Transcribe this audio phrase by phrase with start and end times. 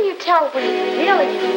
[0.00, 1.56] can you tell when you're really in?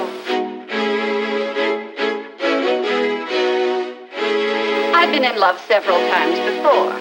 [4.93, 6.91] I've been in love several times before,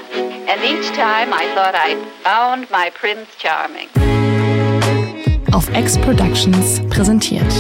[0.49, 3.89] and each time I thought I'd found my Prince Charming.
[5.53, 7.53] Auf X Productions präsentiert.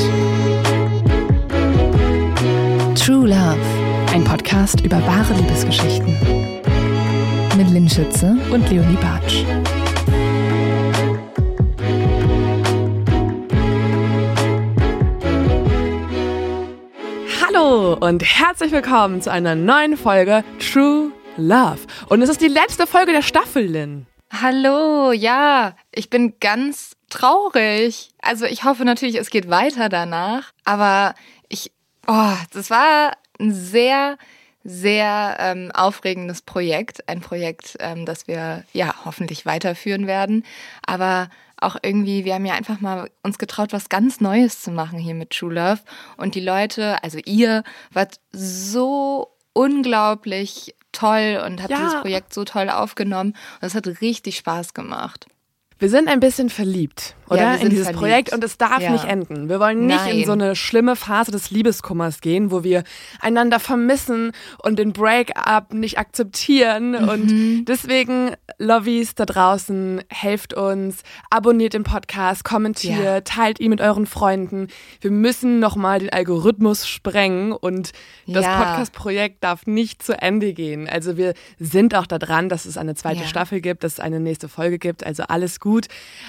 [2.95, 3.59] True Love,
[4.13, 6.17] ein Podcast über wahre Liebesgeschichten.
[7.57, 9.45] Mit Lynn Schütze und Leonie Bartsch.
[18.03, 21.79] Und herzlich willkommen zu einer neuen Folge True Love.
[22.09, 24.09] Und es ist die letzte Folge der Staffel, Lynn.
[24.33, 28.11] Hallo, ja, ich bin ganz traurig.
[28.21, 30.51] Also ich hoffe natürlich, es geht weiter danach.
[30.65, 31.15] Aber
[31.49, 31.71] ich,
[32.09, 34.19] oh, das war ein sehr,
[34.65, 37.09] sehr ähm, aufregendes Projekt.
[37.09, 40.45] Ein Projekt, ähm, das wir ja hoffentlich weiterführen werden.
[40.85, 41.29] Aber
[41.63, 45.15] auch irgendwie, wir haben ja einfach mal uns getraut, was ganz Neues zu machen hier
[45.15, 45.81] mit True Love.
[46.17, 51.79] Und die Leute, also ihr, wart so unglaublich toll und habt Ja.
[51.79, 53.31] dieses Projekt so toll aufgenommen.
[53.61, 55.27] Und es hat richtig Spaß gemacht.
[55.79, 57.53] Wir sind ein bisschen verliebt, oder?
[57.55, 58.01] wir in dieses verliebt.
[58.01, 58.91] Projekt und es darf Ja.
[58.91, 59.49] nicht enden.
[59.49, 60.25] Wir wollen nicht in Nein.
[60.27, 62.85] so eine schlimme Phase des Liebeskummers gehen, wo wir
[63.21, 66.91] einander vermissen und den Break-up nicht akzeptieren.
[67.03, 67.09] Mhm.
[67.09, 73.21] Und deswegen, Lovies da draußen, helft uns, abonniert den Podcast, kommentiert, Ja.
[73.23, 74.69] teilt ihn mit euren Freunden.
[75.01, 77.93] Wir müssen nochmal den Algorithmus sprengen und
[78.27, 78.57] das Ja.
[78.63, 80.89] Podcast-Projekt darf nicht zu Ende gehen.
[80.89, 83.27] Also wir sind auch daran, dass es eine zweite Ja.
[83.27, 85.05] Staffel gibt, dass es eine nächste Folge gibt.
[85.05, 85.87] Also alles gut.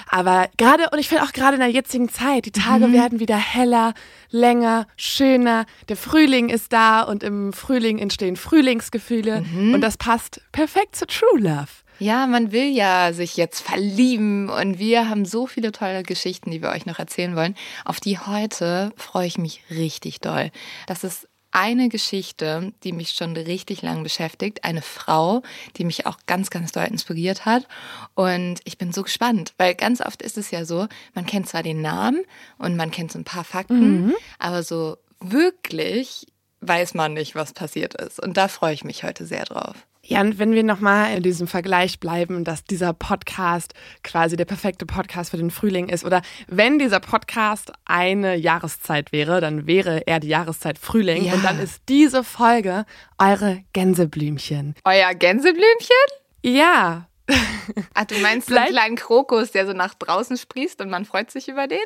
[0.08, 2.92] Aber gerade, und ich finde auch gerade in der jetzigen Zeit, die Tage Mhm.
[2.94, 3.92] werden wieder heller,
[4.30, 5.66] länger, schöner.
[5.88, 9.42] Der Frühling ist da und im Frühling entstehen Frühlingsgefühle.
[9.42, 9.74] Mhm.
[9.74, 11.68] Und das passt perfekt zu True Love.
[12.00, 16.60] Ja, man will ja sich jetzt verlieben und wir haben so viele tolle Geschichten, die
[16.60, 17.54] wir euch noch erzählen wollen.
[17.84, 20.50] Auf die heute freue ich mich richtig doll.
[20.88, 24.64] Das ist eine Geschichte, die mich schon richtig lang beschäftigt.
[24.64, 25.42] Eine Frau,
[25.76, 27.66] die mich auch ganz, ganz doll inspiriert hat.
[28.14, 31.62] Und ich bin so gespannt, weil ganz oft ist es ja so, man kennt zwar
[31.62, 32.22] den Namen
[32.58, 36.26] und man kennt so ein paar Fakten, aber so wirklich
[36.60, 38.20] weiß man nicht, was passiert ist.
[38.20, 39.86] Und da freue ich mich heute sehr drauf.
[40.06, 43.72] Ja, und wenn wir nochmal in diesem Vergleich bleiben, dass dieser Podcast
[44.02, 49.40] quasi der perfekte Podcast für den Frühling ist, oder wenn dieser Podcast eine Jahreszeit wäre,
[49.40, 51.24] dann wäre er die Jahreszeit Frühling.
[51.24, 51.34] Ja.
[51.34, 52.84] Und dann ist diese Folge
[53.18, 54.74] eure Gänseblümchen.
[54.84, 55.96] Euer Gänseblümchen?
[56.42, 57.08] Ja,
[57.94, 61.48] Ach, du meinst den kleinen Krokus, der so nach draußen sprießt und man freut sich
[61.48, 61.78] über den?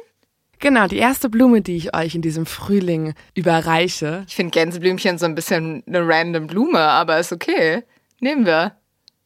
[0.58, 4.24] genau, die erste Blume, die ich euch in diesem Frühling überreiche.
[4.26, 7.84] Ich finde Gänseblümchen so ein bisschen eine random Blume, aber ist okay.
[8.20, 8.72] Nehmen wir.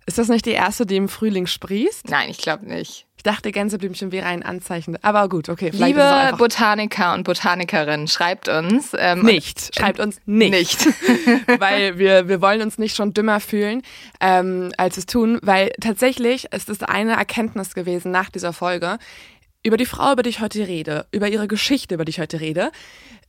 [0.05, 2.11] Ist das nicht die erste, die im Frühling sprießt?
[2.11, 3.07] Nein, ich glaube nicht.
[3.17, 4.99] Ich dachte, Gänseblümchen wäre ein Anzeichen.
[5.03, 5.71] Aber gut, okay.
[5.73, 8.97] Liebe Botaniker und Botanikerinnen, schreibt uns.
[8.99, 9.73] Ähm, nicht.
[9.77, 10.51] Schreibt uns nicht.
[10.51, 10.87] Nicht.
[11.61, 13.83] weil wir, wir wollen uns nicht schon dümmer fühlen,
[14.21, 18.99] ähm, als es tun, weil tatsächlich ist es eine Erkenntnis gewesen nach dieser Folge
[19.65, 22.41] über die Frau, über die ich heute rede, über ihre Geschichte, über die ich heute
[22.41, 22.73] rede.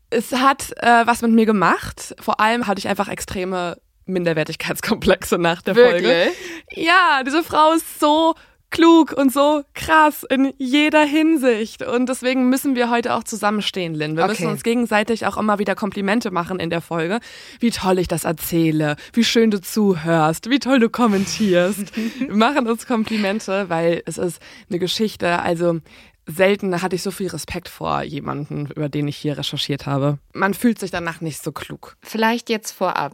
[0.10, 2.16] Es hat äh, was mit mir gemacht.
[2.20, 6.04] Vor allem hatte ich einfach extreme Minderwertigkeitskomplexe nach der Folge.
[6.04, 6.36] Wirklich?
[6.72, 8.36] Ja, diese Frau ist so
[8.70, 11.84] klug und so krass in jeder Hinsicht.
[11.84, 14.18] Und deswegen müssen wir heute auch zusammenstehen, Lynn.
[14.18, 14.52] Wir müssen Okay.
[14.52, 17.20] uns gegenseitig auch immer wieder Komplimente machen in der Folge.
[17.60, 21.96] Wie toll ich das erzähle, wie schön du zuhörst, wie toll du kommentierst.
[22.20, 25.80] wir machen uns Komplimente, weil es ist eine Geschichte, also
[26.26, 30.18] selten hatte ich so viel Respekt vor jemanden, über den ich hier recherchiert habe.
[30.34, 31.96] Man fühlt sich danach nicht so klug.
[32.02, 33.14] Vielleicht jetzt vorab.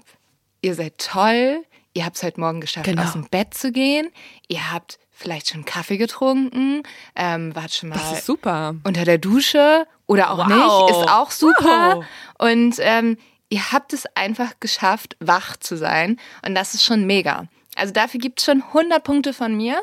[0.62, 1.64] Ihr seid toll.
[1.94, 3.03] Ihr habt es heute Morgen geschafft, Genau.
[3.03, 4.09] aus dem Bett zu gehen.
[4.47, 6.84] Ihr habt vielleicht schon Kaffee getrunken.
[7.16, 8.75] Ähm, wart schon mal Das ist super.
[8.84, 10.47] unter der Dusche oder auch Wow.
[10.90, 11.96] nicht, ist auch super.
[11.97, 12.06] Wow.
[12.52, 13.18] Und ähm,
[13.50, 16.18] ihr habt es einfach geschafft, wach zu sein.
[16.46, 17.47] Und das ist schon mega.
[17.76, 19.81] Also dafür gibt es schon 100 Punkte von mir.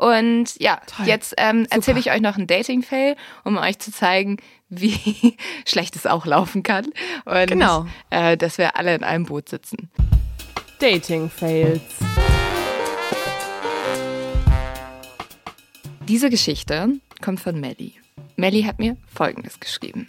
[0.00, 1.06] Und ja, Toll.
[1.08, 4.38] jetzt ähm, erzähle ich euch noch einen Dating-Fail, um euch zu zeigen,
[4.70, 5.36] wie
[5.66, 6.86] schlecht es auch laufen kann.
[7.26, 7.84] Und Genau.
[8.08, 9.90] äh, dass wir alle in einem Boot sitzen.
[10.78, 11.82] Dating-Fails.
[16.08, 17.92] Diese Geschichte kommt von Melly.
[18.36, 20.08] Melly hat mir Folgendes geschrieben.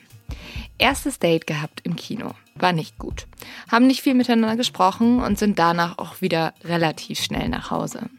[0.77, 2.31] Erstes Date gehabt im Kino.
[2.55, 3.27] War nicht gut.
[3.69, 8.09] Haben nicht viel miteinander gesprochen und sind danach auch wieder relativ schnell nach Hause.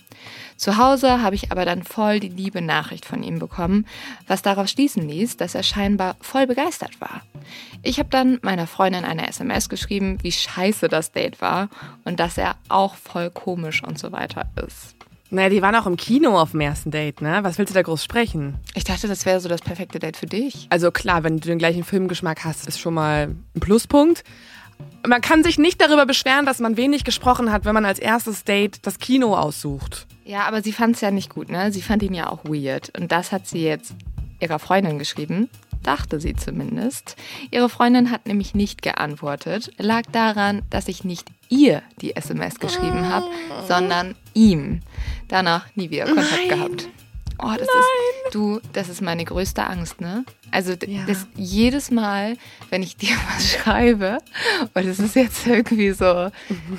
[0.56, 3.86] Zu Hause habe ich aber dann voll die liebe Nachricht von ihm bekommen,
[4.26, 7.22] was darauf schließen ließ, dass er scheinbar voll begeistert war.
[7.82, 11.68] Ich habe dann meiner Freundin eine SMS geschrieben, wie scheiße das Date war
[12.04, 14.94] und dass er auch voll komisch und so weiter ist.
[15.32, 17.38] Naja, die waren auch im Kino auf dem ersten Date, ne?
[17.42, 18.58] Was willst du da groß sprechen?
[18.74, 20.66] Ich dachte, das wäre so das perfekte Date für dich.
[20.68, 24.24] Also klar, wenn du den gleichen Filmgeschmack hast, ist schon mal ein Pluspunkt.
[25.06, 28.44] Man kann sich nicht darüber beschweren, dass man wenig gesprochen hat, wenn man als erstes
[28.44, 30.06] Date das Kino aussucht.
[30.24, 31.72] Ja, aber sie fand es ja nicht gut, ne?
[31.72, 32.96] Sie fand ihn ja auch weird.
[32.98, 33.94] Und das hat sie jetzt
[34.40, 35.48] ihrer Freundin geschrieben.
[35.82, 37.16] Dachte sie zumindest.
[37.50, 39.72] Ihre Freundin hat nämlich nicht geantwortet.
[39.78, 43.26] Lag daran, dass ich nicht ihr die SMS geschrieben habe,
[43.66, 44.80] sondern ihm.
[45.26, 46.88] Danach nie wieder Kontakt gehabt.
[47.44, 50.24] Oh, das ist du, das ist meine größte Angst, ne?
[50.52, 51.04] Also Ja.
[51.06, 52.36] das jedes Mal,
[52.70, 54.18] wenn ich dir was schreibe,
[54.74, 56.30] und es ist jetzt irgendwie so,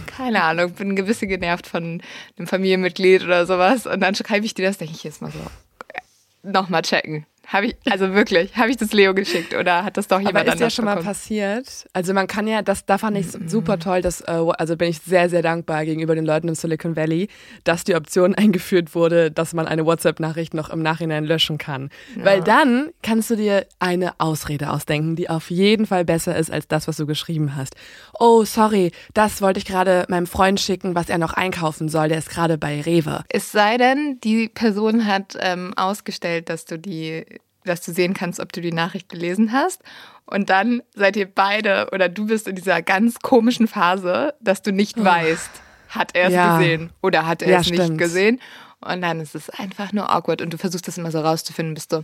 [0.05, 2.01] keine Ahnung, bin ein bisschen genervt von
[2.37, 5.39] einem Familienmitglied oder sowas, und dann schreibe ich dir das, denke ich jetzt mal so,
[5.39, 6.01] äh,
[6.43, 7.25] nochmal checken.
[7.53, 10.41] Habe ich, also wirklich, habe ich das Leo geschickt oder hat das doch jemand Aber
[10.45, 11.07] ist ja anders schon mal bekommen?
[11.07, 11.85] passiert.
[11.93, 14.99] Also man kann ja, das, da fand ich super toll, dass, äh, also bin ich
[14.99, 17.29] sehr, sehr dankbar gegenüber den Leuten im Silicon Valley,
[17.63, 21.89] dass die Option eingeführt wurde, dass man eine WhatsApp-Nachricht noch im Nachhinein löschen kann.
[22.15, 26.67] Weil dann kannst du dir eine Ausrede ausdenken, die auf jeden Fall besser ist als
[26.67, 27.75] das, was du geschrieben hast.
[28.19, 32.09] Oh, sorry, das wollte ich gerade meinem Freund schicken, was er noch einkaufen soll.
[32.09, 33.23] Der ist gerade bei Rewe.
[33.29, 37.25] Es sei denn, die Person hat ähm, ausgestellt, dass du die,
[37.65, 39.81] dass du sehen kannst, ob du die Nachricht gelesen hast.
[40.25, 44.71] Und dann seid ihr beide oder du bist in dieser ganz komischen Phase, dass du
[44.71, 45.49] nicht weißt,
[45.89, 46.57] hat er es Ja.
[46.57, 47.97] gesehen oder hat er Ja, es nicht stimmt.
[47.97, 48.41] gesehen.
[48.85, 51.91] Und dann ist es einfach nur awkward und du versuchst das immer so rauszufinden, bist
[51.93, 52.03] du,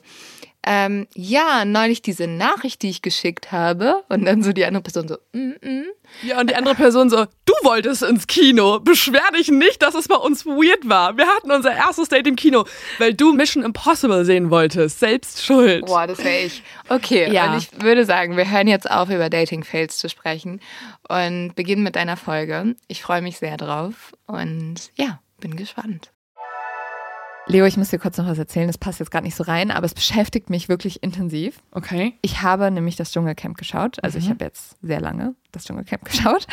[0.66, 4.04] ähm, ja, neulich diese Nachricht, die ich geschickt habe.
[4.10, 5.86] Und dann so die andere Person so, mm, mm.
[6.24, 8.80] Ja, und die andere Person so, du wolltest ins Kino.
[8.80, 11.18] Beschwer dich nicht, dass es bei uns weird war.
[11.18, 12.66] Wir hatten unser erstes Date im Kino,
[12.98, 15.00] weil du Mission Impossible sehen wolltest.
[15.00, 15.86] Selbst schuld.
[15.86, 16.62] Boah, das wäre ich.
[16.90, 17.54] Okay, Ja.
[17.54, 20.60] und ich würde sagen, wir hören jetzt auf, über Dating-Fails zu sprechen
[21.08, 22.76] und beginnen mit deiner Folge.
[22.88, 26.12] Ich freue mich sehr drauf und ja, bin gespannt.
[27.52, 28.68] Leo, ich muss dir kurz noch was erzählen.
[28.68, 31.64] Das passt jetzt gerade nicht so rein, aber es beschäftigt mich wirklich intensiv.
[31.72, 32.14] Okay.
[32.22, 33.98] Ich habe nämlich das Dschungelcamp geschaut.
[34.04, 36.46] Also ich habe jetzt sehr lange das Dschungelcamp geschaut.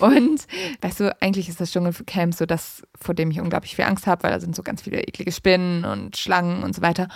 [0.00, 0.48] Und
[0.80, 4.24] weißt du, eigentlich ist das Dschungelcamp so das, vor dem ich unglaublich viel Angst habe,
[4.24, 7.06] weil da sind so ganz viele eklige Spinnen und Schlangen und so weiter.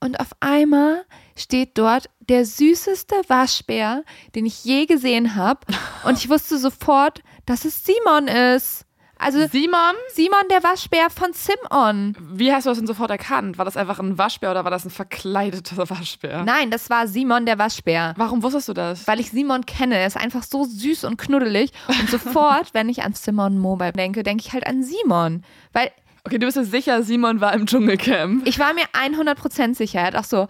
[0.00, 1.04] Und auf einmal
[1.36, 4.02] steht dort der süßeste Waschbär,
[4.34, 5.60] den ich je gesehen habe.
[6.04, 8.84] Und ich wusste sofort, dass es Simon ist.
[9.22, 12.16] Also Simon, Simon, der Waschbär von Simon.
[12.32, 13.58] wie hast du das denn sofort erkannt?
[13.58, 16.42] War das einfach ein Waschbär oder war das ein verkleideter Waschbär?
[16.44, 18.14] Nein, das war Simon, der Waschbär.
[18.16, 19.06] Warum wusstest du das?
[19.06, 19.96] weil ich Simon kenne.
[19.98, 21.70] Er ist einfach so süß und knuddelig.
[21.88, 25.44] Und sofort, wenn ich an Simon Mobile denke, denke ich halt an Simon.
[25.74, 25.90] Weil
[26.24, 28.46] Okay, du bist dir sicher, Simon war im Dschungelcamp.
[28.46, 30.00] ich war mir 100% sicher.
[30.00, 30.48] Er hat auch so,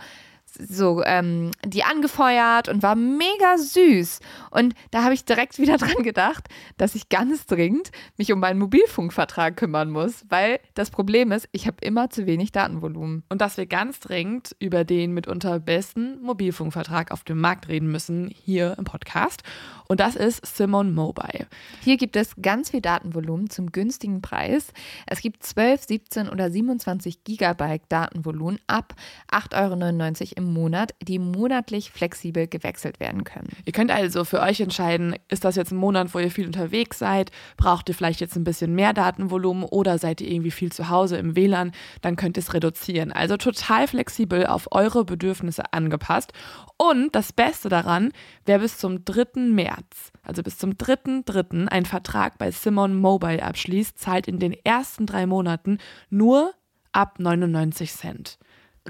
[0.59, 4.21] so ähm, die angefeuert und war mega süß.
[4.51, 8.59] Und da habe ich direkt wieder dran gedacht, dass ich ganz dringend mich um meinen
[8.59, 10.25] Mobilfunkvertrag kümmern muss.
[10.29, 13.25] Weil das Problem ist, ich habe immer zu wenig Datenvolumen.
[13.29, 18.29] Und dass wir ganz dringend über den mitunter besten Mobilfunkvertrag auf dem Markt reden müssen,
[18.29, 19.43] hier im Podcast.
[19.91, 21.49] Und das ist Simon Mobile.
[21.83, 24.73] Hier gibt es ganz viel Datenvolumen zum günstigen Preis.
[25.09, 28.95] Es gibt 12, 17 oder 27 Gigabyte Datenvolumen ab
[29.33, 33.49] 8,99 Euro im Monat, die monatlich flexibel gewechselt werden können.
[33.65, 37.01] Ihr könnt also für euch entscheiden, ist das jetzt ein Monat, wo ihr viel unterwegs
[37.01, 37.33] seid?
[37.57, 41.17] Braucht ihr vielleicht jetzt ein bisschen mehr Datenvolumen oder seid ihr irgendwie viel zu Hause
[41.17, 41.73] im WLAN?
[42.01, 43.11] Dann könnt ihr es reduzieren.
[43.11, 46.33] Also total flexibel auf eure Bedürfnisse angepasst.
[46.77, 48.13] Und das Beste daran,
[48.47, 49.41] wer bis zum 3.
[49.51, 49.80] März,
[50.23, 51.69] also bis zum 3.3.
[51.69, 56.53] einen Vertrag bei Simon Mobile abschließt, zahlt in den ersten drei Monaten nur
[56.93, 58.39] ab 99 Cent.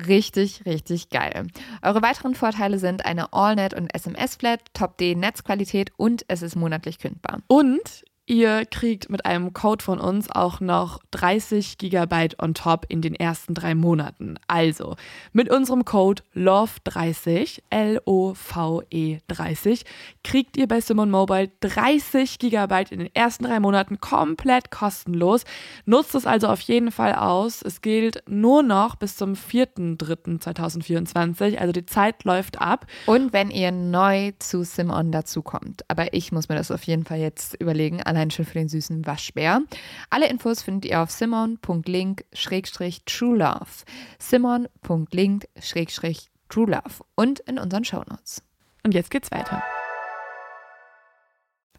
[0.07, 1.49] Richtig, richtig geil.
[1.83, 7.41] Eure weiteren Vorteile sind eine AllNet und SMS-Flat, Top-D-Netzqualität und es ist monatlich kündbar.
[7.49, 13.03] Und ihr kriegt mit einem Code von uns auch noch 30 Gigabyte on top in
[13.03, 14.37] den ersten drei Monaten.
[14.47, 14.95] Also
[15.33, 19.85] mit unserem Code LOVE30, L-O-V-E 30,
[20.23, 25.43] kriegt ihr bei Simon Mobile 30 Gigabyte in den ersten drei Monaten komplett kostenlos.
[25.85, 27.63] Nutzt es also auf jeden Fall aus.
[27.63, 32.87] Es gilt nur noch bis zum 4.3.2024, also die Zeit läuft ab.
[33.07, 35.83] Und wenn ihr neu zu Simon dazukommt.
[35.89, 39.63] Aber ich muss mir das auf jeden Fall jetzt überlegen, schon für den süßen Waschbär.
[40.11, 43.85] Alle Infos findet ihr auf simon.link-truelove.
[44.19, 48.43] simon.link-truelove und in unseren Shownotes.
[48.83, 49.63] Und jetzt geht's weiter.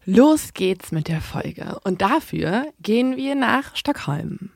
[0.05, 1.79] Los geht's mit der Folge.
[1.83, 4.51] Und dafür gehen wir nach Stockholm.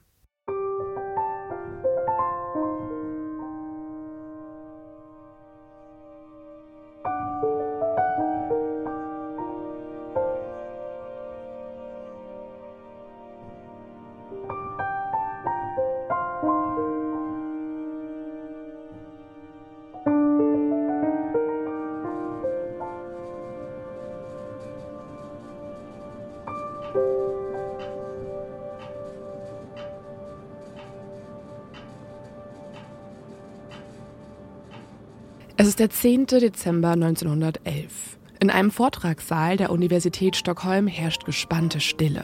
[35.65, 36.27] Es ist der 10.
[36.27, 38.19] Dezember 1911.
[38.39, 42.23] In einem Vortragssaal der Universität Stockholm herrscht gespannte Stille.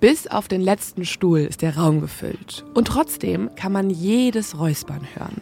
[0.00, 2.64] Bis auf den letzten Stuhl ist der Raum gefüllt.
[2.74, 5.40] Und trotzdem kann man jedes Räuspern hören.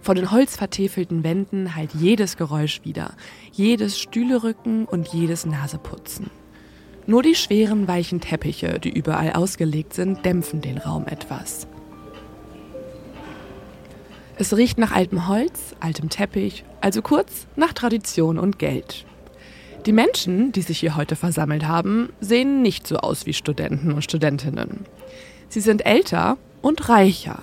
[0.00, 3.14] Von den holzvertäfelten Wänden halt jedes Geräusch wieder,
[3.50, 6.30] jedes Stühlerücken und jedes Naseputzen.
[7.08, 11.66] Nur die schweren, weichen Teppiche, die überall ausgelegt sind, dämpfen den Raum etwas.
[14.38, 19.06] Es riecht nach altem Holz, altem Teppich, also kurz nach Tradition und Geld.
[19.86, 24.02] Die Menschen, die sich hier heute versammelt haben, sehen nicht so aus wie Studenten und
[24.02, 24.84] Studentinnen.
[25.48, 27.38] Sie sind älter und reicher.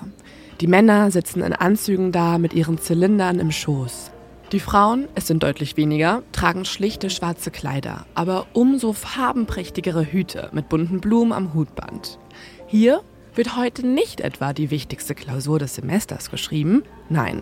[0.61, 4.11] Die Männer sitzen in Anzügen da mit ihren Zylindern im Schoß.
[4.51, 10.69] Die Frauen, es sind deutlich weniger, tragen schlichte schwarze Kleider, aber umso farbenprächtigere Hüte mit
[10.69, 12.19] bunten Blumen am Hutband.
[12.67, 13.01] Hier
[13.35, 17.41] wird heute nicht etwa die wichtigste Klausur des Semesters geschrieben, nein.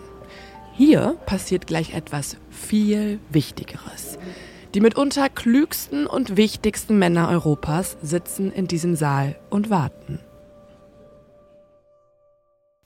[0.74, 4.18] Hier passiert gleich etwas viel Wichtigeres.
[4.74, 10.20] Die mitunter klügsten und wichtigsten Männer Europas sitzen in diesem Saal und warten.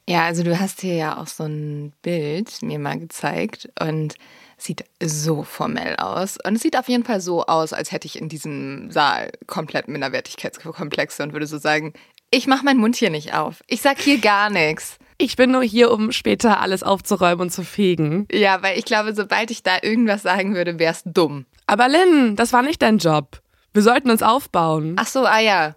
[0.07, 4.15] Ja, also du hast hier ja auch so ein Bild mir mal gezeigt und
[4.57, 6.37] sieht so formell aus.
[6.45, 9.87] Und es sieht auf jeden Fall so aus, als hätte ich in diesem Saal komplett
[9.87, 11.93] Minderwertigkeitskomplexe und würde so sagen,
[12.31, 13.63] ich mache meinen Mund hier nicht auf.
[13.67, 14.97] Ich sag hier gar nichts.
[15.17, 18.27] Ich bin nur hier, um später alles aufzuräumen und zu fegen.
[18.31, 21.45] Ja, weil ich glaube, sobald ich da irgendwas sagen würde, wär's dumm.
[21.67, 23.41] Aber Lynn, das war nicht dein Job.
[23.73, 24.95] Wir sollten uns aufbauen.
[24.97, 25.75] Ach so, ah ja.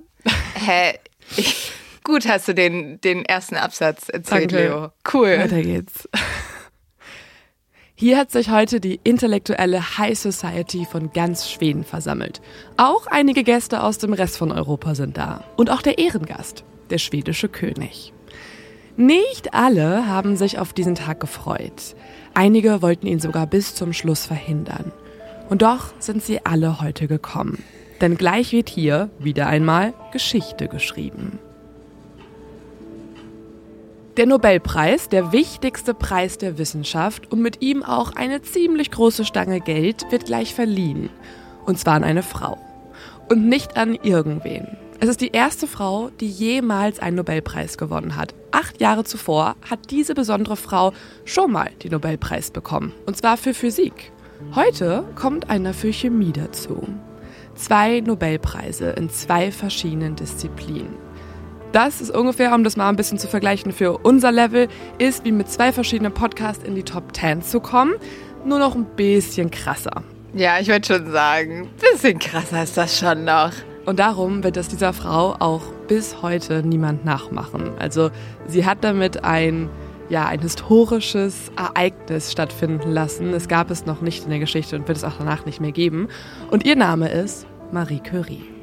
[0.54, 0.98] Hä?
[1.36, 4.66] Ich, gut hast du den, den ersten Absatz erzählt, Danke.
[4.66, 4.92] Leo.
[5.12, 5.38] Cool.
[5.38, 6.08] Weiter geht's.
[8.00, 12.40] Hier hat sich heute die intellektuelle High Society von ganz Schweden versammelt.
[12.76, 15.42] Auch einige Gäste aus dem Rest von Europa sind da.
[15.56, 18.12] Und auch der Ehrengast, der schwedische König.
[18.96, 21.96] Nicht alle haben sich auf diesen Tag gefreut.
[22.34, 24.92] Einige wollten ihn sogar bis zum Schluss verhindern.
[25.48, 27.64] Und doch sind sie alle heute gekommen.
[28.00, 31.40] Denn gleich wird hier wieder einmal Geschichte geschrieben.
[34.18, 39.60] Der Nobelpreis, der wichtigste Preis der Wissenschaft und mit ihm auch eine ziemlich große Stange
[39.60, 41.08] Geld, wird gleich verliehen.
[41.66, 42.58] Und zwar an eine Frau.
[43.28, 44.76] Und nicht an irgendwen.
[44.98, 48.34] Es ist die erste Frau, die jemals einen Nobelpreis gewonnen hat.
[48.50, 50.92] Acht Jahre zuvor hat diese besondere Frau
[51.24, 52.92] schon mal den Nobelpreis bekommen.
[53.06, 54.10] Und zwar für Physik.
[54.56, 56.88] Heute kommt einer für Chemie dazu.
[57.54, 61.07] Zwei Nobelpreise in zwei verschiedenen Disziplinen.
[61.72, 65.32] Das ist ungefähr, um das mal ein bisschen zu vergleichen für unser Level, ist wie
[65.32, 67.94] mit zwei verschiedenen Podcasts in die Top 10 zu kommen.
[68.44, 70.02] Nur noch ein bisschen krasser.
[70.34, 73.52] Ja, ich würde schon sagen, bisschen krasser ist das schon noch.
[73.84, 77.72] Und darum wird es dieser Frau auch bis heute niemand nachmachen.
[77.78, 78.10] Also
[78.46, 79.68] sie hat damit ein,
[80.08, 83.32] ja, ein historisches Ereignis stattfinden lassen.
[83.34, 85.72] Es gab es noch nicht in der Geschichte und wird es auch danach nicht mehr
[85.72, 86.08] geben.
[86.50, 88.57] Und ihr Name ist Marie Curie.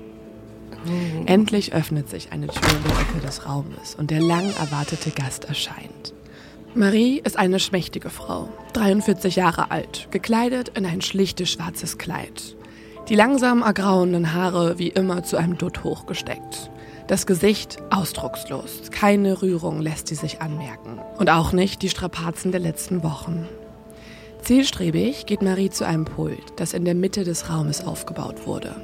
[1.25, 5.45] Endlich öffnet sich eine Tür in der Ecke des Raumes und der lang erwartete Gast
[5.45, 6.13] erscheint.
[6.73, 12.57] Marie ist eine schmächtige Frau, 43 Jahre alt, gekleidet in ein schlichtes schwarzes Kleid.
[13.07, 16.69] Die langsam ergrauenden Haare wie immer zu einem Dutt hochgesteckt.
[17.07, 20.99] Das Gesicht ausdruckslos, keine Rührung lässt sie sich anmerken.
[21.17, 23.47] Und auch nicht die Strapazen der letzten Wochen.
[24.41, 28.75] Zielstrebig geht Marie zu einem Pult, das in der Mitte des Raumes aufgebaut wurde.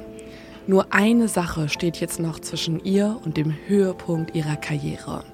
[0.66, 5.24] Nur eine Sache steht jetzt noch zwischen ihr und dem Höhepunkt ihrer Karriere.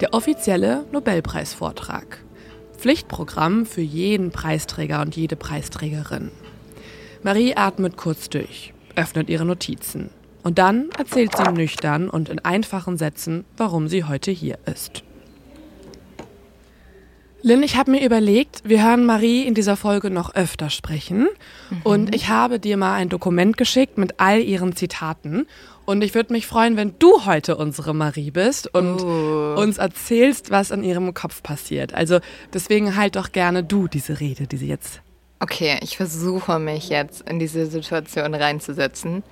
[0.00, 2.22] Der offizielle Nobelpreisvortrag.
[2.78, 6.30] Pflichtprogramm für jeden Preisträger und jede Preisträgerin.
[7.22, 10.10] Marie atmet kurz durch, öffnet ihre Notizen.
[10.42, 15.02] Und dann erzählt sie nüchtern und in einfachen Sätzen, warum sie heute hier ist.
[17.42, 21.26] Lynn, ich habe mir überlegt, wir hören Marie in dieser Folge noch öfter sprechen.
[21.70, 21.80] Mhm.
[21.84, 25.46] Und ich habe dir mal ein Dokument geschickt mit all ihren Zitaten.
[25.86, 29.54] Und ich würde mich freuen, wenn du heute unsere Marie bist und Oh.
[29.58, 31.94] uns erzählst, was in ihrem Kopf passiert.
[31.94, 32.20] Also
[32.52, 35.00] deswegen halt doch gerne du diese Rede, die sie jetzt.
[35.40, 39.22] Okay, ich versuche mich jetzt in diese Situation reinzusetzen.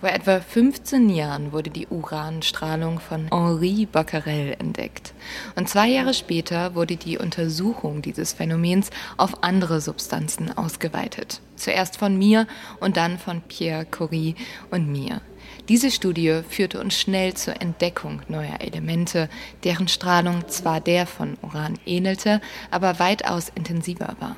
[0.00, 5.14] Vor etwa 15 Jahren wurde die Uranstrahlung von Henri Becquerel entdeckt.
[5.54, 11.40] Und zwei Jahre später wurde die Untersuchung dieses Phänomens auf andere Substanzen ausgeweitet.
[11.56, 12.46] Zuerst von mir
[12.78, 14.34] und dann von Pierre Curie
[14.70, 15.22] und mir.
[15.70, 19.30] Diese Studie führte uns schnell zur Entdeckung neuer Elemente,
[19.64, 24.36] deren Strahlung zwar der von Uran ähnelte, aber weitaus intensiver war.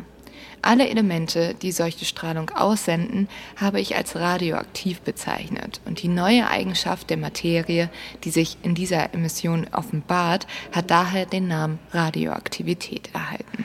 [0.62, 5.80] Alle Elemente, die solche Strahlung aussenden, habe ich als radioaktiv bezeichnet.
[5.84, 7.90] Und die neue Eigenschaft der Materie,
[8.24, 13.64] die sich in dieser Emission offenbart, hat daher den Namen Radioaktivität erhalten.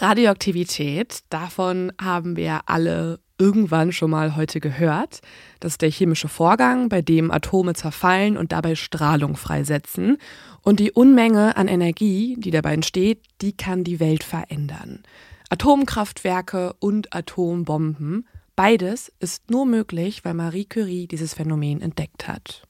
[0.00, 5.20] Radioaktivität, davon haben wir alle irgendwann schon mal heute gehört.
[5.60, 10.18] Das ist der chemische Vorgang, bei dem Atome zerfallen und dabei Strahlung freisetzen.
[10.62, 15.02] Und die Unmenge an Energie, die dabei entsteht, die kann die Welt verändern.
[15.48, 22.62] Atomkraftwerke und Atombomben, beides ist nur möglich, weil Marie Curie dieses Phänomen entdeckt hat.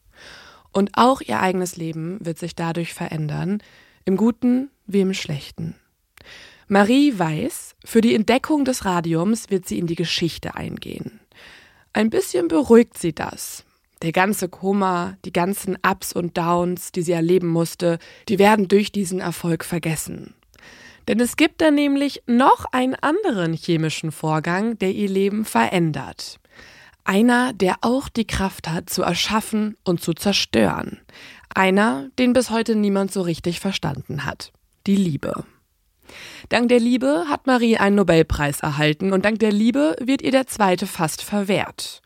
[0.73, 3.63] Und auch ihr eigenes Leben wird sich dadurch verändern,
[4.05, 5.75] im Guten wie im Schlechten.
[6.69, 11.21] Marie weiß, für die Entdeckung des Radiums wird sie in die Geschichte eingehen.
[11.93, 13.65] Ein bisschen beruhigt sie das.
[14.03, 18.93] Der ganze Kummer, die ganzen Ups und Downs, die sie erleben musste, die werden durch
[18.93, 20.35] diesen Erfolg vergessen.
[21.07, 26.39] Denn es gibt da nämlich noch einen anderen chemischen Vorgang, der ihr Leben verändert.
[27.05, 31.01] Einer, der auch die Kraft hat, zu erschaffen und zu zerstören.
[31.55, 34.53] Einer, den bis heute niemand so richtig verstanden hat.
[34.87, 35.45] Die Liebe.
[36.49, 40.47] Dank der Liebe hat Marie einen Nobelpreis erhalten und dank der Liebe wird ihr der
[40.47, 42.03] zweite fast verwehrt.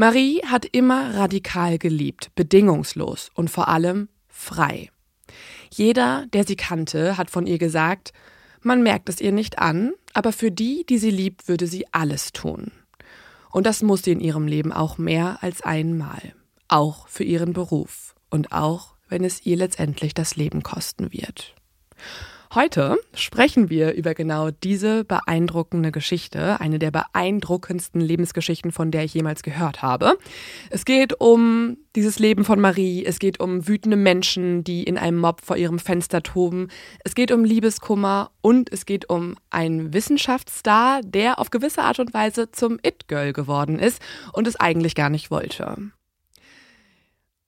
[0.00, 4.88] Marie hat immer radikal geliebt, bedingungslos und vor allem frei.
[5.70, 8.14] Jeder, der sie kannte, hat von ihr gesagt,
[8.62, 12.32] man merkt es ihr nicht an, aber für die, die sie liebt, würde sie alles
[12.32, 12.72] tun.
[13.50, 16.32] Und das muss sie in ihrem Leben auch mehr als einmal.
[16.66, 21.54] Auch für ihren Beruf und auch, wenn es ihr letztendlich das Leben kosten wird.
[22.52, 29.14] Heute sprechen wir über genau diese beeindruckende Geschichte, eine der beeindruckendsten Lebensgeschichten, von der ich
[29.14, 30.18] jemals gehört habe.
[30.68, 35.18] Es geht um dieses Leben von Marie, es geht um wütende Menschen, die in einem
[35.18, 36.66] Mob vor ihrem Fenster toben,
[37.04, 42.12] es geht um Liebeskummer und es geht um einen Wissenschaftsstar, der auf gewisse Art und
[42.14, 45.76] Weise zum It-Girl geworden ist und es eigentlich gar nicht wollte.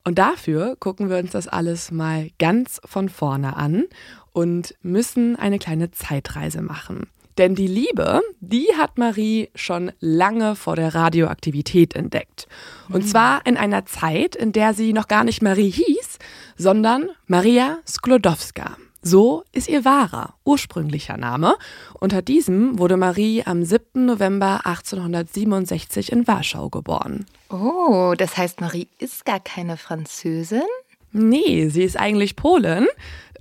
[0.05, 3.85] Und dafür gucken wir uns das alles mal ganz von vorne an
[4.33, 7.07] und müssen eine kleine Zeitreise machen.
[7.39, 12.47] Denn die Liebe, die hat Marie schon lange vor der Radioaktivität entdeckt.
[12.91, 16.19] Und zwar in einer Zeit, in der sie noch gar nicht Marie hieß,
[16.59, 18.77] sondern Maria Sklodowska.
[19.05, 21.57] So ist ihr wahrer, ursprünglicher Name.
[21.99, 24.05] Unter diesem wurde Marie am 7.
[24.05, 27.27] November 1867 in Warschau geboren.
[27.49, 30.63] Oh, das heißt, Marie ist gar keine Französin?
[31.11, 32.87] Nee, sie ist eigentlich Polin.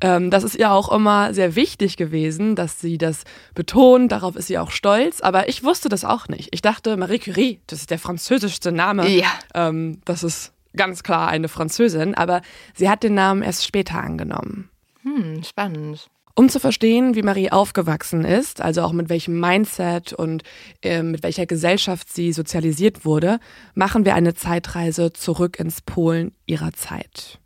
[0.01, 4.11] Ähm, das ist ihr auch immer sehr wichtig gewesen, dass sie das betont.
[4.11, 5.21] Darauf ist sie auch stolz.
[5.21, 6.49] Aber ich wusste das auch nicht.
[6.51, 9.07] Ich dachte, Marie Curie, das ist der französischste Name.
[9.07, 9.31] Ja.
[9.53, 12.15] Ähm, das ist ganz klar eine Französin.
[12.15, 12.41] Aber
[12.73, 14.69] sie hat den Namen erst später angenommen.
[15.03, 16.07] Hm, spannend.
[16.33, 20.43] Um zu verstehen, wie Marie aufgewachsen ist, also auch mit welchem Mindset und
[20.81, 23.39] äh, mit welcher Gesellschaft sie sozialisiert wurde,
[23.75, 27.40] machen wir eine Zeitreise zurück ins Polen ihrer Zeit.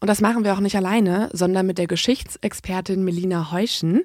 [0.00, 4.02] Und das machen wir auch nicht alleine, sondern mit der Geschichtsexpertin Melina Heuschen.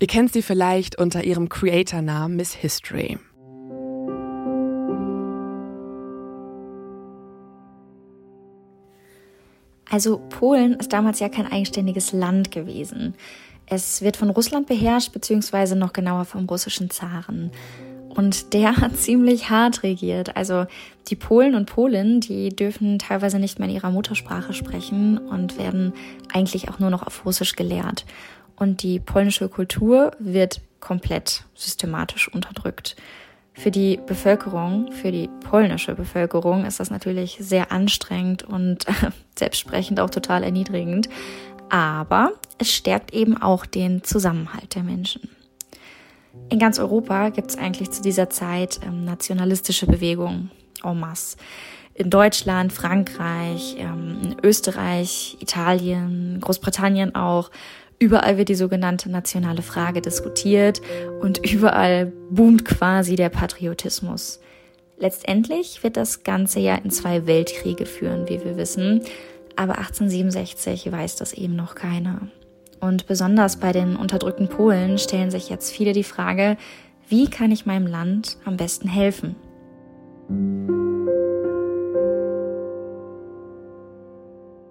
[0.00, 3.18] Ihr kennt sie vielleicht unter ihrem Creator-Namen Miss History.
[9.90, 13.14] Also Polen ist damals ja kein eigenständiges Land gewesen.
[13.66, 17.50] Es wird von Russland beherrscht, beziehungsweise noch genauer vom russischen Zaren.
[18.18, 20.36] Und der hat ziemlich hart regiert.
[20.36, 20.66] Also
[21.06, 25.92] die Polen und Polen, die dürfen teilweise nicht mehr in ihrer Muttersprache sprechen und werden
[26.32, 28.04] eigentlich auch nur noch auf Russisch gelehrt.
[28.56, 32.96] Und die polnische Kultur wird komplett systematisch unterdrückt.
[33.54, 38.84] Für die Bevölkerung, für die polnische Bevölkerung ist das natürlich sehr anstrengend und
[39.38, 41.08] selbstsprechend auch total erniedrigend.
[41.68, 45.37] Aber es stärkt eben auch den Zusammenhalt der Menschen.
[46.50, 50.50] In ganz Europa gibt es eigentlich zu dieser Zeit ähm, nationalistische Bewegungen
[50.82, 51.36] en masse.
[51.94, 57.50] In Deutschland, Frankreich, ähm, Österreich, Italien, Großbritannien auch.
[57.98, 60.80] Überall wird die sogenannte nationale Frage diskutiert
[61.20, 64.40] und überall boomt quasi der Patriotismus.
[64.98, 69.02] Letztendlich wird das Ganze ja in zwei Weltkriege führen, wie wir wissen,
[69.56, 72.28] aber 1867 weiß das eben noch keiner.
[72.80, 76.56] Und besonders bei den unterdrückten Polen stellen sich jetzt viele die Frage,
[77.08, 79.34] wie kann ich meinem Land am besten helfen?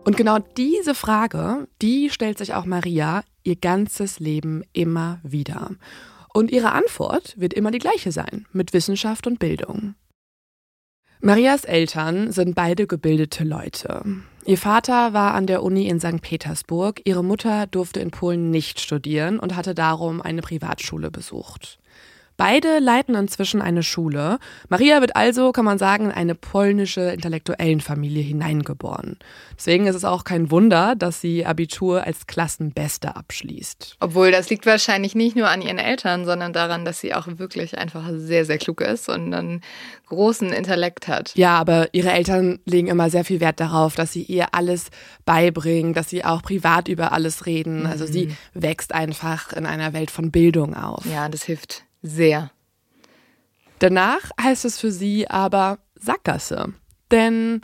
[0.05, 5.71] Und genau diese Frage, die stellt sich auch Maria ihr ganzes Leben immer wieder.
[6.33, 9.95] Und ihre Antwort wird immer die gleiche sein, mit Wissenschaft und Bildung.
[11.19, 14.05] Marias Eltern sind beide gebildete Leute.
[14.47, 16.21] Ihr Vater war an der Uni in St.
[16.21, 21.79] Petersburg, ihre Mutter durfte in Polen nicht studieren und hatte darum eine Privatschule besucht.
[22.37, 24.37] Beide leiten inzwischen eine Schule.
[24.69, 29.17] Maria wird also, kann man sagen, in eine polnische Intellektuellenfamilie hineingeboren.
[29.57, 33.97] Deswegen ist es auch kein Wunder, dass sie Abitur als Klassenbeste abschließt.
[33.99, 37.75] Obwohl das liegt wahrscheinlich nicht nur an ihren Eltern, sondern daran, dass sie auch wirklich
[37.75, 39.61] einfach sehr, sehr klug ist und einen
[40.05, 41.33] großen Intellekt hat.
[41.35, 44.91] Ja, aber ihre Eltern legen immer sehr viel Wert darauf, dass sie ihr alles
[45.25, 47.87] beibringen, dass sie auch privat über alles reden.
[47.87, 51.03] Also sie wächst einfach in einer Welt von Bildung auf.
[51.05, 52.51] Ja, das hilft sehr.
[53.79, 56.73] Danach heißt es für sie aber Sackgasse.
[57.11, 57.61] Denn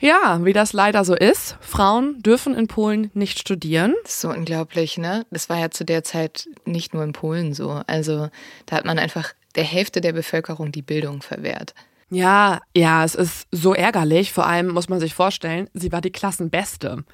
[0.00, 3.94] ja, wie das leider so ist, Frauen dürfen in Polen nicht studieren.
[4.02, 5.24] Das ist so unglaublich, ne?
[5.30, 7.82] Das war ja zu der Zeit nicht nur in Polen so.
[7.86, 8.28] Also
[8.66, 11.74] da hat man einfach der Hälfte der Bevölkerung die Bildung verwehrt.
[12.10, 14.32] Ja, ja, es ist so ärgerlich.
[14.32, 17.04] Vor allem muss man sich vorstellen, sie war die Klassenbeste.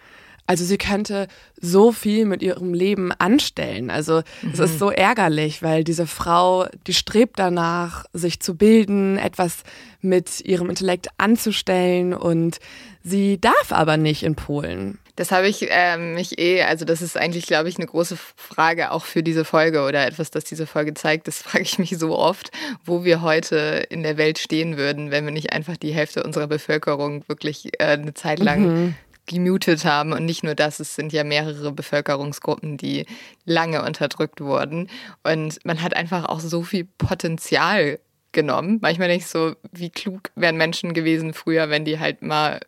[0.48, 1.28] Also sie könnte
[1.60, 3.90] so viel mit ihrem Leben anstellen.
[3.90, 4.52] Also mhm.
[4.54, 9.58] es ist so ärgerlich, weil diese Frau, die strebt danach, sich zu bilden, etwas
[10.00, 12.60] mit ihrem Intellekt anzustellen und
[13.02, 14.98] sie darf aber nicht in Polen.
[15.16, 18.92] Das habe ich äh, mich eh, also das ist eigentlich, glaube ich, eine große Frage
[18.92, 21.28] auch für diese Folge oder etwas, das diese Folge zeigt.
[21.28, 22.52] Das frage ich mich so oft,
[22.86, 26.46] wo wir heute in der Welt stehen würden, wenn wir nicht einfach die Hälfte unserer
[26.46, 28.94] Bevölkerung wirklich äh, eine Zeit lang mhm
[29.28, 30.12] gemutet haben.
[30.12, 33.06] Und nicht nur das, es sind ja mehrere Bevölkerungsgruppen, die
[33.44, 34.88] lange unterdrückt wurden.
[35.22, 38.00] Und man hat einfach auch so viel Potenzial
[38.32, 38.78] genommen.
[38.82, 42.60] Manchmal ich so, wie klug wären Menschen gewesen früher, wenn die halt mal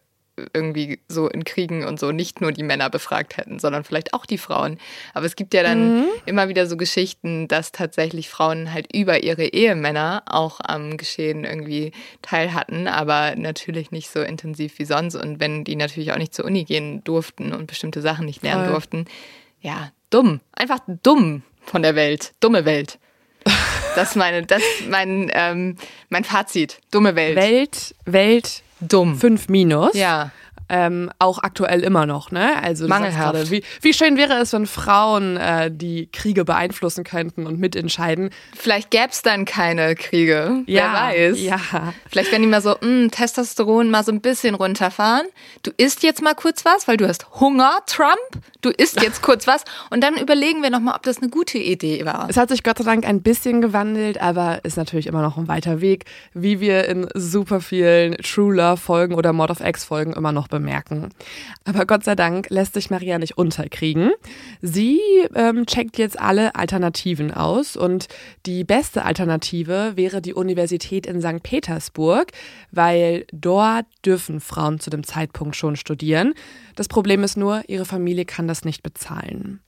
[0.53, 4.27] irgendwie so in Kriegen und so nicht nur die Männer befragt hätten, sondern vielleicht auch
[4.27, 4.79] die Frauen.
[5.15, 6.05] Aber es gibt ja dann mhm.
[6.27, 11.93] immer wieder so Geschichten, dass tatsächlich Frauen halt über ihre Ehemänner auch am Geschehen irgendwie
[12.23, 15.15] teil hatten, aber natürlich nicht so intensiv wie sonst.
[15.15, 18.65] Und wenn die natürlich auch nicht zur Uni gehen durften und bestimmte Sachen nicht lernen
[18.65, 18.73] Voll.
[18.73, 19.05] durften,
[19.61, 20.41] ja, dumm.
[20.53, 22.33] Einfach dumm von der Welt.
[22.41, 22.99] Dumme Welt.
[23.97, 25.77] Das ist meine, das mein, ähm,
[26.09, 26.79] mein Fazit.
[26.91, 27.37] Dumme Welt.
[27.37, 29.19] Welt, Welt, Dumm.
[29.19, 29.95] 5 minus.
[29.95, 30.31] Ja
[30.71, 32.63] ähm, auch aktuell immer noch, ne?
[32.63, 33.35] Also Mangelhaft.
[33.35, 38.31] Grade, wie, wie schön wäre es, wenn Frauen äh, die Kriege beeinflussen könnten und mitentscheiden.
[38.57, 40.63] Vielleicht gäbe es dann keine Kriege.
[40.67, 41.43] Ja, Wer weiß.
[41.43, 41.59] Ja.
[42.09, 45.27] Vielleicht werden die mal so, mh, hm, Testosteron mal so ein bisschen runterfahren.
[45.65, 48.45] Du isst jetzt mal kurz was, weil du hast Hunger, Trump.
[48.63, 52.05] Du isst jetzt kurz was und dann überlegen wir nochmal, ob das eine gute Idee
[52.05, 52.29] war.
[52.31, 55.49] Es hat sich Gott sei Dank ein bisschen gewandelt, aber ist natürlich immer noch ein
[55.49, 60.13] weiter Weg, wie wir in super vielen True Love Folgen oder Mod of X Folgen
[60.13, 61.09] immer noch bemerken bemerken.
[61.65, 64.11] Aber Gott sei Dank lässt sich Maria nicht unterkriegen.
[64.61, 65.01] Sie
[65.35, 68.09] ähm, checkt jetzt alle Alternativen aus und
[68.47, 71.43] die beste Alternative wäre die Universität in St.
[71.43, 72.33] Petersburg,
[72.71, 76.35] weil dort dürfen Frauen zu dem Zeitpunkt schon studieren.
[76.77, 79.61] Das Problem ist nur, ihre Familie kann das nicht bezahlen.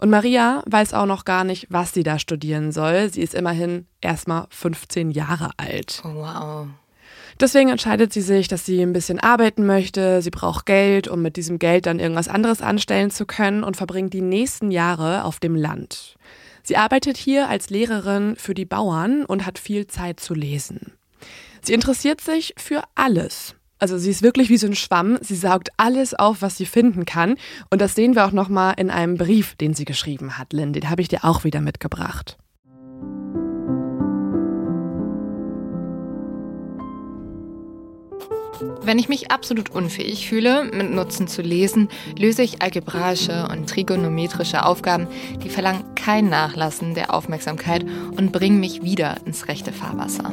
[0.00, 3.10] Und Maria weiß auch noch gar nicht, was sie da studieren soll.
[3.10, 6.00] Sie ist immerhin erstmal 15 Jahre alt.
[6.02, 6.66] wow.
[7.40, 10.20] Deswegen entscheidet sie sich, dass sie ein bisschen arbeiten möchte.
[10.20, 14.12] Sie braucht Geld, um mit diesem Geld dann irgendwas anderes anstellen zu können und verbringt
[14.12, 16.16] die nächsten Jahre auf dem Land.
[16.62, 20.92] Sie arbeitet hier als Lehrerin für die Bauern und hat viel Zeit zu lesen.
[21.62, 23.54] Sie interessiert sich für alles.
[23.78, 25.18] Also sie ist wirklich wie so ein Schwamm.
[25.22, 27.36] Sie saugt alles auf, was sie finden kann.
[27.70, 30.74] Und das sehen wir auch noch mal in einem Brief, den sie geschrieben hat, Lynn.
[30.74, 32.36] Den habe ich dir auch wieder mitgebracht.
[38.90, 44.64] Wenn ich mich absolut unfähig fühle, mit Nutzen zu lesen, löse ich algebraische und trigonometrische
[44.64, 45.06] Aufgaben,
[45.44, 50.32] die verlangen kein Nachlassen der Aufmerksamkeit und bringen mich wieder ins rechte Fahrwasser.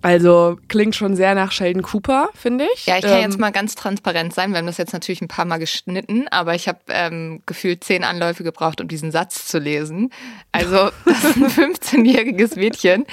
[0.00, 2.86] Also klingt schon sehr nach Sheldon Cooper, finde ich.
[2.86, 4.52] Ja, ich kann ähm, jetzt mal ganz transparent sein.
[4.52, 8.04] Wir haben das jetzt natürlich ein paar Mal geschnitten, aber ich habe ähm, gefühlt zehn
[8.04, 10.10] Anläufe gebraucht, um diesen Satz zu lesen.
[10.52, 13.06] Also das ist ein 15-jähriges Mädchen,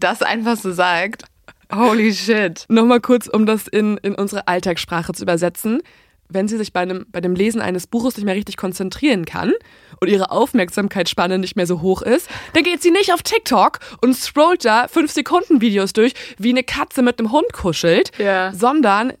[0.00, 1.24] das einfach so sagt.
[1.72, 2.64] Holy shit.
[2.68, 5.82] Nochmal kurz, um das in, in unsere Alltagssprache zu übersetzen.
[6.28, 9.52] Wenn sie sich bei, einem, bei dem Lesen eines Buches nicht mehr richtig konzentrieren kann
[10.00, 14.14] und ihre Aufmerksamkeitsspanne nicht mehr so hoch ist, dann geht sie nicht auf TikTok und
[14.14, 18.52] scrollt da 5-Sekunden-Videos durch, wie eine Katze mit einem Hund kuschelt, ja.
[18.52, 19.12] sondern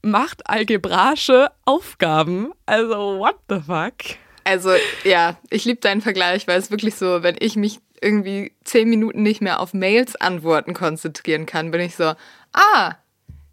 [0.00, 2.52] macht algebraische Aufgaben.
[2.64, 4.16] Also, what the fuck?
[4.44, 4.70] Also,
[5.04, 9.22] ja, ich liebe deinen Vergleich, weil es wirklich so, wenn ich mich irgendwie zehn Minuten
[9.22, 12.12] nicht mehr auf Mails antworten konzentrieren kann, bin ich so,
[12.52, 12.94] ah,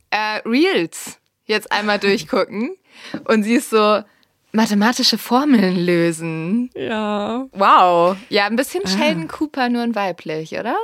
[0.09, 2.75] äh, Reels, jetzt einmal durchgucken.
[3.25, 4.03] Und sie ist so,
[4.51, 6.69] mathematische Formeln lösen.
[6.75, 7.47] Ja.
[7.53, 8.17] Wow.
[8.29, 8.89] Ja, ein bisschen ah.
[8.89, 10.75] Sheldon Cooper, nur ein weiblich, oder?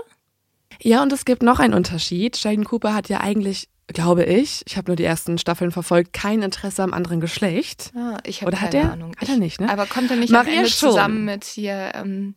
[0.82, 2.38] Ja, und es gibt noch einen Unterschied.
[2.38, 6.42] Sheldon Cooper hat ja eigentlich glaube ich, ich habe nur die ersten Staffeln verfolgt, kein
[6.42, 7.92] Interesse am anderen Geschlecht.
[7.96, 8.94] Ah, ich habe Oder keine hat er?
[8.94, 9.16] Ahnung.
[9.18, 9.70] Hat er nicht, ne?
[9.70, 10.90] Aber kommt er nicht Maria am Ende schon.
[10.90, 12.36] zusammen mit hier, ähm,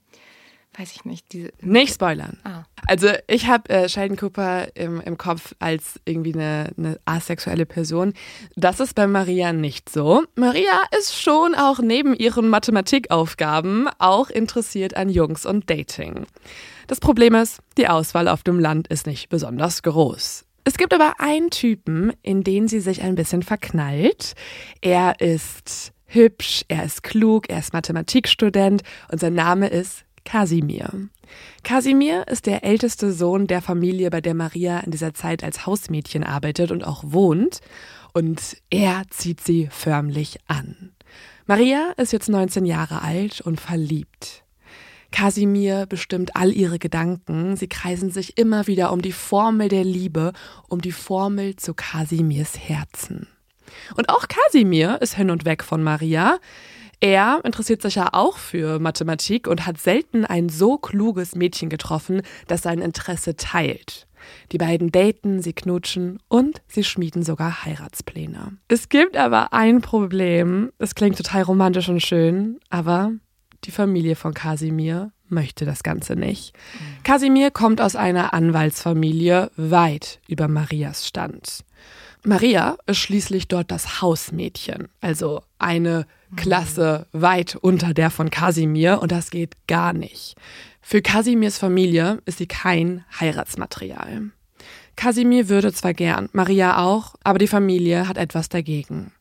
[0.79, 1.51] weiß ich nicht, diese.
[1.61, 2.39] Nicht spoilern.
[2.45, 2.63] Ah.
[2.87, 8.15] Also ich habe äh, Sheldon Cooper im, im Kopf als irgendwie eine, eine asexuelle Person.
[8.55, 10.23] Das ist bei Maria nicht so.
[10.37, 16.27] Maria ist schon auch neben ihren Mathematikaufgaben auch interessiert an Jungs und Dating.
[16.87, 20.45] Das Problem ist, die Auswahl auf dem Land ist nicht besonders groß.
[20.65, 24.35] Es gibt aber einen Typen, in den sie sich ein bisschen verknallt.
[24.81, 31.09] Er ist hübsch, er ist klug, er ist Mathematikstudent und sein Name ist Kasimir.
[31.63, 36.25] Kasimir ist der älteste Sohn der Familie, bei der Maria in dieser Zeit als Hausmädchen
[36.25, 37.61] arbeitet und auch wohnt.
[38.13, 40.93] Und er zieht sie förmlich an.
[41.47, 44.45] Maria ist jetzt 19 Jahre alt und verliebt.
[45.11, 47.57] Kasimir bestimmt all ihre Gedanken.
[47.57, 50.33] Sie kreisen sich immer wieder um die Formel der Liebe,
[50.69, 53.29] um die Formel zu Kasimirs Herzen.
[53.97, 56.39] Und auch Kasimir ist hin und weg von Maria.
[57.01, 62.21] Er interessiert sich ja auch für Mathematik und hat selten ein so kluges Mädchen getroffen,
[62.47, 64.07] das sein Interesse teilt.
[64.53, 68.59] Die beiden daten, sie knutschen und sie schmieden sogar Heiratspläne.
[68.69, 70.73] Es gibt aber ein Problem.
[70.79, 73.13] Es klingt total romantisch und schön, aber
[73.65, 76.55] die Familie von Kasimir möchte das Ganze nicht.
[77.05, 81.65] Kasimir kommt aus einer Anwaltsfamilie weit über Marias Stand.
[82.23, 89.11] Maria ist schließlich dort das Hausmädchen, also eine Klasse weit unter der von Kasimir und
[89.11, 90.35] das geht gar nicht.
[90.83, 94.31] Für Kasimirs Familie ist sie kein Heiratsmaterial.
[94.97, 99.13] Kasimir würde zwar gern, Maria auch, aber die Familie hat etwas dagegen.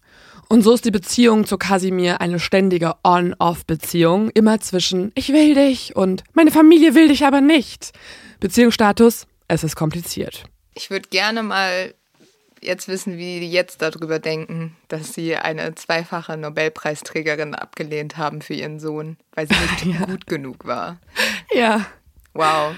[0.51, 5.95] Und so ist die Beziehung zu Kasimir eine ständige On-Off-Beziehung, immer zwischen ich will dich
[5.95, 7.91] und meine Familie will dich aber nicht.
[8.39, 10.45] Beziehungsstatus, es ist kompliziert.
[10.73, 11.93] Ich würde gerne mal
[12.62, 18.55] jetzt wissen, wie die jetzt darüber denken, dass sie eine zweifache Nobelpreisträgerin abgelehnt haben für
[18.55, 20.99] ihren Sohn, weil sie nicht gut genug war.
[21.53, 21.85] Ja.
[22.33, 22.73] Wow.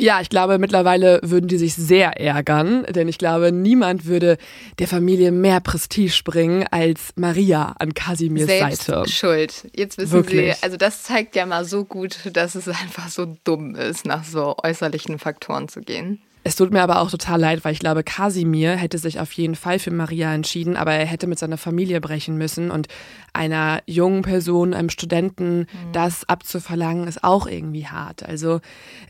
[0.00, 4.38] Ja, ich glaube, mittlerweile würden die sich sehr ärgern, denn ich glaube, niemand würde
[4.78, 9.08] der Familie mehr Prestige bringen als Maria an Kasimirs Selbst Seite.
[9.10, 9.68] schuld.
[9.74, 10.56] Jetzt wissen Wirklich.
[10.56, 14.24] Sie, also das zeigt ja mal so gut, dass es einfach so dumm ist, nach
[14.24, 16.22] so äußerlichen Faktoren zu gehen.
[16.42, 19.54] Es tut mir aber auch total leid, weil ich glaube, Kasimir hätte sich auf jeden
[19.54, 22.88] Fall für Maria entschieden, aber er hätte mit seiner Familie brechen müssen und
[23.34, 28.22] einer jungen Person, einem Studenten, das abzuverlangen, ist auch irgendwie hart.
[28.22, 28.60] Also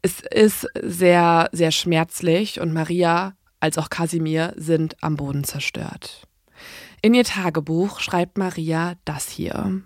[0.03, 6.27] es ist sehr, sehr schmerzlich und Maria als auch Kasimir sind am Boden zerstört.
[7.03, 9.83] In ihr Tagebuch schreibt Maria das hier.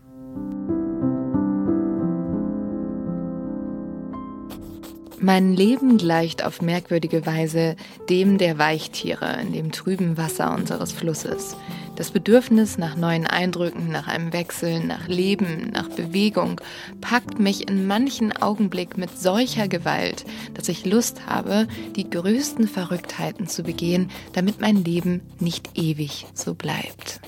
[5.20, 7.76] Mein Leben gleicht auf merkwürdige Weise
[8.10, 11.56] dem der Weichtiere in dem trüben Wasser unseres Flusses.
[11.96, 16.60] Das Bedürfnis nach neuen Eindrücken, nach einem Wechsel, nach Leben, nach Bewegung
[17.00, 20.24] packt mich in manchen Augenblick mit solcher Gewalt,
[20.54, 26.54] dass ich Lust habe, die größten Verrücktheiten zu begehen, damit mein Leben nicht ewig so
[26.54, 27.20] bleibt.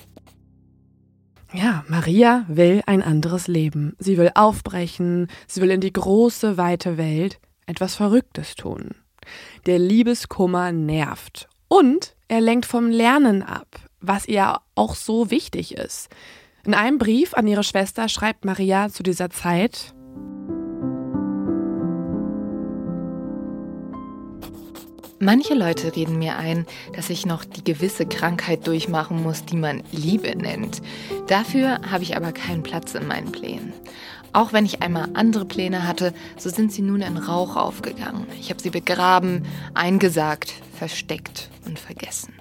[1.53, 3.94] Ja, Maria will ein anderes Leben.
[3.99, 8.94] Sie will aufbrechen, sie will in die große, weite Welt etwas Verrücktes tun.
[9.66, 16.09] Der Liebeskummer nervt und er lenkt vom Lernen ab, was ihr auch so wichtig ist.
[16.64, 19.94] In einem Brief an ihre Schwester schreibt Maria zu dieser Zeit,
[25.18, 29.83] Manche Leute reden mir ein, dass ich noch die gewisse Krankheit durchmachen muss, die man
[29.90, 30.83] Liebe nennt.
[31.26, 33.72] Dafür habe ich aber keinen Platz in meinen Plänen.
[34.35, 38.26] Auch wenn ich einmal andere Pläne hatte, so sind sie nun in Rauch aufgegangen.
[38.38, 42.35] Ich habe sie begraben, eingesagt, versteckt und vergessen.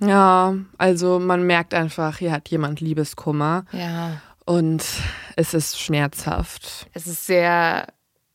[0.00, 4.84] ja, also man merkt einfach, hier hat jemand Liebeskummer Ja, und
[5.36, 6.86] es ist schmerzhaft.
[6.94, 7.88] es ist sehr,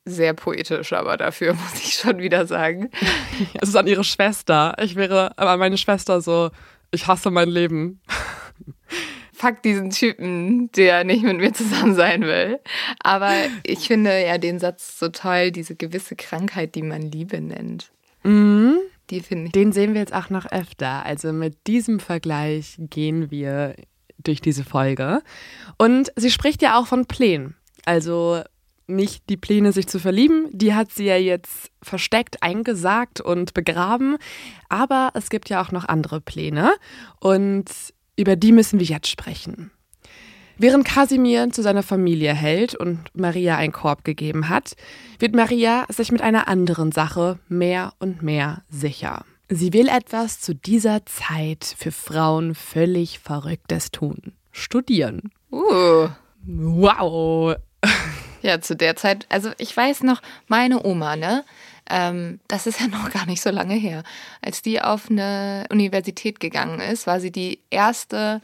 [0.05, 2.89] sehr poetisch, aber dafür muss ich schon wieder sagen.
[3.61, 4.75] Es ist an ihre Schwester.
[4.81, 6.51] Ich wäre an meine Schwester so,
[6.91, 7.99] ich hasse mein Leben.
[9.33, 12.59] Fuck diesen Typen, der nicht mit mir zusammen sein will.
[12.99, 17.91] Aber ich finde ja den Satz so toll, diese gewisse Krankheit, die man Liebe nennt.
[18.23, 18.77] Mhm.
[19.09, 19.51] Die finde ich.
[19.51, 21.05] Den sehen wir jetzt auch noch öfter.
[21.05, 23.75] Also mit diesem Vergleich gehen wir
[24.17, 25.21] durch diese Folge.
[25.77, 27.55] Und sie spricht ja auch von Plänen.
[27.85, 28.41] Also
[28.87, 34.17] nicht die Pläne, sich zu verlieben, die hat sie ja jetzt versteckt, eingesagt und begraben.
[34.69, 36.73] Aber es gibt ja auch noch andere Pläne.
[37.19, 37.65] Und
[38.15, 39.71] über die müssen wir jetzt sprechen.
[40.57, 44.75] Während Kasimir zu seiner Familie hält und Maria einen Korb gegeben hat,
[45.19, 49.25] wird Maria sich mit einer anderen Sache mehr und mehr sicher.
[49.49, 54.33] Sie will etwas zu dieser Zeit für Frauen völlig Verrücktes tun.
[54.51, 55.29] Studieren.
[55.51, 56.07] Uh.
[56.45, 57.55] Wow.
[58.45, 61.43] Ja, zu der Zeit, also ich weiß noch, meine Oma, ne?
[61.89, 64.03] Ähm, das ist ja noch gar nicht so lange her.
[64.41, 68.41] Als die auf eine Universität gegangen ist, war sie die erste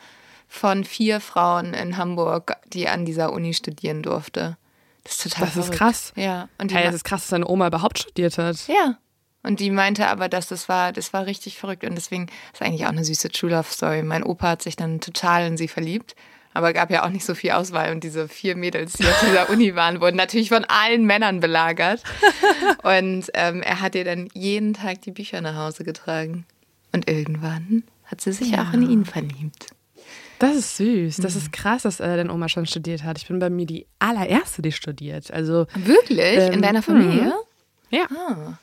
[0.48, 4.58] von vier Frauen in Hamburg, die an dieser Uni studieren durfte.
[5.04, 5.78] Das ist total Das ist verrückt.
[5.78, 6.14] krass.
[6.16, 6.50] Ja.
[6.58, 8.68] Und die Hey, es ist krass, dass deine Oma überhaupt studiert hat.
[8.68, 8.98] ja.
[9.44, 11.84] Und die meinte aber, dass das war, das war richtig verrückt.
[11.84, 14.04] Und deswegen ist eigentlich auch eine süße True Love Story.
[14.04, 16.16] Mein Opa hat sich dann total in sie verliebt.
[16.54, 17.92] Aber gab ja auch nicht so viel Auswahl.
[17.92, 22.04] Und diese vier Mädels, die auf dieser Uni waren, wurden natürlich von allen Männern belagert.
[22.84, 26.46] Und ähm, er hat ihr dann jeden Tag die Bücher nach Hause getragen.
[26.92, 29.68] Und irgendwann hat sie sich auch in ihn verliebt.
[30.40, 31.18] Das ist süß.
[31.18, 33.20] Das ist krass, dass äh, deine Oma schon studiert hat.
[33.20, 35.32] Ich bin bei mir die allererste, die studiert.
[35.32, 36.40] Also, Wirklich?
[36.40, 37.34] Ähm, in deiner Familie?
[37.92, 38.06] ja.
[38.10, 38.58] Ah.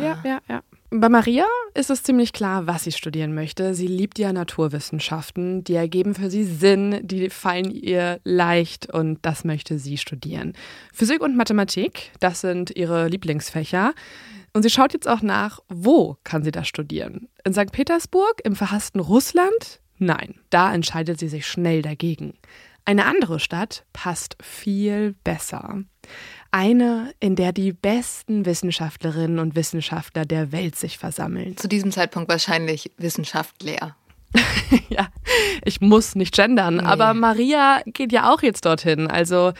[0.00, 0.62] Ja, ja, ja.
[0.90, 3.74] Bei Maria ist es ziemlich klar, was sie studieren möchte.
[3.74, 9.42] Sie liebt ja Naturwissenschaften, die ergeben für sie Sinn, die fallen ihr leicht und das
[9.42, 10.52] möchte sie studieren.
[10.92, 13.94] Physik und Mathematik, das sind ihre Lieblingsfächer.
[14.52, 17.28] Und sie schaut jetzt auch nach, wo kann sie das studieren?
[17.44, 17.72] In St.
[17.72, 19.80] Petersburg, im verhassten Russland?
[19.98, 22.34] Nein, da entscheidet sie sich schnell dagegen.
[22.84, 25.82] Eine andere Stadt passt viel besser.
[26.50, 31.56] Eine, in der die besten Wissenschaftlerinnen und Wissenschaftler der Welt sich versammeln.
[31.56, 33.96] Zu diesem Zeitpunkt wahrscheinlich Wissenschaftler.
[34.88, 35.08] ja,
[35.64, 39.06] ich muss nicht gendern, aber Maria geht ja auch jetzt dorthin.
[39.06, 39.52] Also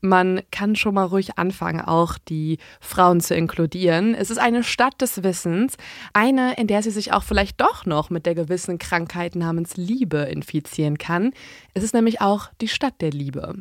[0.00, 4.14] man kann schon mal ruhig anfangen, auch die Frauen zu inkludieren.
[4.14, 5.76] Es ist eine Stadt des Wissens,
[6.12, 10.18] eine, in der sie sich auch vielleicht doch noch mit der gewissen Krankheit namens Liebe
[10.18, 11.32] infizieren kann.
[11.74, 13.54] Es ist nämlich auch die Stadt der Liebe.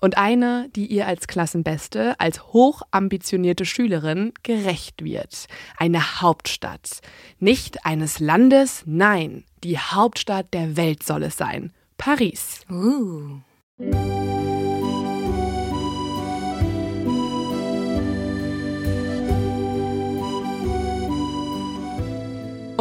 [0.00, 5.46] Und eine, die ihr als Klassenbeste, als hochambitionierte Schülerin gerecht wird.
[5.76, 7.00] Eine Hauptstadt.
[7.38, 11.72] Nicht eines Landes, nein, die Hauptstadt der Welt soll es sein.
[11.96, 12.60] Paris.
[12.68, 13.40] Uh.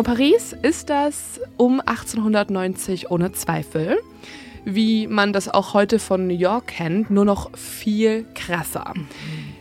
[0.02, 4.00] Und Paris ist das um 1890 ohne Zweifel.
[4.66, 8.96] Wie man das auch heute von New York kennt, nur noch viel krasser.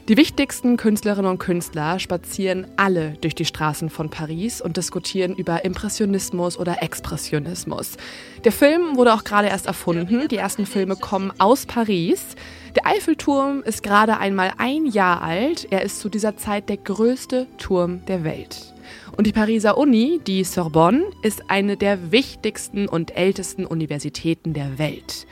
[0.09, 5.63] Die wichtigsten Künstlerinnen und Künstler spazieren alle durch die Straßen von Paris und diskutieren über
[5.67, 7.99] Impressionismus oder Expressionismus.
[8.43, 10.27] Der Film wurde auch gerade erst erfunden.
[10.29, 12.29] Die ersten Filme kommen aus Paris.
[12.77, 15.69] Der Eiffelturm ist gerade einmal ein Jahr alt.
[15.71, 18.73] Er ist zu dieser Zeit der größte Turm der Welt.
[19.17, 25.27] Und die Pariser Uni, die Sorbonne, ist eine der wichtigsten und ältesten Universitäten der Welt.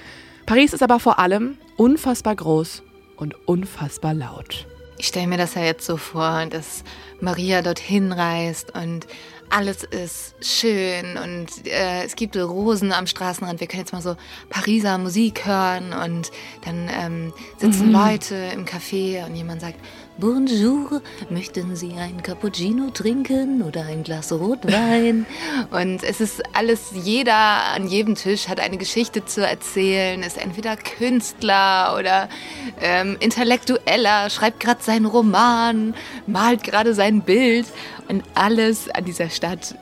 [0.47, 2.83] Paris ist aber vor allem unfassbar groß
[3.17, 4.67] und unfassbar laut.
[5.01, 6.83] Ich stelle mir das ja jetzt so vor, dass
[7.21, 9.07] Maria dorthin reist und
[9.51, 13.61] alles ist schön und äh, es gibt Rosen am Straßenrand.
[13.61, 14.17] Wir können jetzt mal so
[14.51, 16.31] Pariser Musik hören und
[16.65, 19.77] dann ähm, sitzen Leute im Café und jemand sagt,
[20.21, 21.01] Bonjour,
[21.31, 25.27] möchten Sie ein Cappuccino trinken oder ein Glas Rotwein?
[25.71, 30.77] und es ist alles, jeder an jedem Tisch hat eine Geschichte zu erzählen, ist entweder
[30.77, 32.29] Künstler oder
[32.81, 35.95] ähm, Intellektueller, schreibt gerade seinen Roman,
[36.27, 37.67] malt gerade sein Bild.
[38.09, 39.77] Und alles an dieser Stadt,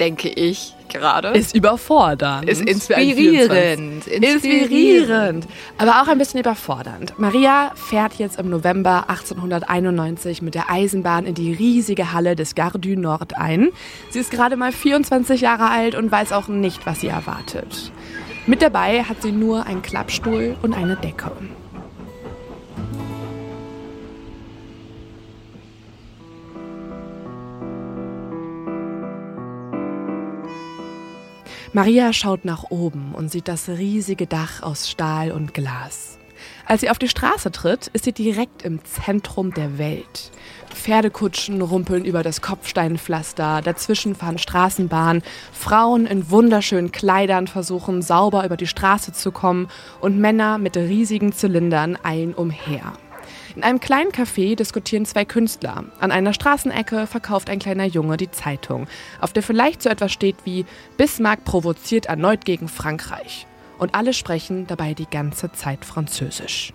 [0.00, 2.48] denke ich gerade, Ist überfordernd.
[2.48, 3.16] ist für einen 24.
[3.16, 4.06] inspirierend.
[4.06, 5.46] Inspirierend,
[5.78, 7.18] aber auch ein bisschen überfordernd.
[7.18, 12.78] Maria fährt jetzt im November 1891 mit der Eisenbahn in die riesige Halle des Gare
[12.78, 13.70] du Nord ein.
[14.10, 17.92] Sie ist gerade mal 24 Jahre alt und weiß auch nicht, was sie erwartet.
[18.46, 21.30] Mit dabei hat sie nur einen Klappstuhl und eine Decke.
[31.74, 36.18] Maria schaut nach oben und sieht das riesige Dach aus Stahl und Glas.
[36.66, 40.32] Als sie auf die Straße tritt, ist sie direkt im Zentrum der Welt.
[40.68, 48.58] Pferdekutschen rumpeln über das Kopfsteinpflaster, dazwischen fahren Straßenbahnen, Frauen in wunderschönen Kleidern versuchen sauber über
[48.58, 49.68] die Straße zu kommen
[50.02, 52.92] und Männer mit riesigen Zylindern eilen umher.
[53.54, 55.84] In einem kleinen Café diskutieren zwei Künstler.
[56.00, 58.86] An einer Straßenecke verkauft ein kleiner Junge die Zeitung,
[59.20, 60.64] auf der vielleicht so etwas steht wie
[60.96, 63.46] Bismarck provoziert erneut gegen Frankreich.
[63.78, 66.72] Und alle sprechen dabei die ganze Zeit Französisch.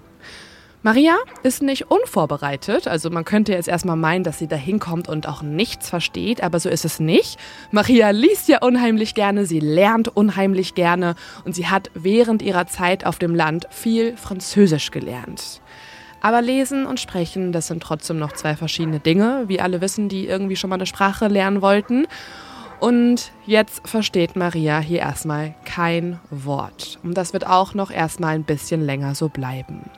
[0.83, 5.27] Maria ist nicht unvorbereitet, also man könnte jetzt erstmal meinen, dass sie da hinkommt und
[5.27, 7.39] auch nichts versteht, aber so ist es nicht.
[7.71, 13.05] Maria liest ja unheimlich gerne, sie lernt unheimlich gerne und sie hat während ihrer Zeit
[13.05, 15.61] auf dem Land viel Französisch gelernt.
[16.21, 20.27] Aber lesen und sprechen, das sind trotzdem noch zwei verschiedene Dinge, wie alle wissen, die
[20.27, 22.07] irgendwie schon mal eine Sprache lernen wollten.
[22.79, 26.99] Und jetzt versteht Maria hier erstmal kein Wort.
[27.03, 29.89] Und das wird auch noch erstmal ein bisschen länger so bleiben.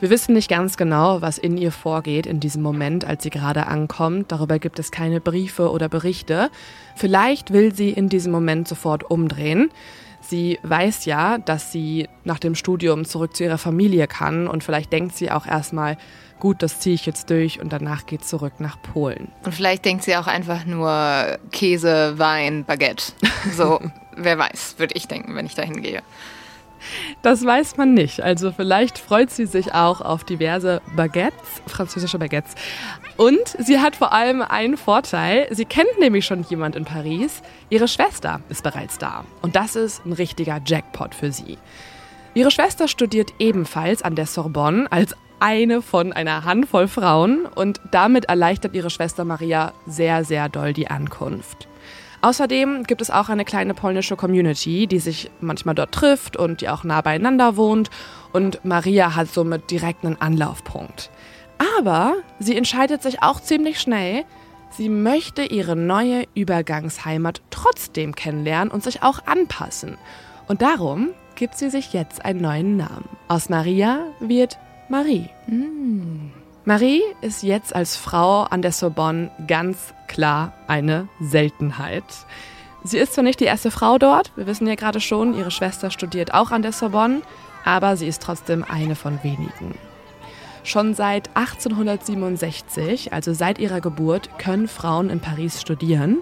[0.00, 3.66] Wir wissen nicht ganz genau, was in ihr vorgeht in diesem Moment, als sie gerade
[3.66, 4.32] ankommt.
[4.32, 6.50] Darüber gibt es keine Briefe oder Berichte.
[6.96, 9.70] Vielleicht will sie in diesem Moment sofort umdrehen.
[10.30, 14.92] Sie weiß ja, dass sie nach dem Studium zurück zu ihrer Familie kann und vielleicht
[14.92, 15.96] denkt sie auch erstmal,
[16.38, 19.32] gut, das ziehe ich jetzt durch und danach geht zurück nach Polen.
[19.44, 23.12] Und vielleicht denkt sie auch einfach nur Käse, Wein, Baguette.
[23.56, 23.80] So,
[24.16, 26.00] wer weiß, würde ich denken, wenn ich dahin gehe.
[27.22, 28.22] Das weiß man nicht.
[28.22, 32.54] Also vielleicht freut sie sich auch auf diverse Baguettes, französische Baguettes.
[33.20, 35.46] Und sie hat vor allem einen Vorteil.
[35.50, 37.42] Sie kennt nämlich schon jemand in Paris.
[37.68, 39.26] Ihre Schwester ist bereits da.
[39.42, 41.58] Und das ist ein richtiger Jackpot für sie.
[42.32, 48.24] Ihre Schwester studiert ebenfalls an der Sorbonne als eine von einer Handvoll Frauen und damit
[48.30, 51.68] erleichtert ihre Schwester Maria sehr, sehr doll die Ankunft.
[52.22, 56.70] Außerdem gibt es auch eine kleine polnische Community, die sich manchmal dort trifft und die
[56.70, 57.90] auch nah beieinander wohnt.
[58.32, 61.10] Und Maria hat somit direkt einen Anlaufpunkt.
[61.78, 64.24] Aber sie entscheidet sich auch ziemlich schnell,
[64.70, 69.98] sie möchte ihre neue Übergangsheimat trotzdem kennenlernen und sich auch anpassen.
[70.48, 73.08] Und darum gibt sie sich jetzt einen neuen Namen.
[73.28, 74.58] Aus Maria wird
[74.88, 75.28] Marie.
[75.46, 76.30] Mm.
[76.64, 82.04] Marie ist jetzt als Frau an der Sorbonne ganz klar eine Seltenheit.
[82.84, 85.90] Sie ist zwar nicht die erste Frau dort, wir wissen ja gerade schon, ihre Schwester
[85.90, 87.20] studiert auch an der Sorbonne,
[87.64, 89.74] aber sie ist trotzdem eine von wenigen.
[90.70, 96.18] Schon seit 1867, also seit ihrer Geburt, können Frauen in Paris studieren.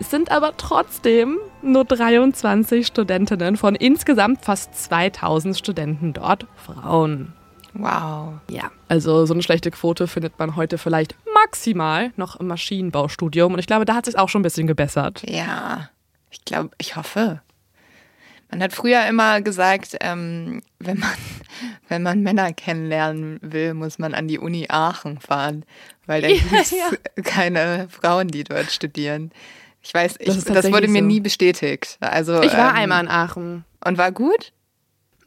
[0.00, 7.34] Es sind aber trotzdem nur 23 Studentinnen von insgesamt fast 2000 Studenten dort Frauen.
[7.74, 8.40] Wow.
[8.48, 13.52] Ja, also so eine schlechte Quote findet man heute vielleicht maximal noch im Maschinenbaustudium.
[13.52, 15.22] Und ich glaube, da hat sich auch schon ein bisschen gebessert.
[15.28, 15.90] Ja,
[16.30, 17.42] ich glaube, ich hoffe.
[18.52, 21.10] Man hat früher immer gesagt, ähm, wenn, man,
[21.88, 25.64] wenn man Männer kennenlernen will, muss man an die Uni Aachen fahren,
[26.06, 26.90] weil da gibt es ja.
[27.24, 29.32] keine Frauen, die dort studieren.
[29.80, 31.06] Ich weiß, ich, das, das, wurde mir so.
[31.06, 31.96] nie bestätigt.
[32.00, 33.64] Also, ich war ähm, einmal in Aachen.
[33.84, 34.52] Und war gut?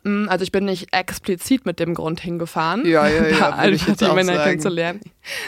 [0.04, 3.96] Mm, also ich bin nicht explizit mit dem Grund hingefahren, ja, ja, ja, da einfach
[3.96, 5.02] die Männer kennenzulernen,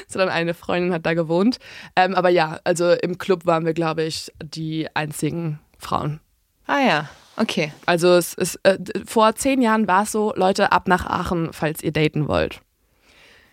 [0.07, 1.59] sondern eine Freundin hat da gewohnt.
[1.95, 6.19] Ähm, aber ja, also im Club waren wir, glaube ich, die einzigen Frauen.
[6.65, 7.71] Ah ja, okay.
[7.85, 11.81] Also es ist, äh, vor zehn Jahren war es so, Leute, ab nach Aachen, falls
[11.81, 12.61] ihr daten wollt.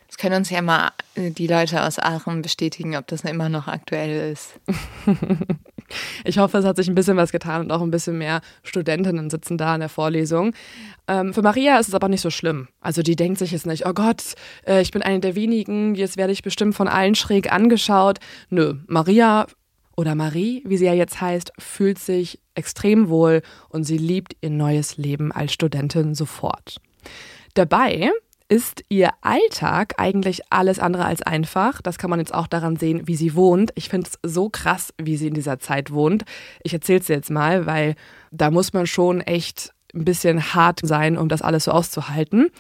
[0.08, 4.32] Das können uns ja mal die Leute aus Aachen bestätigen, ob das immer noch aktuell
[4.32, 4.60] ist.
[6.24, 9.30] Ich hoffe, es hat sich ein bisschen was getan und auch ein bisschen mehr Studentinnen
[9.30, 10.54] sitzen da in der Vorlesung.
[11.06, 12.68] Ähm, für Maria ist es aber nicht so schlimm.
[12.80, 14.22] Also die denkt sich jetzt nicht, oh Gott,
[14.66, 18.18] äh, ich bin eine der wenigen, jetzt werde ich bestimmt von allen schräg angeschaut.
[18.50, 19.46] Nö, Maria
[19.96, 24.50] oder Marie, wie sie ja jetzt heißt, fühlt sich extrem wohl und sie liebt ihr
[24.50, 26.76] neues Leben als Studentin sofort.
[27.54, 28.10] Dabei
[28.48, 31.80] ist ihr Alltag eigentlich alles andere als einfach.
[31.80, 33.72] Das kann man jetzt auch daran sehen, wie sie wohnt.
[33.74, 36.24] Ich finde es so krass, wie sie in dieser Zeit wohnt.
[36.62, 37.94] Ich erzähle es jetzt mal, weil
[38.30, 42.50] da muss man schon echt ein bisschen hart sein, um das alles so auszuhalten.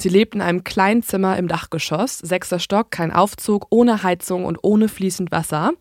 [0.00, 4.58] Sie lebt in einem kleinen Zimmer im Dachgeschoss, sechster Stock, kein Aufzug, ohne Heizung und
[4.62, 5.72] ohne fließend Wasser.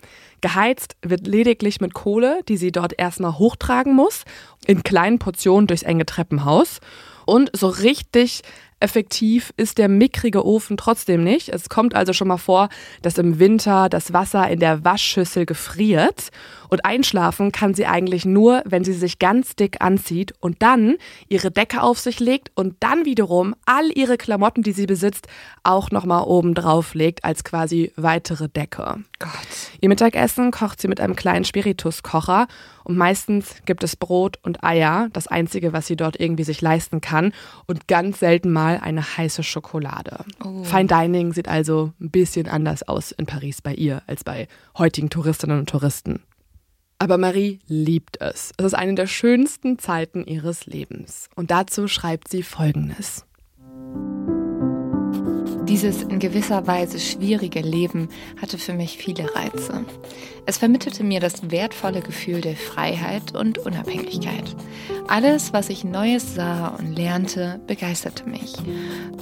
[0.42, 4.24] Geheizt wird lediglich mit Kohle, die sie dort erstmal hochtragen muss,
[4.66, 6.80] in kleinen Portionen durchs enge Treppenhaus.
[7.26, 8.42] Und so richtig
[8.80, 11.50] Effektiv ist der mickrige Ofen trotzdem nicht.
[11.50, 12.70] Es kommt also schon mal vor,
[13.02, 16.30] dass im Winter das Wasser in der Waschschüssel gefriert
[16.70, 20.96] und einschlafen kann sie eigentlich nur, wenn sie sich ganz dick anzieht und dann
[21.28, 25.28] ihre Decke auf sich legt und dann wiederum all ihre Klamotten, die sie besitzt,
[25.64, 29.04] auch nochmal oben drauf legt als quasi weitere Decke.
[29.20, 29.32] Gott.
[29.82, 32.48] Ihr Mittagessen kocht sie mit einem kleinen Spirituskocher
[32.84, 37.02] und meistens gibt es Brot und Eier, das einzige, was sie dort irgendwie sich leisten
[37.02, 37.34] kann
[37.66, 40.24] und ganz selten mal eine heiße Schokolade.
[40.44, 40.64] Oh.
[40.64, 44.48] Fine Dining sieht also ein bisschen anders aus in Paris bei ihr als bei
[44.78, 46.22] heutigen Touristinnen und Touristen.
[47.00, 48.54] Aber Marie liebt es.
[48.58, 51.30] Es ist eine der schönsten Zeiten ihres Lebens.
[51.36, 53.24] Und dazu schreibt sie Folgendes.
[55.68, 58.08] Dieses in gewisser Weise schwierige Leben
[58.42, 59.86] hatte für mich viele Reize.
[60.46, 64.56] Es vermittelte mir das wertvolle Gefühl der Freiheit und Unabhängigkeit.
[65.10, 68.54] Alles, was ich Neues sah und lernte, begeisterte mich.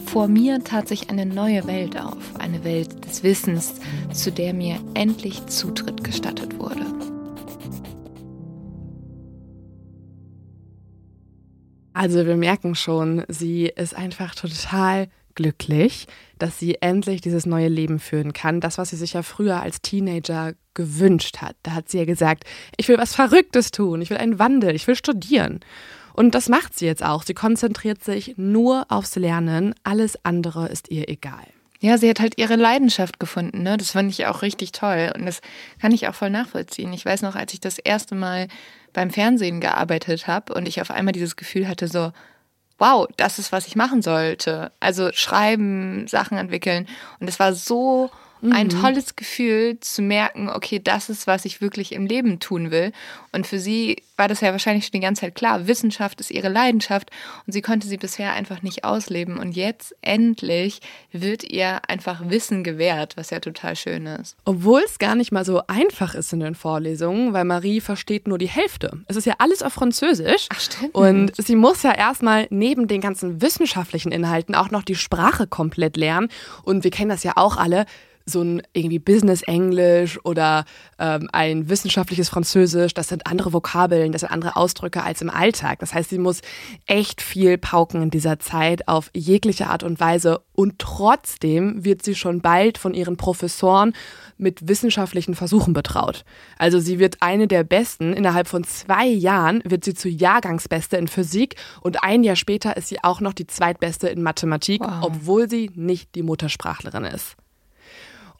[0.05, 3.73] Vor mir tat sich eine neue Welt auf, eine Welt des Wissens,
[4.13, 6.94] zu der mir endlich Zutritt gestattet wurde.
[11.95, 17.99] Also wir merken schon, sie ist einfach total glücklich, dass sie endlich dieses neue Leben
[17.99, 18.59] führen kann.
[18.59, 21.55] Das, was sie sich ja früher als Teenager gewünscht hat.
[21.63, 22.43] Da hat sie ja gesagt,
[22.75, 25.61] ich will was Verrücktes tun, ich will einen Wandel, ich will studieren.
[26.11, 27.23] Und das macht sie jetzt auch.
[27.23, 31.47] Sie konzentriert sich nur aufs Lernen, alles andere ist ihr egal.
[31.85, 33.77] Ja, sie hat halt ihre Leidenschaft gefunden, ne?
[33.77, 35.13] Das fand ich auch richtig toll.
[35.15, 35.41] Und das
[35.79, 36.91] kann ich auch voll nachvollziehen.
[36.93, 38.47] Ich weiß noch, als ich das erste Mal
[38.91, 42.11] beim Fernsehen gearbeitet habe und ich auf einmal dieses Gefühl hatte, so,
[42.79, 44.71] wow, das ist, was ich machen sollte.
[44.79, 46.87] Also schreiben, Sachen entwickeln.
[47.19, 48.09] Und es war so
[48.51, 48.81] ein mhm.
[48.81, 52.91] tolles Gefühl zu merken, okay, das ist, was ich wirklich im Leben tun will.
[53.31, 55.67] Und für sie war das ja wahrscheinlich schon die ganze Zeit klar.
[55.67, 57.11] Wissenschaft ist ihre Leidenschaft
[57.45, 59.37] und sie konnte sie bisher einfach nicht ausleben.
[59.37, 60.79] Und jetzt endlich
[61.11, 64.37] wird ihr einfach Wissen gewährt, was ja total schön ist.
[64.45, 68.37] Obwohl es gar nicht mal so einfach ist in den Vorlesungen, weil Marie versteht nur
[68.37, 68.99] die Hälfte.
[69.07, 70.47] Es ist ja alles auf Französisch.
[70.49, 70.95] Ach, stimmt.
[70.95, 75.97] Und sie muss ja erstmal neben den ganzen wissenschaftlichen Inhalten auch noch die Sprache komplett
[75.97, 76.29] lernen.
[76.63, 77.85] Und wir kennen das ja auch alle
[78.25, 80.65] so ein irgendwie Business-Englisch oder
[80.97, 85.79] ähm, ein wissenschaftliches Französisch, das sind andere Vokabeln, das sind andere Ausdrücke als im Alltag.
[85.79, 86.41] Das heißt, sie muss
[86.87, 92.15] echt viel pauken in dieser Zeit auf jegliche Art und Weise und trotzdem wird sie
[92.15, 93.93] schon bald von ihren Professoren
[94.37, 96.25] mit wissenschaftlichen Versuchen betraut.
[96.57, 98.13] Also sie wird eine der Besten.
[98.13, 102.87] Innerhalb von zwei Jahren wird sie zu Jahrgangsbeste in Physik und ein Jahr später ist
[102.87, 104.97] sie auch noch die zweitbeste in Mathematik, wow.
[105.01, 107.37] obwohl sie nicht die Muttersprachlerin ist.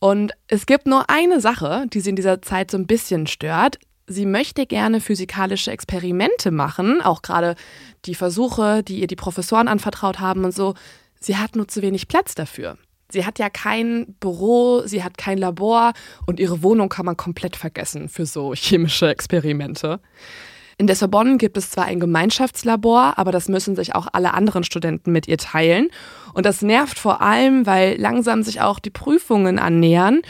[0.06, 3.80] Und es gibt nur eine Sache, die sie in dieser Zeit so ein bisschen stört.
[4.06, 7.56] Sie möchte gerne physikalische Experimente machen, auch gerade
[8.06, 10.76] die Versuche, die ihr die Professoren anvertraut haben und so.
[11.20, 12.78] Sie hat nur zu wenig Platz dafür.
[13.10, 15.94] Sie hat ja kein Büro, sie hat kein Labor
[16.28, 20.00] und ihre Wohnung kann man komplett vergessen für so chemische Experimente.
[20.78, 24.64] In der Sorbonne gibt es zwar ein Gemeinschaftslabor, aber das müssen sich auch alle anderen
[24.64, 25.90] Studenten mit ihr teilen.
[26.34, 30.22] Und das nervt vor allem, weil langsam sich auch die Prüfungen annähern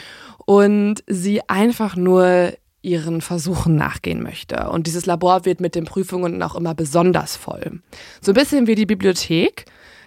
[0.44, 4.70] und sie einfach nur ihren Versuchen nachgehen möchte.
[4.70, 7.80] Und dieses Labor wird mit den Prüfungen auch immer besonders voll.
[8.20, 9.64] So ein bisschen wie die Bibliothek.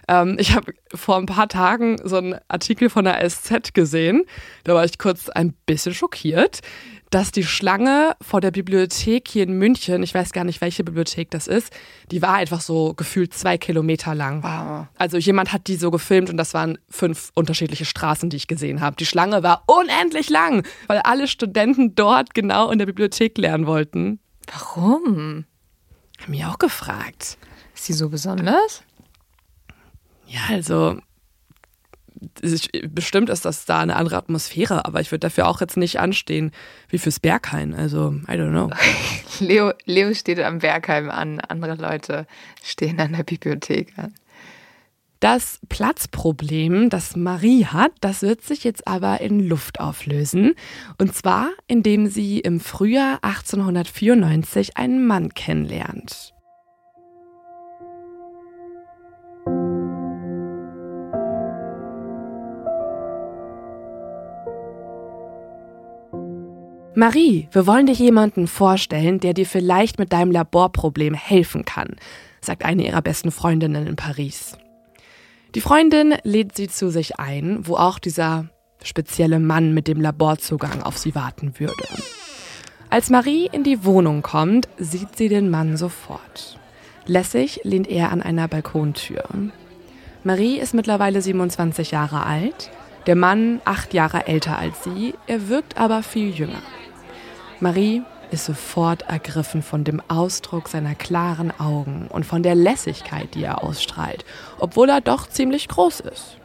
[0.08, 4.24] Ähm, ich habe vor ein paar Tagen so einen Artikel von der SZ gesehen.
[4.64, 6.60] Da war ich kurz ein bisschen schockiert
[7.10, 11.30] dass die Schlange vor der Bibliothek hier in München, ich weiß gar nicht, welche Bibliothek
[11.30, 11.72] das ist,
[12.10, 14.42] die war einfach so gefühlt zwei Kilometer lang.
[14.42, 14.86] Wow.
[14.96, 18.80] Also jemand hat die so gefilmt und das waren fünf unterschiedliche Straßen, die ich gesehen
[18.80, 18.96] habe.
[18.96, 24.20] Die Schlange war unendlich lang, weil alle Studenten dort genau in der Bibliothek lernen wollten.
[24.52, 25.44] Warum?
[26.20, 27.38] Haben mich auch gefragt.
[27.74, 28.84] Ist sie so besonders?
[30.26, 31.00] Ja, also
[32.88, 36.52] bestimmt ist das da eine andere Atmosphäre, aber ich würde dafür auch jetzt nicht anstehen
[36.88, 37.74] wie fürs Berghain.
[37.74, 38.70] Also, I don't know.
[39.40, 42.26] Leo, Leo steht am Bergheim an, andere Leute
[42.62, 44.14] stehen an der Bibliothek an.
[45.20, 50.54] Das Platzproblem, das Marie hat, das wird sich jetzt aber in Luft auflösen.
[50.96, 56.32] Und zwar, indem sie im Frühjahr 1894 einen Mann kennenlernt.
[67.00, 71.96] Marie, wir wollen dir jemanden vorstellen, der dir vielleicht mit deinem Laborproblem helfen kann,
[72.42, 74.58] sagt eine ihrer besten Freundinnen in Paris.
[75.54, 78.50] Die Freundin lädt sie zu sich ein, wo auch dieser
[78.82, 81.88] spezielle Mann mit dem Laborzugang auf sie warten würde.
[82.90, 86.58] Als Marie in die Wohnung kommt, sieht sie den Mann sofort.
[87.06, 89.24] Lässig lehnt er an einer Balkontür.
[90.22, 92.70] Marie ist mittlerweile 27 Jahre alt,
[93.06, 96.60] der Mann acht Jahre älter als sie, er wirkt aber viel jünger.
[97.62, 103.44] Marie ist sofort ergriffen von dem Ausdruck seiner klaren Augen und von der Lässigkeit, die
[103.44, 104.24] er ausstrahlt,
[104.58, 106.36] obwohl er doch ziemlich groß ist.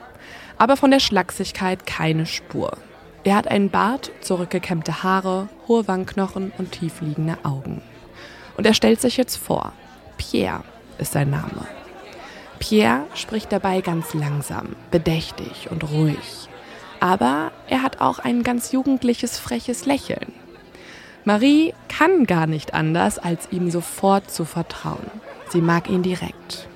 [0.58, 2.78] Aber von der Schlachsigkeit keine Spur.
[3.24, 7.82] Er hat einen Bart, zurückgekämmte Haare, hohe Wangenknochen und tiefliegende Augen.
[8.58, 9.74] Und er stellt sich jetzt vor.
[10.18, 10.64] Pierre
[10.98, 11.66] ist sein Name.
[12.60, 16.50] Pierre spricht dabei ganz langsam, bedächtig und ruhig.
[17.00, 20.45] Aber er hat auch ein ganz jugendliches, freches Lächeln.
[21.28, 25.10] Marie kann gar nicht anders, als ihm sofort zu vertrauen.
[25.50, 26.68] Sie mag ihn direkt.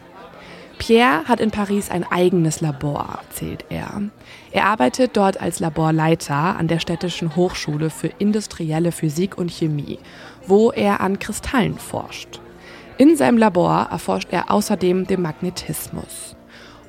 [0.80, 4.02] Pierre hat in Paris ein eigenes Labor, erzählt er.
[4.52, 10.00] Er arbeitet dort als Laborleiter an der Städtischen Hochschule für industrielle Physik und Chemie,
[10.48, 12.40] wo er an Kristallen forscht.
[12.98, 16.36] In seinem Labor erforscht er außerdem den Magnetismus.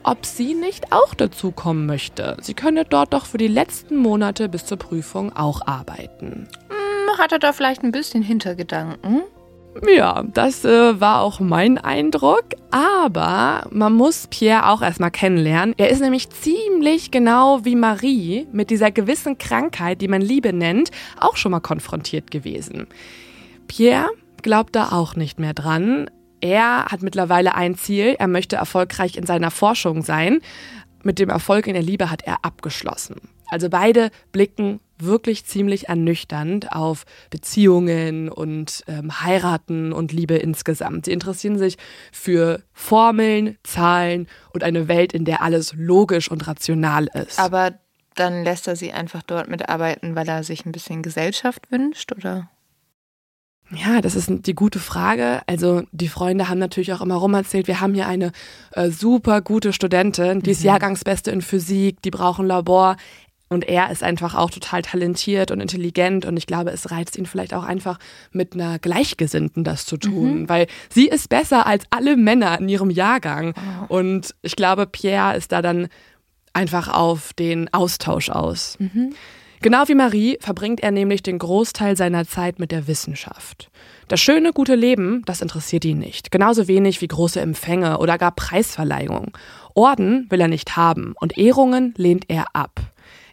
[0.03, 2.39] Ob sie nicht auch dazu kommen möchte.
[2.41, 6.49] Sie könne dort doch für die letzten Monate bis zur Prüfung auch arbeiten
[7.19, 9.23] hat er da vielleicht ein bisschen Hintergedanken?
[9.87, 12.45] Ja, das äh, war auch mein Eindruck.
[12.71, 15.75] Aber man muss Pierre auch erstmal kennenlernen.
[15.79, 20.91] Er ist nämlich ziemlich genau wie Marie mit dieser gewissen Krankheit, die man Liebe nennt,
[21.19, 22.89] auch schon mal konfrontiert gewesen.
[23.69, 24.11] Pierre
[24.43, 26.11] glaubt da auch nicht mehr dran.
[26.41, 28.17] Er hat mittlerweile ein Ziel.
[28.19, 30.41] Er möchte erfolgreich in seiner Forschung sein.
[31.03, 33.17] Mit dem Erfolg in der Liebe hat er abgeschlossen.
[33.49, 41.07] Also beide blicken wirklich ziemlich ernüchternd auf Beziehungen und ähm, Heiraten und Liebe insgesamt.
[41.07, 41.77] Sie interessieren sich
[42.13, 47.39] für Formeln, Zahlen und eine Welt, in der alles logisch und rational ist.
[47.39, 47.73] Aber
[48.15, 52.51] dann lässt er sie einfach dort mitarbeiten, weil er sich ein bisschen Gesellschaft wünscht, oder?
[53.73, 55.43] Ja, das ist die gute Frage.
[55.47, 58.33] Also die Freunde haben natürlich auch immer rum erzählt, wir haben hier eine
[58.73, 60.67] äh, super gute Studentin, die ist mhm.
[60.67, 62.97] Jahrgangsbeste in Physik, die brauchen Labor.
[63.53, 67.27] Und er ist einfach auch total talentiert und intelligent und ich glaube, es reizt ihn
[67.27, 67.99] vielleicht auch einfach
[68.31, 70.49] mit einer Gleichgesinnten das zu tun, mhm.
[70.49, 73.55] weil sie ist besser als alle Männer in ihrem Jahrgang.
[73.89, 73.97] Oh.
[73.97, 75.89] Und ich glaube, Pierre ist da dann
[76.53, 78.77] einfach auf den Austausch aus.
[78.79, 79.15] Mhm.
[79.63, 83.69] Genau wie Marie verbringt er nämlich den Großteil seiner Zeit mit der Wissenschaft.
[84.07, 86.31] Das schöne, gute Leben, das interessiert ihn nicht.
[86.31, 89.33] Genauso wenig wie große Empfänge oder gar Preisverleihungen.
[89.75, 92.81] Orden will er nicht haben und Ehrungen lehnt er ab.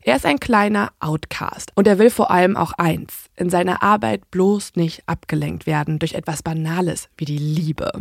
[0.07, 4.31] Er ist ein kleiner Outcast und er will vor allem auch eins, in seiner Arbeit
[4.31, 7.91] bloß nicht abgelenkt werden durch etwas Banales wie die Liebe.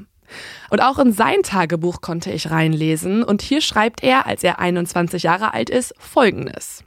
[0.70, 5.24] Und auch in sein Tagebuch konnte ich reinlesen und hier schreibt er, als er 21
[5.24, 6.84] Jahre alt ist, Folgendes.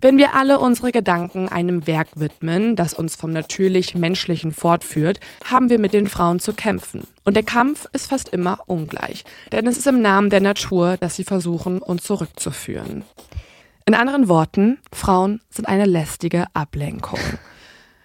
[0.00, 5.70] Wenn wir alle unsere Gedanken einem Werk widmen, das uns vom natürlich Menschlichen fortführt, haben
[5.70, 7.02] wir mit den Frauen zu kämpfen.
[7.24, 11.16] Und der Kampf ist fast immer ungleich, denn es ist im Namen der Natur, dass
[11.16, 13.02] sie versuchen, uns zurückzuführen.
[13.90, 17.18] In anderen Worten, Frauen sind eine lästige Ablenkung.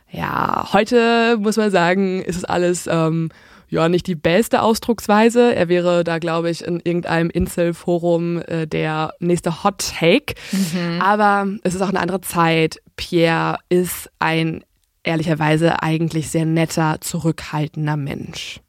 [0.10, 3.30] Ja, heute muss man sagen, ist es alles ähm,
[3.70, 5.54] ja nicht die beste Ausdrucksweise.
[5.54, 10.34] Er wäre da, glaube ich, in irgendeinem Inselforum äh, der nächste Hot Take.
[10.52, 11.02] Mhm.
[11.04, 12.82] Aber es ist auch eine andere Zeit.
[12.96, 14.64] Pierre ist ein
[15.04, 18.60] ehrlicherweise eigentlich sehr netter, zurückhaltender Mensch.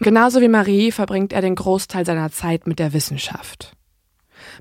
[0.00, 3.77] Genauso wie Marie verbringt er den Großteil seiner Zeit mit der Wissenschaft.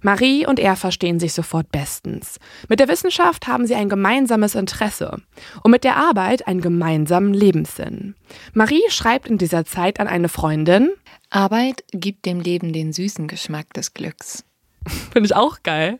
[0.01, 2.39] Marie und er verstehen sich sofort bestens.
[2.67, 5.17] Mit der Wissenschaft haben sie ein gemeinsames Interesse
[5.63, 8.15] und mit der Arbeit einen gemeinsamen Lebenssinn.
[8.53, 10.91] Marie schreibt in dieser Zeit an eine Freundin,
[11.29, 14.45] Arbeit gibt dem Leben den süßen Geschmack des Glücks.
[15.11, 15.99] Finde ich auch geil.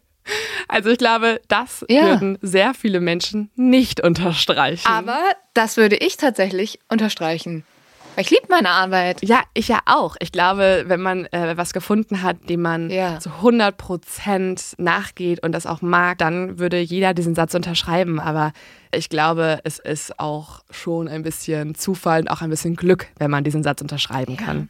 [0.68, 2.04] Also ich glaube, das ja.
[2.04, 4.88] würden sehr viele Menschen nicht unterstreichen.
[4.88, 5.20] Aber
[5.54, 7.64] das würde ich tatsächlich unterstreichen.
[8.20, 9.22] Ich liebe meine Arbeit.
[9.24, 10.16] Ja, ich ja auch.
[10.20, 13.20] Ich glaube, wenn man äh, was gefunden hat, dem man ja.
[13.20, 18.20] zu 100 Prozent nachgeht und das auch mag, dann würde jeder diesen Satz unterschreiben.
[18.20, 18.54] Aber
[18.92, 23.30] ich glaube, es ist auch schon ein bisschen Zufall und auch ein bisschen Glück, wenn
[23.30, 24.46] man diesen Satz unterschreiben ja.
[24.46, 24.70] kann.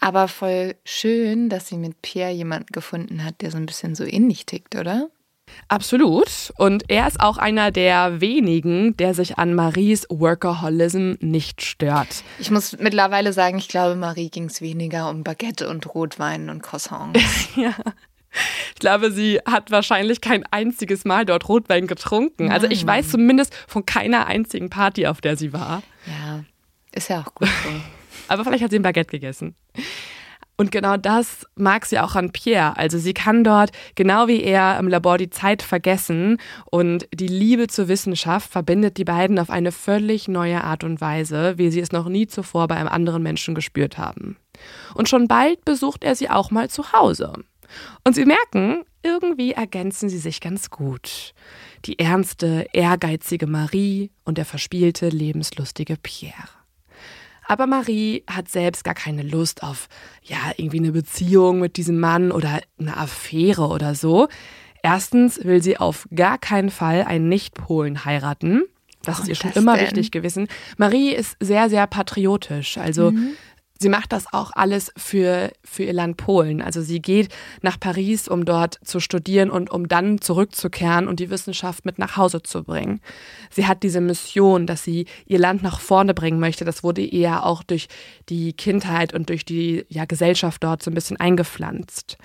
[0.00, 4.04] Aber voll schön, dass sie mit Pierre jemanden gefunden hat, der so ein bisschen so
[4.04, 5.10] ähnlich tickt, oder?
[5.68, 6.52] Absolut.
[6.56, 12.22] Und er ist auch einer der wenigen, der sich an Maries Workaholism nicht stört.
[12.38, 16.62] Ich muss mittlerweile sagen, ich glaube, Marie ging es weniger um Baguette und Rotwein und
[16.62, 17.20] Croissants.
[17.56, 17.74] ja.
[18.74, 22.50] Ich glaube, sie hat wahrscheinlich kein einziges Mal dort Rotwein getrunken.
[22.50, 25.82] Also ich weiß zumindest von keiner einzigen Party, auf der sie war.
[26.06, 26.44] Ja,
[26.92, 27.68] ist ja auch gut so.
[28.28, 29.54] Aber vielleicht hat sie ein Baguette gegessen.
[30.56, 32.76] Und genau das mag sie auch an Pierre.
[32.76, 36.38] Also sie kann dort, genau wie er im Labor, die Zeit vergessen
[36.70, 41.58] und die Liebe zur Wissenschaft verbindet die beiden auf eine völlig neue Art und Weise,
[41.58, 44.36] wie sie es noch nie zuvor bei einem anderen Menschen gespürt haben.
[44.94, 47.32] Und schon bald besucht er sie auch mal zu Hause.
[48.04, 51.34] Und sie merken, irgendwie ergänzen sie sich ganz gut.
[51.86, 56.61] Die ernste, ehrgeizige Marie und der verspielte, lebenslustige Pierre.
[57.52, 59.90] Aber Marie hat selbst gar keine Lust auf,
[60.22, 64.28] ja, irgendwie eine Beziehung mit diesem Mann oder eine Affäre oder so.
[64.82, 68.62] Erstens will sie auf gar keinen Fall einen Nicht-Polen heiraten.
[69.02, 69.84] Das ist ihr schon immer denn?
[69.84, 70.48] wichtig gewesen.
[70.78, 72.78] Marie ist sehr, sehr patriotisch.
[72.78, 73.32] Also mhm.
[73.82, 76.62] Sie macht das auch alles für, für ihr Land Polen.
[76.62, 81.30] Also sie geht nach Paris, um dort zu studieren und um dann zurückzukehren und die
[81.30, 83.00] Wissenschaft mit nach Hause zu bringen.
[83.50, 86.64] Sie hat diese Mission, dass sie ihr Land nach vorne bringen möchte.
[86.64, 87.88] Das wurde ihr ja auch durch
[88.28, 92.18] die Kindheit und durch die ja, Gesellschaft dort so ein bisschen eingepflanzt.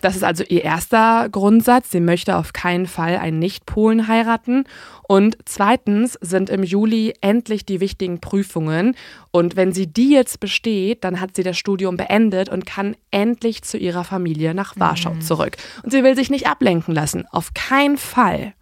[0.00, 1.90] Das ist also ihr erster Grundsatz.
[1.90, 4.64] Sie möchte auf keinen Fall einen Nicht-Polen heiraten.
[5.08, 8.94] Und zweitens sind im Juli endlich die wichtigen Prüfungen.
[9.30, 13.62] Und wenn sie die jetzt besteht, dann hat sie das Studium beendet und kann endlich
[13.62, 15.20] zu ihrer Familie nach Warschau mhm.
[15.20, 15.56] zurück.
[15.82, 17.26] Und sie will sich nicht ablenken lassen.
[17.30, 18.54] Auf keinen Fall.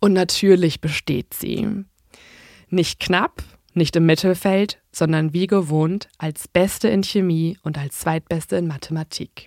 [0.00, 1.68] Und natürlich besteht sie.
[2.68, 3.42] Nicht knapp,
[3.74, 9.46] Nicht im Mittelfeld, sondern wie gewohnt als Beste in Chemie und als Zweitbeste in Mathematik.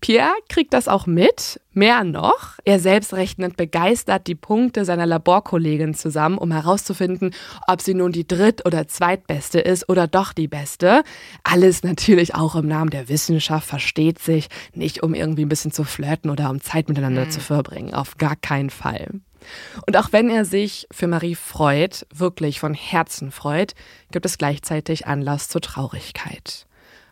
[0.00, 1.60] Pierre kriegt das auch mit.
[1.76, 7.34] Mehr noch, er selbst rechnet begeistert die Punkte seiner Laborkollegin zusammen, um herauszufinden,
[7.66, 11.02] ob sie nun die dritt- oder zweitbeste ist oder doch die beste.
[11.42, 15.82] Alles natürlich auch im Namen der Wissenschaft, versteht sich, nicht um irgendwie ein bisschen zu
[15.82, 17.30] flirten oder um Zeit miteinander mhm.
[17.30, 17.92] zu verbringen.
[17.92, 19.08] Auf gar keinen Fall.
[19.86, 23.74] Und auch wenn er sich für Marie freut, wirklich von Herzen freut,
[24.10, 26.66] gibt es gleichzeitig Anlass zur Traurigkeit.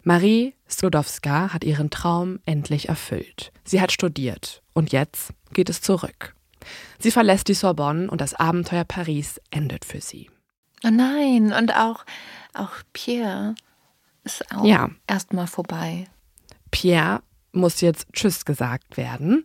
[0.05, 3.53] Marie Slodowska hat ihren Traum endlich erfüllt.
[3.65, 6.35] Sie hat studiert und jetzt geht es zurück.
[6.99, 10.31] Sie verlässt die Sorbonne und das Abenteuer Paris endet für sie.
[10.85, 12.05] Oh nein, und auch,
[12.55, 13.55] auch Pierre
[14.25, 14.91] ist auch ja.
[15.07, 16.07] erstmal vorbei.
[16.71, 19.45] Pierre muss jetzt Tschüss gesagt werden.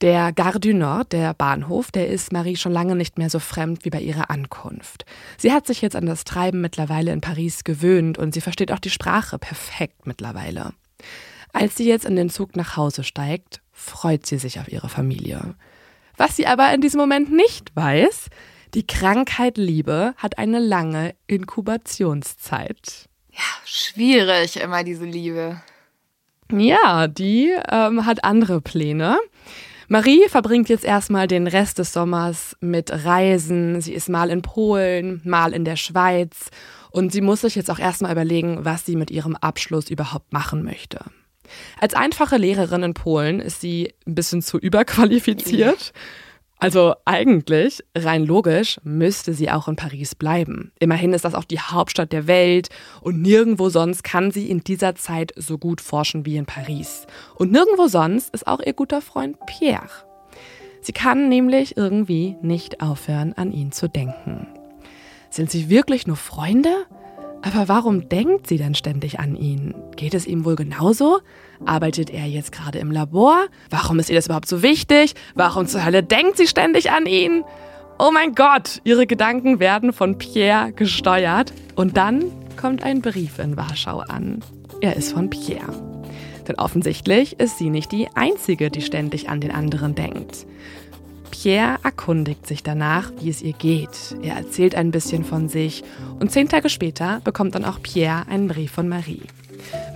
[0.00, 3.84] Der Gare du Nord, der Bahnhof, der ist Marie schon lange nicht mehr so fremd
[3.84, 5.04] wie bei ihrer Ankunft.
[5.36, 8.78] Sie hat sich jetzt an das Treiben mittlerweile in Paris gewöhnt und sie versteht auch
[8.78, 10.72] die Sprache perfekt mittlerweile.
[11.52, 15.54] Als sie jetzt in den Zug nach Hause steigt, freut sie sich auf ihre Familie.
[16.16, 18.30] Was sie aber in diesem Moment nicht weiß,
[18.72, 23.06] die Krankheit Liebe hat eine lange Inkubationszeit.
[23.32, 25.60] Ja, schwierig immer diese Liebe.
[26.50, 29.18] Ja, die ähm, hat andere Pläne.
[29.92, 33.80] Marie verbringt jetzt erstmal den Rest des Sommers mit Reisen.
[33.80, 36.50] Sie ist mal in Polen, mal in der Schweiz
[36.92, 40.62] und sie muss sich jetzt auch erstmal überlegen, was sie mit ihrem Abschluss überhaupt machen
[40.62, 41.00] möchte.
[41.80, 45.92] Als einfache Lehrerin in Polen ist sie ein bisschen zu überqualifiziert.
[46.62, 50.72] Also eigentlich, rein logisch, müsste sie auch in Paris bleiben.
[50.78, 52.68] Immerhin ist das auch die Hauptstadt der Welt
[53.00, 57.06] und nirgendwo sonst kann sie in dieser Zeit so gut forschen wie in Paris.
[57.34, 59.88] Und nirgendwo sonst ist auch ihr guter Freund Pierre.
[60.82, 64.46] Sie kann nämlich irgendwie nicht aufhören, an ihn zu denken.
[65.30, 66.86] Sind sie wirklich nur Freunde?
[67.40, 69.74] Aber warum denkt sie denn ständig an ihn?
[69.96, 71.20] Geht es ihm wohl genauso?
[71.66, 73.46] Arbeitet er jetzt gerade im Labor?
[73.68, 75.14] Warum ist ihr das überhaupt so wichtig?
[75.34, 77.44] Warum zur Hölle denkt sie ständig an ihn?
[77.98, 81.52] Oh mein Gott, ihre Gedanken werden von Pierre gesteuert.
[81.76, 82.24] Und dann
[82.56, 84.40] kommt ein Brief in Warschau an.
[84.80, 85.72] Er ist von Pierre.
[86.48, 90.46] Denn offensichtlich ist sie nicht die Einzige, die ständig an den anderen denkt.
[91.30, 94.16] Pierre erkundigt sich danach, wie es ihr geht.
[94.22, 95.84] Er erzählt ein bisschen von sich
[96.18, 99.22] und zehn Tage später bekommt dann auch Pierre einen Brief von Marie.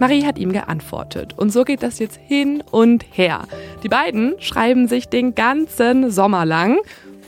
[0.01, 3.47] Marie hat ihm geantwortet und so geht das jetzt hin und her.
[3.83, 6.79] Die beiden schreiben sich den ganzen Sommer lang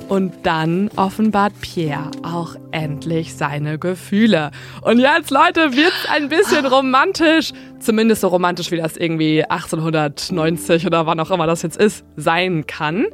[0.09, 4.51] und dann offenbart Pierre auch endlich seine Gefühle.
[4.83, 7.53] Und jetzt, Leute, wird's ein bisschen romantisch.
[7.81, 12.67] Zumindest so romantisch, wie das irgendwie 1890 oder wann auch immer das jetzt ist, sein
[12.67, 13.07] kann.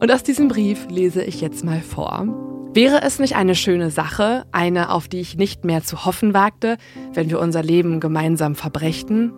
[0.00, 2.26] Und aus diesem Brief lese ich jetzt mal vor.
[2.72, 6.76] Wäre es nicht eine schöne Sache, eine, auf die ich nicht mehr zu hoffen wagte,
[7.14, 9.32] wenn wir unser Leben gemeinsam verbrächten?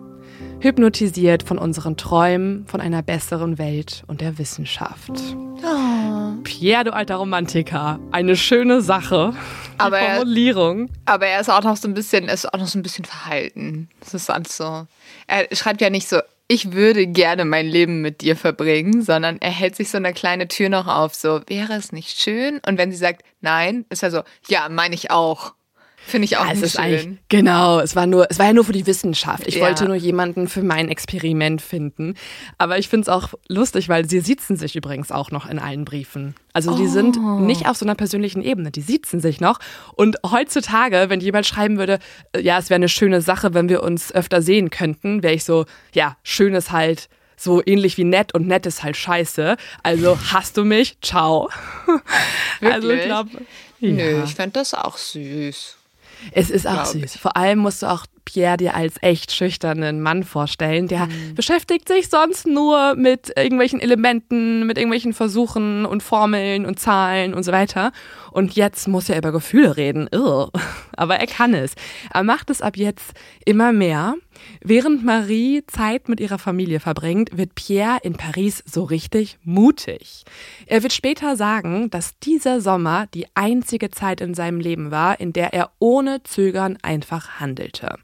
[0.59, 5.11] Hypnotisiert von unseren Träumen, von einer besseren Welt und der Wissenschaft.
[5.63, 6.43] Oh.
[6.43, 9.33] Pierre, du alter Romantiker, eine schöne Sache.
[9.79, 10.89] Aber Formulierung.
[11.05, 13.05] Er, aber er ist auch noch so ein bisschen, ist auch noch so ein bisschen
[13.05, 13.89] verhalten.
[13.99, 14.85] Das ist alles so.
[15.25, 16.19] Er schreibt ja nicht so,
[16.53, 20.47] ich würde gerne mein Leben mit dir verbringen, sondern er hält sich so eine kleine
[20.47, 22.61] Tür noch auf, so, wäre es nicht schön?
[22.67, 25.55] Und wenn sie sagt, nein, ist er so, ja, meine ich auch.
[26.05, 27.19] Finde ich auch ja, nicht schön.
[27.29, 29.47] Genau, es war nur, es war ja nur für die Wissenschaft.
[29.47, 29.61] Ich ja.
[29.61, 32.15] wollte nur jemanden für mein Experiment finden.
[32.57, 35.85] Aber ich finde es auch lustig, weil sie sitzen sich übrigens auch noch in allen
[35.85, 36.35] Briefen.
[36.51, 36.87] Also die oh.
[36.87, 39.59] sind nicht auf so einer persönlichen Ebene, die sitzen sich noch.
[39.95, 41.99] Und heutzutage, wenn jemand schreiben würde,
[42.33, 45.45] äh, ja, es wäre eine schöne Sache, wenn wir uns öfter sehen könnten, wäre ich
[45.45, 49.57] so, ja, schön ist halt so ähnlich wie nett und nett ist halt scheiße.
[49.81, 50.97] Also hast du mich?
[51.01, 51.49] Ciao.
[52.61, 53.31] also ich glaube.
[53.79, 53.89] Ja.
[53.89, 55.77] Nö, ich fände das auch süß.
[56.31, 57.17] Es ist auch süß.
[57.17, 60.87] Vor allem musst du auch Pierre dir als echt schüchternen Mann vorstellen.
[60.87, 61.35] Der mhm.
[61.35, 67.43] beschäftigt sich sonst nur mit irgendwelchen Elementen, mit irgendwelchen Versuchen und Formeln und Zahlen und
[67.43, 67.91] so weiter.
[68.31, 70.07] Und jetzt muss er über Gefühle reden.
[70.11, 70.51] Irr.
[70.97, 71.75] Aber er kann es.
[72.13, 73.13] Er macht es ab jetzt
[73.45, 74.15] immer mehr.
[74.61, 80.23] Während Marie Zeit mit ihrer Familie verbringt, wird Pierre in Paris so richtig mutig.
[80.65, 85.33] Er wird später sagen, dass dieser Sommer die einzige Zeit in seinem Leben war, in
[85.33, 87.97] der er ohne Zögern einfach handelte.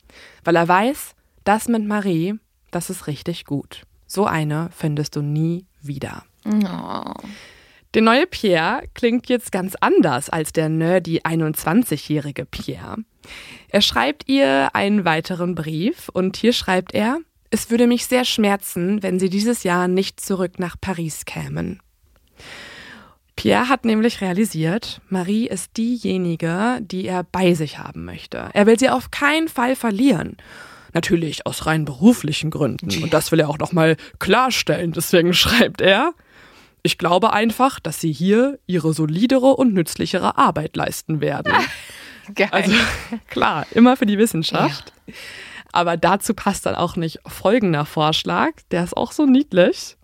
[0.44, 2.36] Weil er weiß, das mit Marie,
[2.72, 3.84] das ist richtig gut.
[4.06, 6.24] So eine findest du nie wieder.
[6.46, 7.14] Oh.
[7.96, 12.98] Der neue Pierre klingt jetzt ganz anders als der nerdy 21-jährige Pierre.
[13.70, 17.20] Er schreibt ihr einen weiteren Brief und hier schreibt er,
[17.50, 21.82] es würde mich sehr schmerzen, wenn Sie dieses Jahr nicht zurück nach Paris kämen.
[23.36, 28.50] Pierre hat nämlich realisiert, Marie ist diejenige, die er bei sich haben möchte.
[28.54, 30.38] Er will sie auf keinen Fall verlieren.
[30.94, 32.92] Natürlich aus rein beruflichen Gründen.
[33.02, 34.92] Und das will er auch nochmal klarstellen.
[34.92, 36.14] Deswegen schreibt er,
[36.84, 41.54] ich glaube einfach, dass sie hier ihre solidere und nützlichere Arbeit leisten werden.
[42.36, 42.50] Geil.
[42.52, 42.72] Also
[43.30, 44.94] klar, immer für die Wissenschaft.
[45.72, 49.98] Aber dazu passt dann auch nicht folgender Vorschlag, der ist auch so niedlich.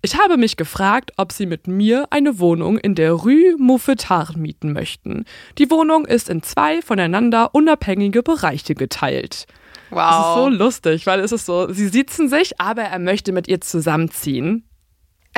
[0.00, 4.72] Ich habe mich gefragt, ob Sie mit mir eine Wohnung in der Rue Mouffetard mieten
[4.72, 5.24] möchten.
[5.58, 9.46] Die Wohnung ist in zwei voneinander unabhängige Bereiche geteilt.
[9.90, 9.98] wow.
[9.98, 13.48] Das ist so lustig, weil es ist so, sie sitzen sich, aber er möchte mit
[13.48, 14.67] ihr zusammenziehen.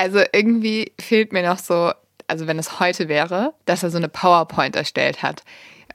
[0.01, 1.91] Also irgendwie fehlt mir noch so,
[2.25, 5.43] also wenn es heute wäre, dass er so eine PowerPoint erstellt hat.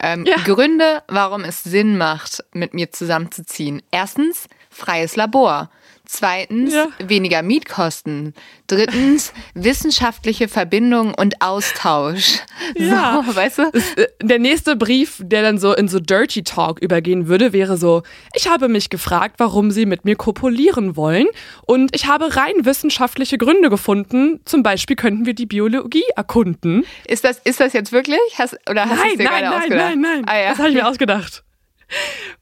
[0.01, 0.37] Ähm, Ja.
[0.45, 3.83] Gründe, warum es Sinn macht, mit mir zusammenzuziehen.
[3.91, 5.71] Erstens, freies Labor.
[6.09, 6.87] Zweitens, Ja.
[6.99, 8.33] weniger Mietkosten.
[8.69, 12.39] Drittens, wissenschaftliche Verbindung und Austausch.
[12.77, 13.23] Ja.
[13.27, 13.63] So, weißt du?
[13.97, 18.03] Äh, Der nächste Brief, der dann so in so Dirty Talk übergehen würde, wäre so,
[18.35, 21.27] ich habe mich gefragt, warum Sie mit mir kopulieren wollen
[21.67, 24.41] und ich habe rein wissenschaftliche Gründe gefunden.
[24.45, 26.85] Zum Beispiel könnten wir die Biologie erkunden.
[27.07, 28.19] Ist das, ist das jetzt wirklich?
[28.39, 29.89] Hast, oder hast du es Nein, dir nein, gerade nein, ausgedacht?
[29.97, 30.25] nein, nein.
[30.29, 30.49] Ah, ja.
[30.51, 31.43] Das habe ich mir ausgedacht.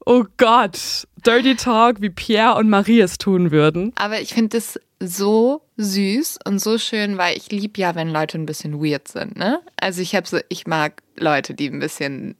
[0.05, 1.07] Oh Gott.
[1.25, 3.93] Dirty Talk, wie Pierre und Marie es tun würden.
[3.95, 8.37] Aber ich finde das so süß und so schön, weil ich lieb ja, wenn Leute
[8.37, 9.59] ein bisschen weird sind, ne?
[9.77, 12.35] Also ich habe so, ich mag Leute, die ein bisschen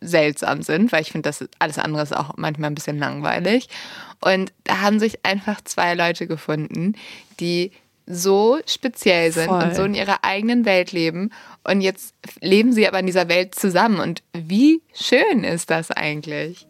[0.00, 3.68] seltsam sind, weil ich finde, das alles andere ist auch manchmal ein bisschen langweilig.
[4.20, 6.94] Und da haben sich einfach zwei Leute gefunden,
[7.40, 7.72] die
[8.06, 9.62] so speziell sind Voll.
[9.62, 11.30] und so in ihrer eigenen Welt leben.
[11.64, 14.00] Und jetzt leben sie aber in dieser Welt zusammen.
[14.00, 16.66] Und wie schön ist das eigentlich?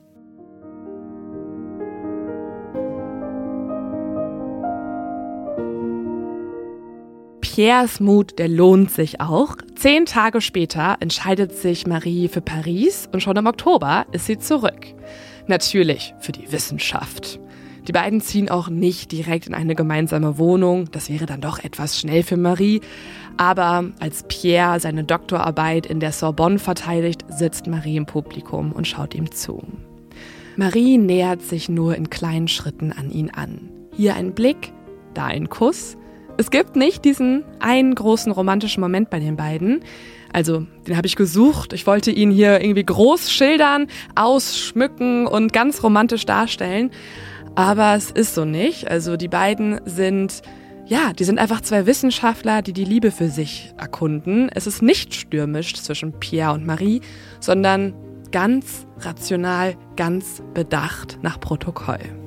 [7.55, 9.57] Pierres Mut, der lohnt sich auch.
[9.75, 14.87] Zehn Tage später entscheidet sich Marie für Paris und schon im Oktober ist sie zurück.
[15.49, 17.39] Natürlich für die Wissenschaft.
[17.87, 22.01] Die beiden ziehen auch nicht direkt in eine gemeinsame Wohnung, das wäre dann doch etwas
[22.01, 22.81] schnell für Marie.
[23.37, 29.15] Aber als Pierre seine Doktorarbeit in der Sorbonne verteidigt, sitzt Marie im Publikum und schaut
[29.15, 29.63] ihm zu.
[30.57, 33.69] Marie nähert sich nur in kleinen Schritten an ihn an.
[33.95, 34.73] Hier ein Blick,
[35.13, 35.99] da ein Kuss.
[36.39, 39.81] Es gibt nicht diesen einen großen romantischen Moment bei den beiden.
[40.33, 41.73] Also, den habe ich gesucht.
[41.73, 46.91] Ich wollte ihn hier irgendwie groß schildern, ausschmücken und ganz romantisch darstellen.
[47.55, 48.91] Aber es ist so nicht.
[48.91, 50.41] Also, die beiden sind,
[50.87, 54.49] ja, die sind einfach zwei Wissenschaftler, die die Liebe für sich erkunden.
[54.55, 57.03] Es ist nicht stürmisch zwischen Pierre und Marie,
[57.41, 57.93] sondern
[58.31, 62.22] ganz rational, ganz bedacht nach Protokoll.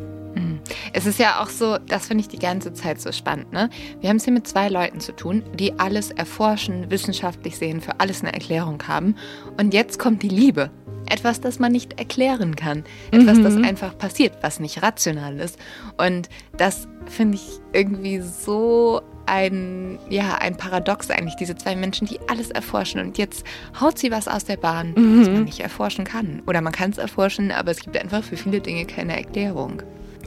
[0.93, 3.51] Es ist ja auch so, das finde ich die ganze Zeit so spannend.
[3.51, 3.69] Ne?
[4.01, 7.99] Wir haben es hier mit zwei Leuten zu tun, die alles erforschen, wissenschaftlich sehen, für
[7.99, 9.15] alles eine Erklärung haben.
[9.57, 10.71] Und jetzt kommt die Liebe.
[11.07, 12.83] Etwas, das man nicht erklären kann.
[13.11, 15.59] Etwas, das einfach passiert, was nicht rational ist.
[15.97, 22.19] Und das finde ich irgendwie so ein, ja, ein Paradox eigentlich, diese zwei Menschen, die
[22.27, 23.01] alles erforschen.
[23.01, 23.45] Und jetzt
[23.79, 26.41] haut sie was aus der Bahn, was man nicht erforschen kann.
[26.47, 29.83] Oder man kann es erforschen, aber es gibt einfach für viele Dinge keine Erklärung.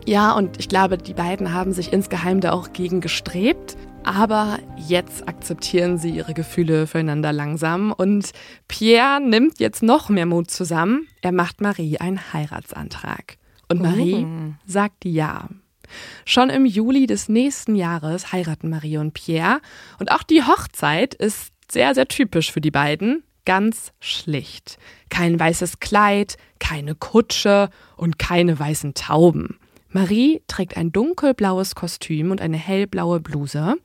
[0.08, 3.76] Ja, und ich glaube, die beiden haben sich insgeheim da auch gegen gestrebt.
[4.04, 8.30] Aber jetzt akzeptieren sie ihre Gefühle füreinander langsam und
[8.68, 11.06] Pierre nimmt jetzt noch mehr Mut zusammen.
[11.20, 13.36] Er macht Marie einen Heiratsantrag.
[13.68, 14.26] Und Marie
[14.64, 15.50] sagt ja.
[16.24, 19.60] Schon im Juli des nächsten Jahres heiraten Marie und Pierre.
[19.98, 23.24] Und auch die Hochzeit ist sehr, sehr typisch für die beiden.
[23.44, 24.78] Ganz schlicht.
[25.10, 29.57] Kein weißes Kleid, keine Kutsche und keine weißen Tauben.
[29.90, 33.76] Marie trägt ein dunkelblaues Kostüm und eine hellblaue Bluse.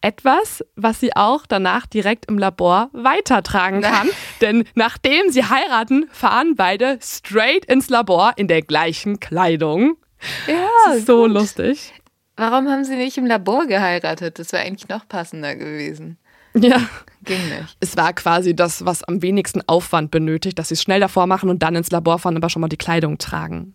[0.00, 4.08] Etwas, was sie auch danach direkt im Labor weitertragen kann.
[4.40, 9.96] Denn nachdem sie heiraten, fahren beide straight ins Labor in der gleichen Kleidung.
[10.46, 11.92] Ja, so lustig.
[12.36, 14.38] Warum haben sie nicht im Labor geheiratet?
[14.38, 16.18] Das wäre eigentlich noch passender gewesen.
[16.54, 16.80] Ja.
[17.24, 17.76] Ging nicht.
[17.80, 21.50] Es war quasi das, was am wenigsten Aufwand benötigt, dass sie es schnell davor machen
[21.50, 23.74] und dann ins Labor fahren, aber schon mal die Kleidung tragen.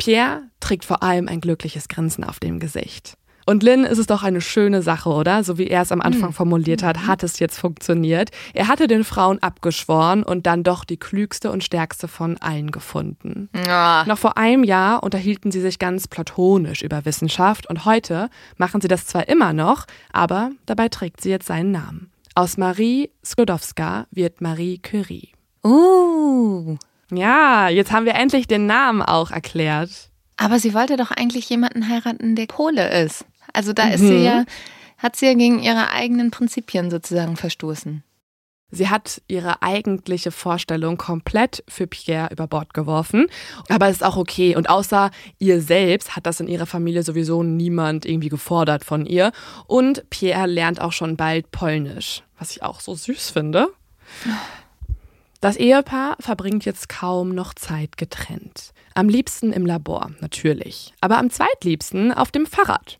[0.00, 3.14] Pierre trägt vor allem ein glückliches Grinsen auf dem Gesicht.
[3.46, 5.42] Und Lynn ist es doch eine schöne Sache, oder?
[5.42, 8.30] So wie er es am Anfang formuliert hat, hat es jetzt funktioniert.
[8.54, 13.48] Er hatte den Frauen abgeschworen und dann doch die klügste und stärkste von allen gefunden.
[13.66, 18.80] Ah, Noch vor einem Jahr unterhielten sie sich ganz platonisch über Wissenschaft und heute machen
[18.80, 22.12] sie das zwar immer noch, aber dabei trägt sie jetzt seinen Namen.
[22.36, 25.32] Aus Marie Sklodowska wird Marie Curie.
[25.64, 26.76] uh.
[27.10, 29.90] Ja, jetzt haben wir endlich den Namen auch erklärt.
[30.36, 33.24] Aber sie wollte doch eigentlich jemanden heiraten, der Pole ist.
[33.52, 34.44] Also da ist sie ja,
[34.98, 38.02] hat sie ja gegen ihre eigenen Prinzipien sozusagen verstoßen.
[38.70, 43.26] Sie hat ihre eigentliche Vorstellung komplett für Pierre über Bord geworfen.
[43.68, 44.54] Aber es ist auch okay.
[44.54, 49.32] Und außer ihr selbst hat das in ihrer Familie sowieso niemand irgendwie gefordert von ihr.
[49.66, 53.68] Und Pierre lernt auch schon bald Polnisch, was ich auch so süß finde.
[55.40, 58.72] Das Ehepaar verbringt jetzt kaum noch Zeit getrennt.
[58.94, 60.92] Am liebsten im Labor, natürlich.
[61.00, 62.98] Aber am zweitliebsten auf dem Fahrrad.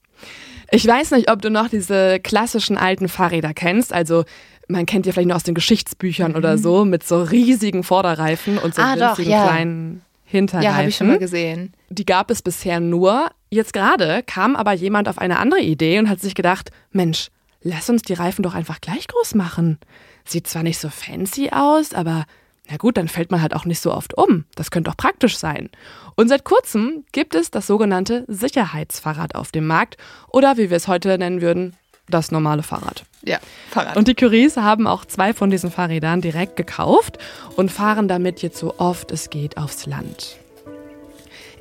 [0.70, 4.24] Ich weiß nicht, ob du noch diese klassischen alten Fahrräder kennst, also
[4.68, 6.36] man kennt ja vielleicht noch aus den Geschichtsbüchern mhm.
[6.36, 9.46] oder so, mit so riesigen Vorderreifen und so ah, winzigen doch, ja.
[9.48, 10.70] kleinen Hinterreifen.
[10.70, 11.74] Ja, habe ich schon mal gesehen.
[11.88, 13.30] Die gab es bisher nur.
[13.50, 17.30] Jetzt gerade kam aber jemand auf eine andere Idee und hat sich gedacht, Mensch,
[17.62, 19.78] lass uns die Reifen doch einfach gleich groß machen.
[20.24, 22.26] Sieht zwar nicht so fancy aus, aber
[22.70, 24.44] na gut, dann fällt man halt auch nicht so oft um.
[24.54, 25.70] Das könnte auch praktisch sein.
[26.14, 29.96] Und seit kurzem gibt es das sogenannte Sicherheitsfahrrad auf dem Markt
[30.28, 31.76] oder wie wir es heute nennen würden,
[32.08, 33.04] das normale Fahrrad.
[33.22, 33.38] Ja,
[33.70, 33.96] Fahrrad.
[33.96, 37.18] Und die Curies haben auch zwei von diesen Fahrrädern direkt gekauft
[37.56, 40.36] und fahren damit jetzt so oft es geht aufs Land.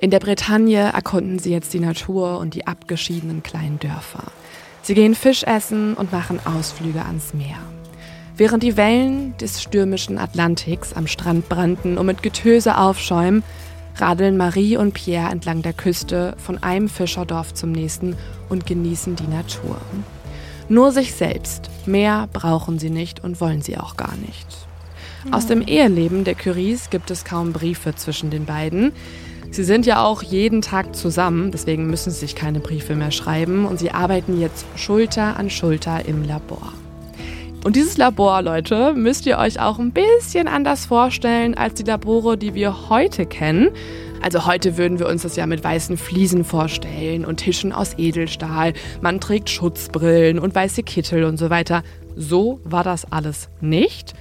[0.01, 4.24] In der Bretagne erkunden sie jetzt die Natur und die abgeschiedenen kleinen Dörfer.
[4.82, 7.57] Sie gehen Fisch essen und machen Ausflüge ans Meer.
[8.39, 13.43] Während die Wellen des stürmischen Atlantiks am Strand brannten und mit Getöse aufschäumen,
[13.97, 18.15] radeln Marie und Pierre entlang der Küste von einem Fischerdorf zum nächsten
[18.47, 19.75] und genießen die Natur.
[20.69, 21.69] Nur sich selbst.
[21.85, 24.47] Mehr brauchen sie nicht und wollen sie auch gar nicht.
[25.31, 28.93] Aus dem Eheleben der Curies gibt es kaum Briefe zwischen den beiden.
[29.51, 33.65] Sie sind ja auch jeden Tag zusammen, deswegen müssen sie sich keine Briefe mehr schreiben
[33.65, 36.71] und sie arbeiten jetzt Schulter an Schulter im Labor.
[37.64, 42.38] Und dieses Labor, Leute, müsst ihr euch auch ein bisschen anders vorstellen als die Labore,
[42.38, 43.70] die wir heute kennen.
[44.22, 48.74] Also heute würden wir uns das ja mit weißen Fliesen vorstellen und Tischen aus Edelstahl.
[49.01, 51.84] Man trägt Schutzbrillen und weiße Kittel und so weiter.
[52.16, 54.14] So war das alles nicht.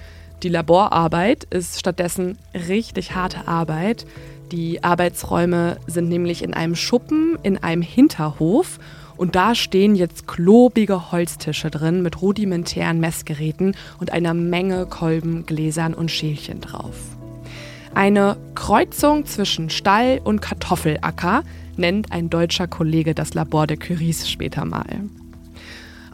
[0.43, 4.05] Die Laborarbeit ist stattdessen richtig harte Arbeit.
[4.51, 8.79] Die Arbeitsräume sind nämlich in einem Schuppen, in einem Hinterhof
[9.19, 15.93] und da stehen jetzt klobige Holztische drin mit rudimentären Messgeräten und einer Menge Kolben, Gläsern
[15.93, 16.95] und Schälchen drauf.
[17.95, 21.43] Eine Kreuzung zwischen Stall und Kartoffelacker
[21.77, 25.05] nennt ein deutscher Kollege das Labor der Curies später mal.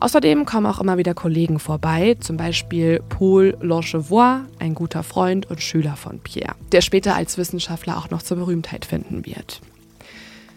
[0.00, 5.62] Außerdem kommen auch immer wieder Kollegen vorbei, zum Beispiel Paul Langevoix, ein guter Freund und
[5.62, 9.61] Schüler von Pierre, der später als Wissenschaftler auch noch zur Berühmtheit finden wird.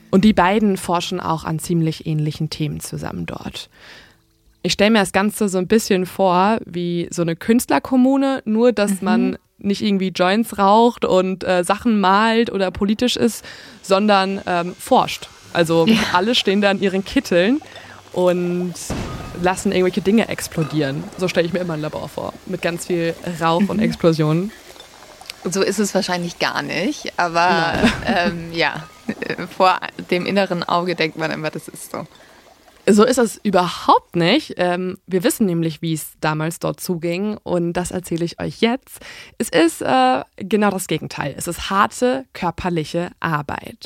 [0.09, 3.69] Und die beiden forschen auch an ziemlich ähnlichen Themen zusammen dort.
[4.63, 9.01] Ich stelle mir das Ganze so ein bisschen vor wie so eine Künstlerkommune, nur dass
[9.01, 9.05] mhm.
[9.05, 13.43] man nicht irgendwie Joints raucht und äh, Sachen malt oder politisch ist,
[13.81, 15.29] sondern ähm, forscht.
[15.53, 15.97] Also ja.
[16.13, 17.61] alle stehen da in ihren Kitteln
[18.13, 18.73] und
[19.41, 21.03] lassen irgendwelche Dinge explodieren.
[21.17, 23.83] So stelle ich mir immer ein Labor vor, mit ganz viel Rauch und mhm.
[23.83, 24.51] Explosionen.
[25.43, 27.73] So ist es wahrscheinlich gar nicht, aber
[28.05, 28.83] ähm, ja,
[29.55, 29.79] vor
[30.11, 32.05] dem inneren Auge denkt man immer, das ist so.
[32.89, 34.53] So ist es überhaupt nicht.
[34.55, 38.99] Ähm, wir wissen nämlich, wie es damals dort zuging und das erzähle ich euch jetzt.
[39.37, 41.35] Es ist äh, genau das Gegenteil.
[41.37, 43.85] Es ist harte körperliche Arbeit.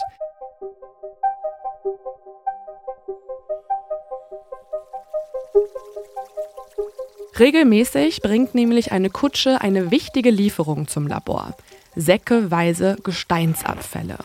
[7.40, 11.56] Regelmäßig bringt nämlich eine Kutsche eine wichtige Lieferung zum Labor.
[11.96, 14.20] Säckeweise Gesteinsabfälle.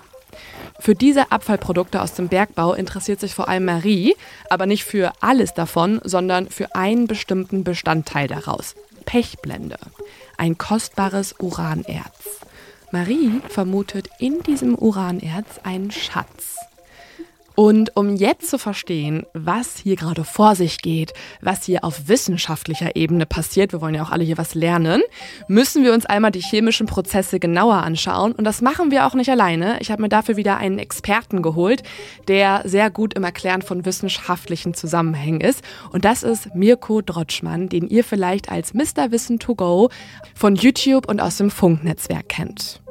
[0.78, 4.14] Für diese Abfallprodukte aus dem Bergbau interessiert sich vor allem Marie,
[4.50, 8.74] aber nicht für alles davon, sondern für einen bestimmten Bestandteil daraus.
[9.04, 9.78] Pechblende.
[10.36, 12.40] Ein kostbares Uranerz.
[12.92, 16.56] Marie vermutet in diesem Uranerz einen Schatz.
[17.56, 22.96] Und um jetzt zu verstehen, was hier gerade vor sich geht, was hier auf wissenschaftlicher
[22.96, 25.00] Ebene passiert, wir wollen ja auch alle hier was lernen,
[25.48, 28.32] müssen wir uns einmal die chemischen Prozesse genauer anschauen.
[28.32, 29.78] Und das machen wir auch nicht alleine.
[29.80, 31.82] Ich habe mir dafür wieder einen Experten geholt,
[32.28, 35.64] der sehr gut im Erklären von wissenschaftlichen Zusammenhängen ist.
[35.90, 39.10] Und das ist Mirko Drotschmann, den ihr vielleicht als Mr.
[39.12, 39.88] Wissen to Go
[40.34, 42.82] von YouTube und aus dem Funknetzwerk kennt.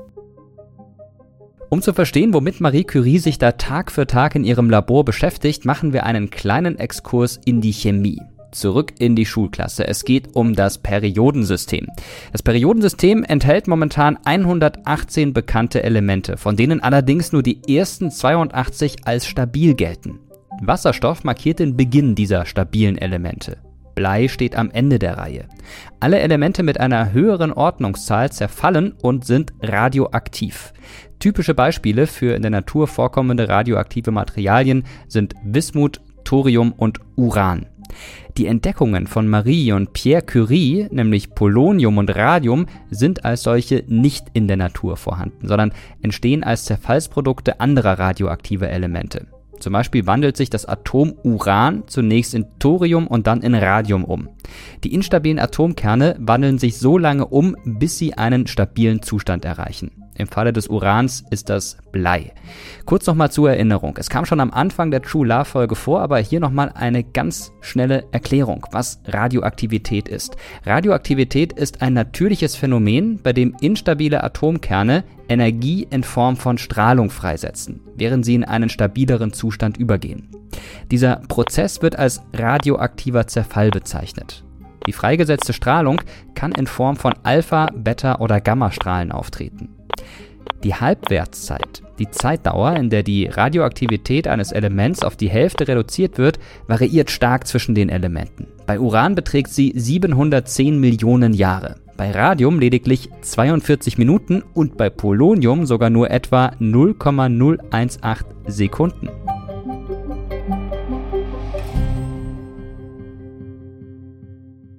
[1.70, 5.66] Um zu verstehen, womit Marie Curie sich da Tag für Tag in ihrem Labor beschäftigt,
[5.66, 8.22] machen wir einen kleinen Exkurs in die Chemie.
[8.52, 9.86] Zurück in die Schulklasse.
[9.86, 11.88] Es geht um das Periodensystem.
[12.32, 19.28] Das Periodensystem enthält momentan 118 bekannte Elemente, von denen allerdings nur die ersten 82 als
[19.28, 20.20] stabil gelten.
[20.62, 23.58] Wasserstoff markiert den Beginn dieser stabilen Elemente.
[23.96, 25.46] Blei steht am Ende der Reihe.
[26.02, 30.74] Alle Elemente mit einer höheren Ordnungszahl zerfallen und sind radioaktiv.
[31.20, 37.68] Typische Beispiele für in der Natur vorkommende radioaktive Materialien sind Wismut, Thorium und Uran.
[38.38, 44.26] Die Entdeckungen von Marie und Pierre Curie, nämlich Polonium und Radium, sind als solche nicht
[44.34, 49.28] in der Natur vorhanden, sondern entstehen als Zerfallsprodukte anderer radioaktiver Elemente.
[49.60, 54.28] Zum Beispiel wandelt sich das Atom Uran zunächst in Thorium und dann in Radium um.
[54.84, 60.05] Die instabilen Atomkerne wandeln sich so lange um, bis sie einen stabilen Zustand erreichen.
[60.18, 62.32] Im Falle des Urans ist das Blei.
[62.86, 63.98] Kurz nochmal zur Erinnerung.
[63.98, 67.52] Es kam schon am Anfang der True Love Folge vor, aber hier nochmal eine ganz
[67.62, 70.38] schnelle Erklärung, was Radioaktivität ist.
[70.66, 77.82] Radioaktivität ist ein natürliches Phänomen, bei dem instabile Atomkerne Energie in Form von Strahlung freisetzen,
[77.96, 80.30] während sie in einen stabileren Zustand übergehen.
[80.92, 84.44] Dieser Prozess wird als radioaktiver Zerfall bezeichnet.
[84.88, 86.02] Die freigesetzte Strahlung
[86.36, 89.75] kann in Form von Alpha, Beta oder Gammastrahlen auftreten.
[90.64, 96.40] Die Halbwertszeit, die Zeitdauer, in der die Radioaktivität eines Elements auf die Hälfte reduziert wird,
[96.68, 98.48] variiert stark zwischen den Elementen.
[98.66, 105.66] Bei Uran beträgt sie 710 Millionen Jahre, bei Radium lediglich 42 Minuten und bei Polonium
[105.66, 109.10] sogar nur etwa 0,018 Sekunden.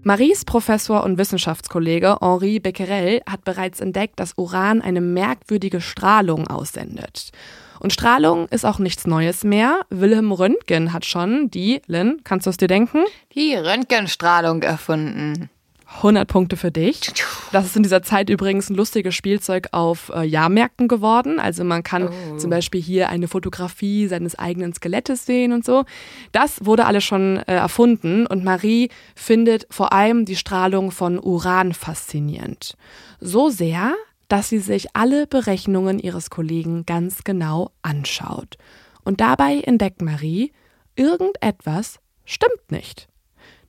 [0.06, 7.32] Maries Professor und Wissenschaftskollege Henri Becquerel hat bereits entdeckt, dass Uran eine merkwürdige Strahlung aussendet.
[7.80, 9.80] Und Strahlung ist auch nichts Neues mehr.
[9.90, 13.02] Wilhelm Röntgen hat schon die, Lynn, kannst du es dir denken?
[13.34, 15.50] Die Röntgenstrahlung erfunden.
[15.96, 17.12] 100 Punkte für dich.
[17.52, 21.38] Das ist in dieser Zeit übrigens ein lustiges Spielzeug auf äh, Jahrmärkten geworden.
[21.38, 22.36] Also man kann oh.
[22.36, 25.84] zum Beispiel hier eine Fotografie seines eigenen Skelettes sehen und so.
[26.32, 31.72] Das wurde alles schon äh, erfunden und Marie findet vor allem die Strahlung von Uran
[31.72, 32.76] faszinierend.
[33.20, 33.94] So sehr,
[34.28, 38.56] dass sie sich alle Berechnungen ihres Kollegen ganz genau anschaut.
[39.04, 40.52] Und dabei entdeckt Marie,
[40.96, 43.08] irgendetwas stimmt nicht.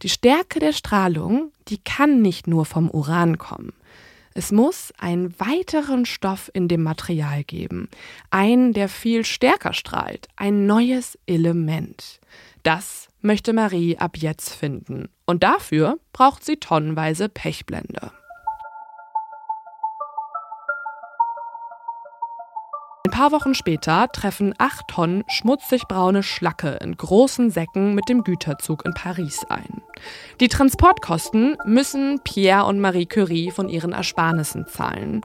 [0.04, 3.74] Die Stärke der Strahlung, die kann nicht nur vom Uran kommen.
[4.36, 7.90] Es muss einen weiteren Stoff in dem Material geben,
[8.30, 12.20] einen, der viel stärker strahlt, ein neues Element.
[12.62, 15.10] Das möchte Marie ab jetzt finden.
[15.26, 18.12] Und dafür braucht sie tonnenweise Pechblende.
[23.18, 28.86] Paar Wochen später treffen acht Tonnen schmutzig braune Schlacke in großen Säcken mit dem Güterzug
[28.86, 29.82] in Paris ein.
[30.40, 35.22] Die Transportkosten müssen Pierre und Marie Curie von ihren Ersparnissen zahlen.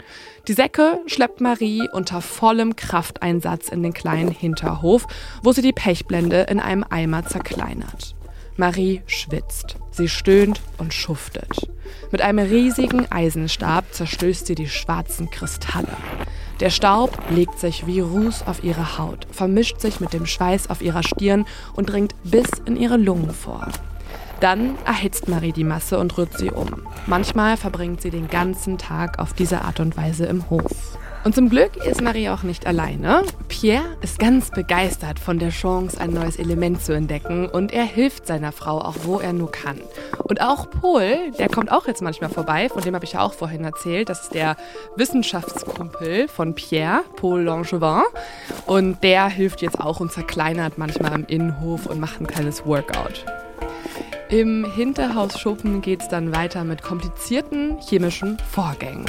[0.48, 5.06] Die Säcke schleppt Marie unter vollem Krafteinsatz in den kleinen Hinterhof,
[5.42, 8.14] wo sie die Pechblende in einem Eimer zerkleinert.
[8.56, 9.76] Marie schwitzt.
[9.90, 11.68] Sie stöhnt und schuftet.
[12.10, 15.94] Mit einem riesigen Eisenstab zerstößt sie die schwarzen Kristalle.
[16.62, 20.80] Der Staub legt sich wie Ruß auf ihre Haut, vermischt sich mit dem Schweiß auf
[20.80, 21.44] ihrer Stirn
[21.74, 23.66] und dringt bis in ihre Lungen vor.
[24.38, 26.68] Dann erhitzt Marie die Masse und rührt sie um.
[27.08, 30.98] Manchmal verbringt sie den ganzen Tag auf diese Art und Weise im Hof.
[31.24, 33.22] Und zum Glück ist Marie auch nicht alleine.
[33.48, 38.26] Pierre ist ganz begeistert von der Chance, ein neues Element zu entdecken und er hilft
[38.26, 39.80] seiner Frau auch, wo er nur kann.
[40.24, 43.34] Und auch Paul, der kommt auch jetzt manchmal vorbei, von dem habe ich ja auch
[43.34, 44.08] vorhin erzählt.
[44.08, 44.56] Das ist der
[44.96, 48.02] Wissenschaftskumpel von Pierre, Paul Langevin.
[48.66, 53.24] Und der hilft jetzt auch und zerkleinert manchmal im Innenhof und macht ein kleines Workout.
[54.28, 59.04] Im Hinterhausschuppen geht es dann weiter mit komplizierten chemischen Vorgängen.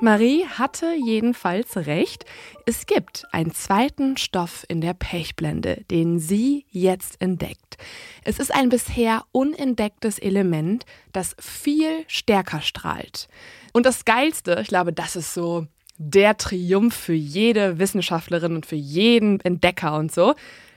[0.00, 2.24] Marie hatte jedenfalls recht.
[2.66, 7.78] Es gibt einen zweiten Stoff in der Pechblende, den sie jetzt entdeckt.
[8.24, 13.28] Es ist ein bisher unentdecktes Element, das viel stärker strahlt.
[13.72, 15.66] Und das Geilste, ich glaube, das ist so
[15.96, 20.34] der Triumph für jede Wissenschaftlerin und für jeden Entdecker und so.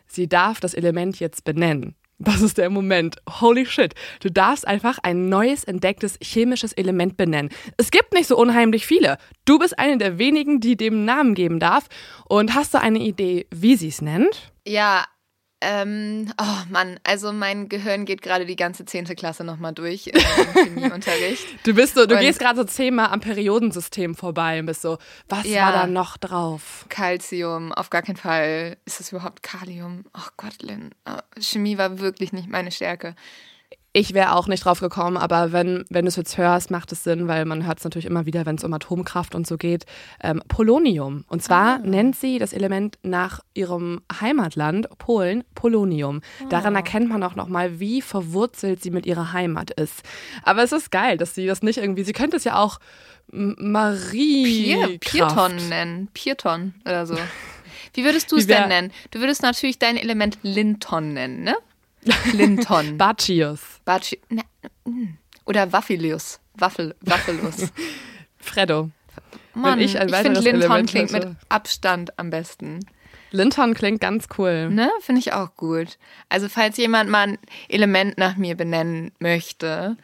[0.07, 1.95] Sie darf das Element jetzt benennen.
[2.23, 3.15] Das ist der Moment.
[3.41, 3.95] Holy shit.
[4.19, 7.49] Du darfst einfach ein neues entdecktes chemisches Element benennen.
[7.77, 9.18] Es gibt nicht so unheimlich viele.
[9.45, 11.88] Du bist eine der wenigen, die dem Namen geben darf.
[12.30, 14.52] Und hast du eine Idee, wie sie es nennt?
[14.68, 15.06] Ja,
[15.61, 19.05] ähm, oh Mann, also mein Gehirn geht gerade die ganze 10.
[19.15, 20.19] Klasse nochmal durch im
[20.53, 21.45] Chemieunterricht.
[21.63, 24.97] Du bist so, du und gehst gerade so zehnmal am Periodensystem vorbei und bist so,
[25.29, 26.85] was ja, war da noch drauf?
[26.89, 28.77] Calcium, auf gar keinen Fall.
[28.85, 30.05] Ist das überhaupt Kalium?
[30.13, 30.89] Ach oh Gott, Lynn.
[31.07, 33.15] Oh, Chemie war wirklich nicht meine Stärke.
[33.93, 37.03] Ich wäre auch nicht drauf gekommen, aber wenn, wenn du es jetzt hörst, macht es
[37.03, 39.85] Sinn, weil man hört es natürlich immer wieder, wenn es um Atomkraft und so geht.
[40.23, 41.26] Ähm, Polonium.
[41.27, 41.80] Und zwar ah.
[41.80, 46.22] nennt sie das Element nach ihrem Heimatland, Polen, Polonium.
[46.41, 46.47] Ah.
[46.49, 50.03] Daran erkennt man auch nochmal, wie verwurzelt sie mit ihrer Heimat ist.
[50.43, 52.80] Aber es ist geil, dass sie das nicht irgendwie, sie könnte es ja auch
[53.31, 54.43] Marie.
[54.45, 56.07] Pier, Pierton nennen.
[56.13, 57.18] Pierton oder so.
[57.93, 58.91] Wie würdest du es denn nennen?
[59.11, 61.55] Du würdest natürlich dein Element Linton nennen, ne?
[62.33, 62.97] Linton.
[62.97, 63.61] Bacchius.
[63.85, 64.43] Baci ne,
[64.85, 65.17] mm.
[65.45, 66.39] Oder Waffelius.
[66.55, 67.71] Waffel, Waffelus.
[68.37, 68.89] Freddo.
[69.53, 71.35] Mann, ich ein ich finde Linton Element klingt mit hätte.
[71.49, 72.79] Abstand am besten.
[73.31, 74.69] Linton klingt ganz cool.
[74.69, 74.89] Ne?
[75.01, 75.97] Finde ich auch gut.
[76.29, 77.37] Also falls jemand mal ein
[77.69, 79.97] Element nach mir benennen möchte,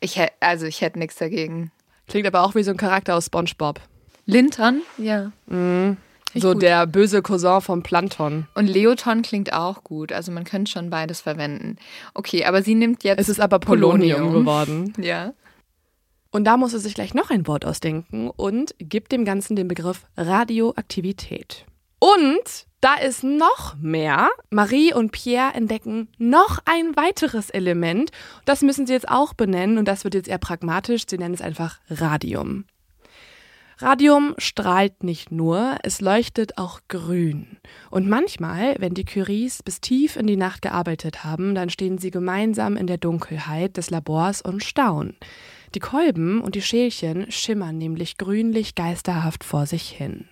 [0.00, 1.70] ich hätte, also ich hätte nichts dagegen.
[2.08, 3.80] Klingt aber auch wie so ein Charakter aus SpongeBob.
[4.26, 4.82] Linton?
[4.98, 5.32] Ja.
[5.48, 5.96] ich
[6.34, 6.62] So gut.
[6.62, 8.46] der böse Cousin vom Plankton.
[8.54, 10.12] Und Leoton klingt auch gut.
[10.12, 11.76] Also man könnte schon beides verwenden.
[12.14, 13.20] Okay, aber sie nimmt jetzt.
[13.20, 14.92] Es ist aber Polonium, geworden.
[14.98, 15.32] Ja.
[16.30, 19.68] Und da muss es sich gleich noch ein Wort ausdenken und gibt dem Ganzen den
[19.68, 21.64] Begriff Radioaktivität.
[21.98, 24.28] Und da ist noch mehr.
[24.50, 28.10] Marie und Pierre entdecken noch ein weiteres Element.
[28.44, 31.04] Das müssen sie jetzt auch benennen und das wird jetzt eher pragmatisch.
[31.08, 32.64] Sie nennen es einfach Radium.
[33.78, 37.58] Radium strahlt nicht nur, es leuchtet auch grün.
[37.90, 42.10] Und manchmal, wenn die Curies bis tief in die Nacht gearbeitet haben, dann stehen sie
[42.10, 45.14] gemeinsam in der Dunkelheit des Labors und staunen.
[45.74, 50.26] Die Kolben und die Schälchen schimmern nämlich grünlich geisterhaft vor sich hin.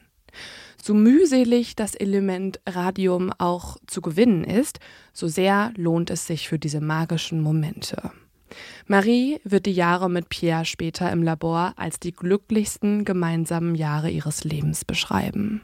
[0.82, 4.80] So mühselig das Element Radium auch zu gewinnen ist,
[5.12, 8.10] so sehr lohnt es sich für diese magischen Momente.
[8.86, 14.44] Marie wird die Jahre mit Pierre später im Labor als die glücklichsten gemeinsamen Jahre ihres
[14.44, 15.62] Lebens beschreiben.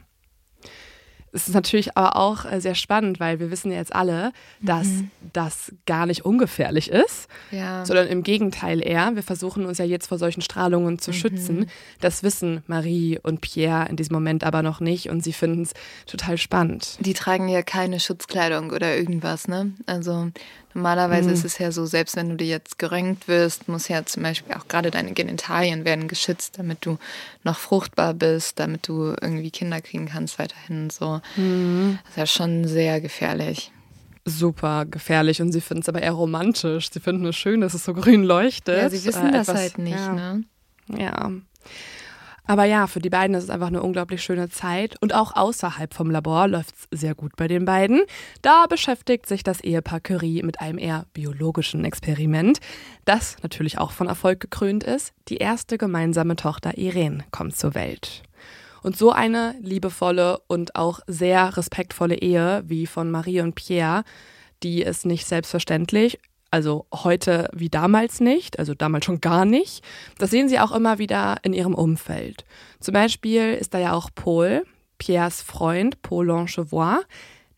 [1.33, 4.89] Es ist natürlich aber auch äh, sehr spannend, weil wir wissen ja jetzt alle, dass
[5.31, 7.85] das gar nicht ungefährlich ist, Ja.
[7.85, 9.15] sondern im Gegenteil eher.
[9.15, 11.67] Wir versuchen uns ja jetzt vor solchen Strahlungen zu schützen.
[12.01, 15.73] Das wissen Marie und Pierre in diesem Moment aber noch nicht und sie finden es
[16.05, 16.97] total spannend.
[16.99, 19.71] Die tragen ja keine Schutzkleidung oder irgendwas, ne?
[19.85, 20.31] Also
[20.73, 21.33] normalerweise Mhm.
[21.33, 24.55] ist es ja so, selbst wenn du dir jetzt geröntgt wirst, muss ja zum Beispiel
[24.55, 26.97] auch gerade deine Genitalien werden geschützt, damit du
[27.43, 31.21] noch fruchtbar bist, damit du irgendwie Kinder kriegen kannst weiterhin so.
[31.35, 31.99] Mhm.
[32.03, 33.71] Das ist ja schon sehr gefährlich.
[34.25, 36.91] Super gefährlich und sie finden es aber eher romantisch.
[36.91, 38.77] Sie finden es schön, dass es so grün leuchtet.
[38.77, 40.13] Ja, sie wissen Äh, das etwas- halt nicht, ja.
[40.13, 40.43] ne?
[40.95, 41.31] Ja.
[42.51, 45.01] Aber ja, für die beiden ist es einfach eine unglaublich schöne Zeit.
[45.01, 48.01] Und auch außerhalb vom Labor läuft es sehr gut bei den beiden.
[48.41, 52.59] Da beschäftigt sich das Ehepaar Curie mit einem eher biologischen Experiment,
[53.05, 55.13] das natürlich auch von Erfolg gekrönt ist.
[55.29, 58.21] Die erste gemeinsame Tochter Irene kommt zur Welt.
[58.83, 64.03] Und so eine liebevolle und auch sehr respektvolle Ehe wie von Marie und Pierre,
[64.61, 66.19] die ist nicht selbstverständlich.
[66.51, 69.83] Also heute wie damals nicht, also damals schon gar nicht.
[70.17, 72.43] Das sehen sie auch immer wieder in ihrem Umfeld.
[72.81, 74.63] Zum Beispiel ist da ja auch Paul,
[74.97, 76.99] Pierres Freund, Paul Langevois.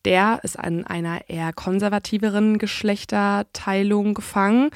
[0.04, 4.70] Der ist an einer eher konservativeren Geschlechterteilung gefangen.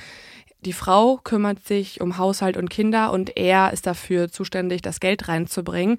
[0.62, 5.28] Die Frau kümmert sich um Haushalt und Kinder und er ist dafür zuständig, das Geld
[5.28, 5.98] reinzubringen.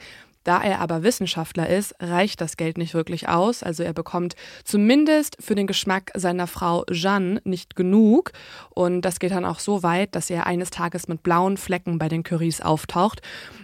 [0.50, 3.62] Da er aber Wissenschaftler ist, reicht das Geld nicht wirklich aus.
[3.62, 8.32] Also er bekommt zumindest für den Geschmack seiner Frau Jeanne nicht genug.
[8.72, 12.10] Und das geht dann auch so weit, dass er eines Tages mit blauen Flecken bei
[12.10, 13.22] den Curies auftaucht.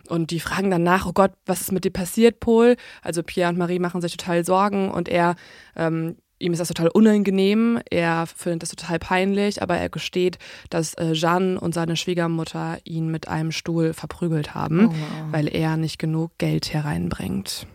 [0.10, 2.76] Und die fragen dann nach, oh Gott, was ist mit dir passiert, Paul?
[3.02, 5.38] Also Pierre und Marie machen sich total Sorgen und er
[5.76, 10.38] ähm, Ihm ist das total unangenehm, er findet das total peinlich, aber er gesteht,
[10.70, 14.94] dass äh, Jeanne und seine Schwiegermutter ihn mit einem Stuhl verprügelt haben,
[15.32, 17.68] weil er nicht genug Geld hereinbringt.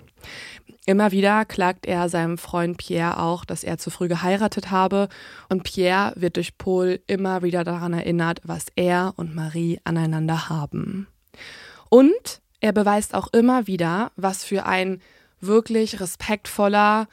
[0.86, 5.08] Immer wieder klagt er seinem Freund Pierre auch, dass er zu früh geheiratet habe
[5.48, 11.06] und Pierre wird durch Paul immer wieder daran erinnert, was er und Marie aneinander haben.
[11.88, 15.00] Und er beweist auch immer wieder, was für ein
[15.40, 17.08] wirklich respektvoller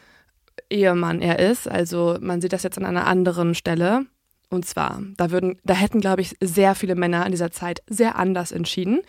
[0.70, 1.68] Ehemann er ist.
[1.68, 4.06] Also man sieht das jetzt an einer anderen Stelle.
[4.50, 8.16] Und zwar, da würden, da hätten, glaube ich, sehr viele Männer in dieser Zeit sehr
[8.16, 9.02] anders entschieden.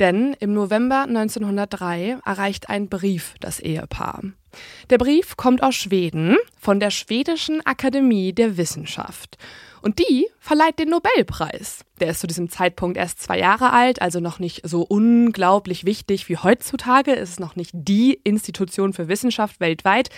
[0.00, 4.22] Denn im November 1903 erreicht ein Brief das Ehepaar.
[4.90, 9.38] Der Brief kommt aus Schweden von der Schwedischen Akademie der Wissenschaft.
[9.82, 11.84] Und die verleiht den Nobelpreis.
[12.00, 16.28] Der ist zu diesem Zeitpunkt erst zwei Jahre alt, also noch nicht so unglaublich wichtig
[16.28, 17.14] wie heutzutage.
[17.14, 20.08] Es ist noch nicht die Institution für Wissenschaft weltweit.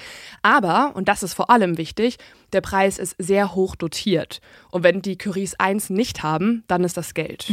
[0.43, 2.19] Aber, und das ist vor allem wichtig,
[2.53, 4.41] der Preis ist sehr hoch dotiert.
[4.70, 7.51] Und wenn die Curies eins nicht haben, dann ist das Geld.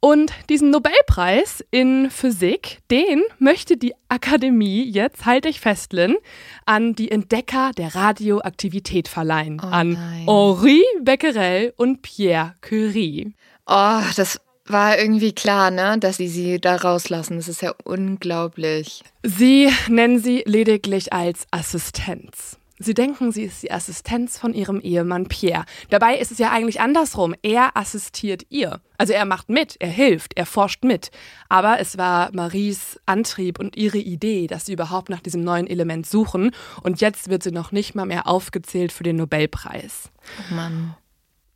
[0.00, 6.16] Und diesen Nobelpreis in Physik, den möchte die Akademie jetzt, halte ich fest, Lynn,
[6.64, 9.60] an die Entdecker der Radioaktivität verleihen.
[9.62, 10.26] Oh an nein.
[10.26, 13.34] Henri Becquerel und Pierre Curie.
[13.66, 17.36] Oh, das war irgendwie klar, ne, dass sie sie da rauslassen.
[17.36, 19.02] Das ist ja unglaublich.
[19.22, 22.58] Sie nennen sie lediglich als Assistenz.
[22.78, 25.64] Sie denken, sie ist die Assistenz von ihrem Ehemann Pierre.
[25.88, 27.34] Dabei ist es ja eigentlich andersrum.
[27.42, 28.80] Er assistiert ihr.
[28.98, 31.10] Also er macht mit, er hilft, er forscht mit.
[31.48, 36.06] Aber es war Maries Antrieb und ihre Idee, dass sie überhaupt nach diesem neuen Element
[36.06, 36.50] suchen.
[36.82, 40.10] Und jetzt wird sie noch nicht mal mehr aufgezählt für den Nobelpreis.
[40.38, 40.94] Oh Mann.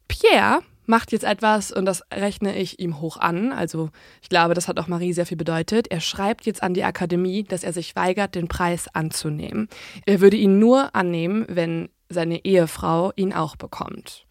[0.09, 3.53] Pierre macht jetzt etwas und das rechne ich ihm hoch an.
[3.53, 3.89] Also
[4.21, 5.91] ich glaube, das hat auch Marie sehr viel bedeutet.
[5.91, 9.69] Er schreibt jetzt an die Akademie, dass er sich weigert, den Preis anzunehmen.
[10.05, 14.27] Er würde ihn nur annehmen, wenn seine Ehefrau ihn auch bekommt.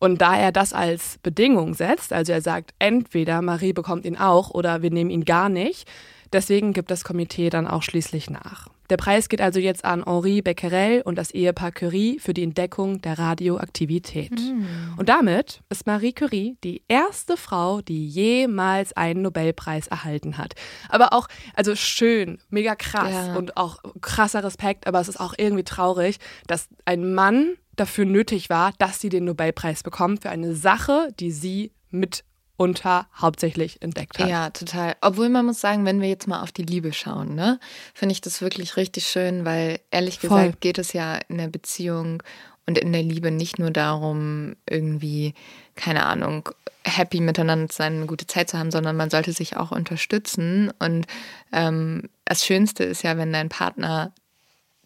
[0.00, 4.50] Und da er das als Bedingung setzt, also er sagt, entweder Marie bekommt ihn auch
[4.50, 5.88] oder wir nehmen ihn gar nicht,
[6.34, 8.68] deswegen gibt das Komitee dann auch schließlich nach.
[8.90, 13.00] Der Preis geht also jetzt an Henri Becquerel und das Ehepaar Curie für die Entdeckung
[13.00, 14.32] der Radioaktivität.
[14.32, 14.94] Mhm.
[14.98, 20.54] Und damit ist Marie Curie die erste Frau, die jemals einen Nobelpreis erhalten hat.
[20.90, 23.36] Aber auch, also schön, mega krass ja.
[23.36, 28.50] und auch krasser Respekt, aber es ist auch irgendwie traurig, dass ein Mann dafür nötig
[28.50, 32.24] war, dass sie den Nobelpreis bekommt für eine Sache, die sie mit
[32.56, 34.28] unter hauptsächlich entdeckt hat.
[34.28, 34.94] Ja, total.
[35.00, 37.58] Obwohl man muss sagen, wenn wir jetzt mal auf die Liebe schauen, ne,
[37.94, 40.28] finde ich das wirklich richtig schön, weil ehrlich Voll.
[40.28, 42.22] gesagt geht es ja in der Beziehung
[42.66, 45.34] und in der Liebe nicht nur darum, irgendwie,
[45.74, 46.48] keine Ahnung,
[46.84, 50.72] happy miteinander zu sein, eine gute Zeit zu haben, sondern man sollte sich auch unterstützen.
[50.78, 51.06] Und
[51.52, 54.12] ähm, das Schönste ist ja, wenn dein Partner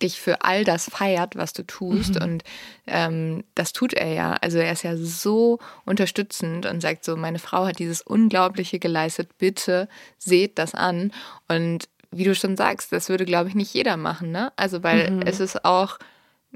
[0.02, 2.16] dich für all das feiert, was du tust.
[2.16, 2.22] Mhm.
[2.22, 2.44] Und
[2.86, 4.32] ähm, das tut er ja.
[4.40, 9.38] Also er ist ja so unterstützend und sagt so, meine Frau hat dieses Unglaubliche geleistet,
[9.38, 9.88] bitte
[10.18, 11.12] seht das an.
[11.48, 14.30] Und wie du schon sagst, das würde, glaube ich, nicht jeder machen.
[14.30, 14.52] Ne?
[14.56, 15.22] Also weil mhm.
[15.22, 15.98] es ist auch,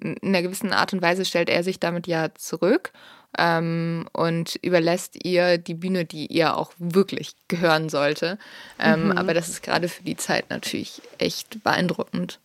[0.00, 2.92] in einer gewissen Art und Weise stellt er sich damit ja zurück.
[3.38, 8.38] Ähm, und überlässt ihr die Bühne, die ihr auch wirklich gehören sollte.
[8.78, 9.12] Ähm, mhm.
[9.12, 12.40] Aber das ist gerade für die Zeit natürlich echt beeindruckend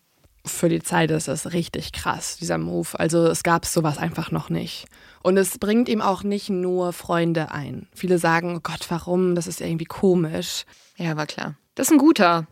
[0.47, 2.87] für die Zeit ist es richtig krass, dieser Move.
[2.99, 4.85] Also es gab sowas einfach noch nicht.
[5.23, 7.87] Und es bringt ihm auch nicht nur Freunde ein.
[7.93, 9.35] Viele sagen, oh Gott, warum?
[9.35, 10.65] Das ist irgendwie komisch.
[10.97, 11.55] Ja, war klar.
[11.75, 12.47] Das ist ein guter,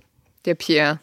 [0.46, 1.00] der Pierre.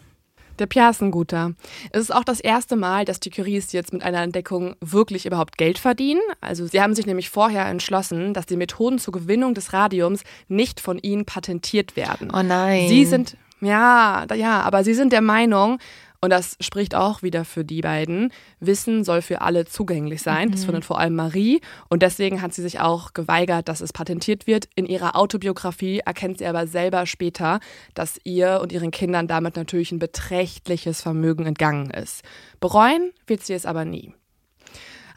[0.58, 1.54] Der Pierre ist ein guter.
[1.90, 5.56] Es ist auch das erste Mal, dass die Curies jetzt mit einer Entdeckung wirklich überhaupt
[5.56, 6.20] Geld verdienen.
[6.40, 10.78] Also sie haben sich nämlich vorher entschlossen, dass die Methoden zur Gewinnung des Radiums nicht
[10.78, 12.30] von ihnen patentiert werden.
[12.32, 12.88] Oh nein.
[12.88, 15.78] Sie sind ja, ja, aber sie sind der Meinung,
[16.24, 18.32] und das spricht auch wieder für die beiden.
[18.60, 20.48] Wissen soll für alle zugänglich sein.
[20.48, 20.52] Mhm.
[20.52, 21.60] Das findet vor allem Marie.
[21.88, 24.68] Und deswegen hat sie sich auch geweigert, dass es patentiert wird.
[24.76, 27.58] In ihrer Autobiografie erkennt sie aber selber später,
[27.94, 32.22] dass ihr und ihren Kindern damit natürlich ein beträchtliches Vermögen entgangen ist.
[32.60, 34.14] Bereuen wird sie es aber nie.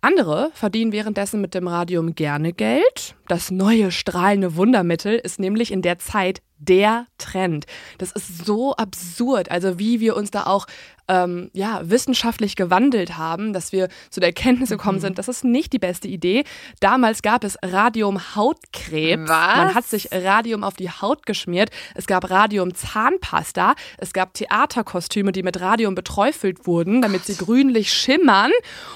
[0.01, 3.15] Andere verdienen währenddessen mit dem Radium gerne Geld.
[3.27, 7.65] Das neue strahlende Wundermittel ist nämlich in der Zeit der Trend.
[7.97, 10.67] Das ist so absurd, also wie wir uns da auch
[11.07, 15.01] ähm, ja, wissenschaftlich gewandelt haben, dass wir zu der Erkenntnis gekommen mhm.
[15.01, 16.43] sind, das ist nicht die beste Idee.
[16.79, 19.27] Damals gab es Radium-Hautkrebs.
[19.27, 21.69] Man hat sich Radium auf die Haut geschmiert.
[21.93, 23.75] Es gab Radium-Zahnpasta.
[23.97, 28.51] Es gab Theaterkostüme, die mit Radium beträufelt wurden, damit sie grünlich schimmern.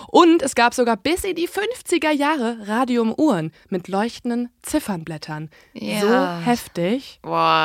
[0.07, 5.49] Und es gab sogar bis in die 50er Jahre Radium-Uhren mit leuchtenden Ziffernblättern.
[5.73, 5.99] Ja.
[6.41, 7.19] So heftig.
[7.21, 7.58] Boah.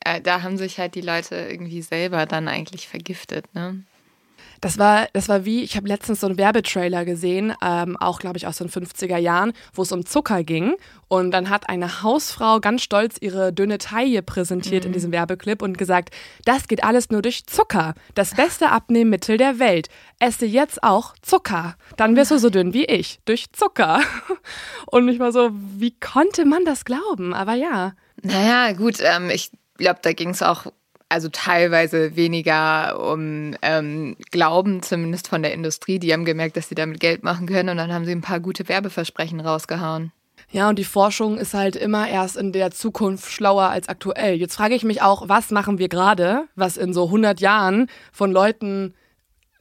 [0.00, 3.82] Äh, da haben sich halt die Leute irgendwie selber dann eigentlich vergiftet, ne?
[4.60, 8.38] Das war, das war wie, ich habe letztens so einen Werbetrailer gesehen, ähm, auch glaube
[8.38, 10.74] ich aus den 50er Jahren, wo es um Zucker ging.
[11.08, 14.88] Und dann hat eine Hausfrau ganz stolz ihre dünne Taille präsentiert mhm.
[14.88, 16.10] in diesem Werbeclip und gesagt,
[16.44, 17.94] das geht alles nur durch Zucker.
[18.14, 19.88] Das beste Abnehmmittel der Welt.
[20.18, 21.76] Esse jetzt auch Zucker.
[21.96, 23.20] Dann wirst du so dünn wie ich.
[23.24, 24.00] Durch Zucker.
[24.86, 27.34] Und ich war so, wie konnte man das glauben?
[27.34, 27.92] Aber ja.
[28.22, 30.66] Naja, gut, ähm, ich glaube, da ging es auch
[31.08, 35.98] also teilweise weniger um ähm, Glauben, zumindest von der Industrie.
[35.98, 38.40] Die haben gemerkt, dass sie damit Geld machen können und dann haben sie ein paar
[38.40, 40.12] gute Werbeversprechen rausgehauen.
[40.50, 44.34] Ja, und die Forschung ist halt immer erst in der Zukunft schlauer als aktuell.
[44.34, 48.30] Jetzt frage ich mich auch, was machen wir gerade, was in so 100 Jahren von
[48.30, 48.94] Leuten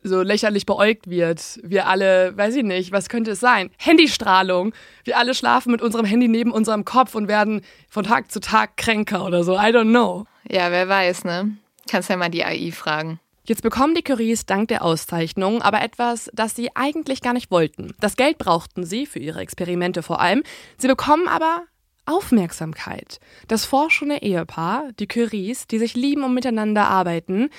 [0.06, 1.60] so lächerlich beäugt wird.
[1.64, 3.69] Wir alle, weiß ich nicht, was könnte es sein?
[3.77, 4.73] Handystrahlung.
[5.03, 8.77] Wir alle schlafen mit unserem Handy neben unserem Kopf und werden von Tag zu Tag
[8.77, 9.53] kränker oder so.
[9.53, 10.26] I don't know.
[10.49, 11.57] Ja, wer weiß, ne?
[11.90, 13.19] Kannst ja mal die AI fragen.
[13.48, 17.94] Jetzt bekommen die Curies dank der Auszeichnung aber etwas, das sie eigentlich gar nicht wollten.
[17.99, 20.41] Das Geld brauchten sie für ihre Experimente vor allem.
[20.77, 21.64] Sie bekommen aber
[22.07, 23.19] Aufmerksamkeit.
[23.48, 27.49] Das forschende Ehepaar, die Curies, die sich lieben und miteinander arbeiten,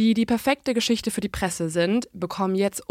[0.00, 2.88] die die perfekte Geschichte für die Presse sind, bekommen jetzt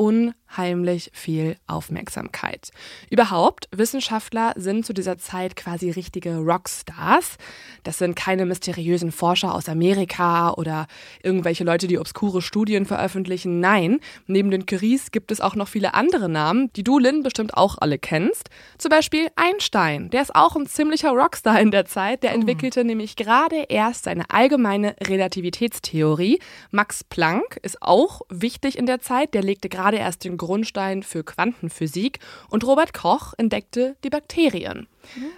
[0.50, 2.70] unheimlich viel Aufmerksamkeit.
[3.10, 7.38] Überhaupt, Wissenschaftler sind zu dieser Zeit quasi richtige Rockstars.
[7.84, 10.88] Das sind keine mysteriösen Forscher aus Amerika oder
[11.24, 13.60] irgendwelche Leute, die obskure Studien veröffentlichen.
[13.60, 17.56] Nein, neben den Curies gibt es auch noch viele andere Namen, die du, Lynn, bestimmt
[17.56, 18.50] auch alle kennst.
[18.78, 22.24] Zum Beispiel Einstein, der ist auch ein ziemlicher Rockstar in der Zeit.
[22.24, 26.40] Der entwickelte nämlich gerade erst seine allgemeine Relativitätstheorie.
[26.72, 29.34] Max Planck ist auch wichtig in der Zeit.
[29.34, 32.18] Der legte gerade erst den Grundstein für Quantenphysik.
[32.50, 34.88] Und Robert Koch entdeckte die Bakterien.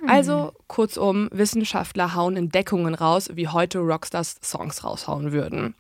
[0.08, 5.76] Also kurzum, Wissenschaftler hauen Entdeckungen raus, wie heute Rockstars Songs raushauen würden.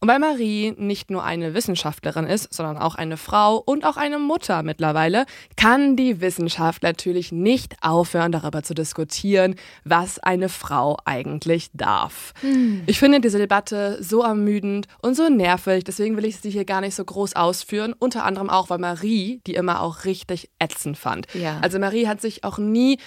[0.00, 4.18] Und weil Marie nicht nur eine Wissenschaftlerin ist, sondern auch eine Frau und auch eine
[4.18, 11.70] Mutter mittlerweile, kann die Wissenschaft natürlich nicht aufhören, darüber zu diskutieren, was eine Frau eigentlich
[11.74, 12.32] darf.
[12.40, 12.82] Hm.
[12.86, 16.80] Ich finde diese Debatte so ermüdend und so nervig, deswegen will ich sie hier gar
[16.80, 17.94] nicht so groß ausführen.
[17.98, 21.26] Unter anderem auch, weil Marie die immer auch richtig ätzend fand.
[21.34, 21.58] Ja.
[21.60, 22.98] Also Marie hat sich auch nie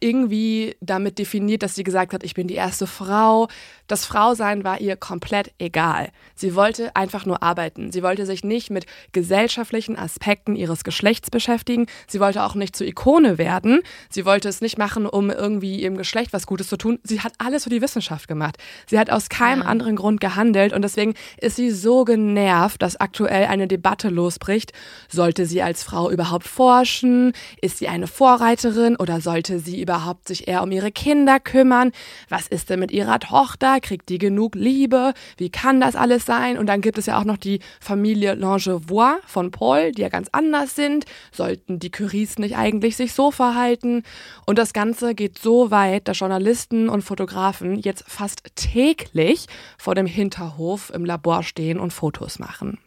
[0.00, 3.48] irgendwie damit definiert, dass sie gesagt hat, ich bin die erste Frau.
[3.86, 6.10] Das Frausein war ihr komplett egal.
[6.34, 7.92] Sie wollte einfach nur arbeiten.
[7.92, 11.86] Sie wollte sich nicht mit gesellschaftlichen Aspekten ihres Geschlechts beschäftigen.
[12.08, 13.80] Sie wollte auch nicht zur Ikone werden.
[14.10, 16.98] Sie wollte es nicht machen, um irgendwie ihrem Geschlecht was Gutes zu tun.
[17.04, 18.56] Sie hat alles für die Wissenschaft gemacht.
[18.86, 19.68] Sie hat aus keinem ja.
[19.68, 24.72] anderen Grund gehandelt und deswegen ist sie so genervt, dass aktuell eine Debatte losbricht.
[25.08, 27.32] Sollte sie als Frau überhaupt forschen?
[27.60, 31.92] Ist sie eine Vorreiterin oder sollte sie überhaupt sich eher um ihre Kinder kümmern?
[32.28, 33.80] Was ist denn mit ihrer Tochter?
[33.80, 35.14] Kriegt die genug Liebe?
[35.36, 36.58] Wie kann das alles sein?
[36.58, 40.28] Und dann gibt es ja auch noch die Familie Langevois von Paul, die ja ganz
[40.32, 41.04] anders sind.
[41.32, 44.02] Sollten die Curies nicht eigentlich sich so verhalten?
[44.46, 49.46] Und das Ganze geht so weit, dass Journalisten und Fotografen jetzt fast täglich
[49.78, 52.78] vor dem Hinterhof im Labor stehen und Fotos machen.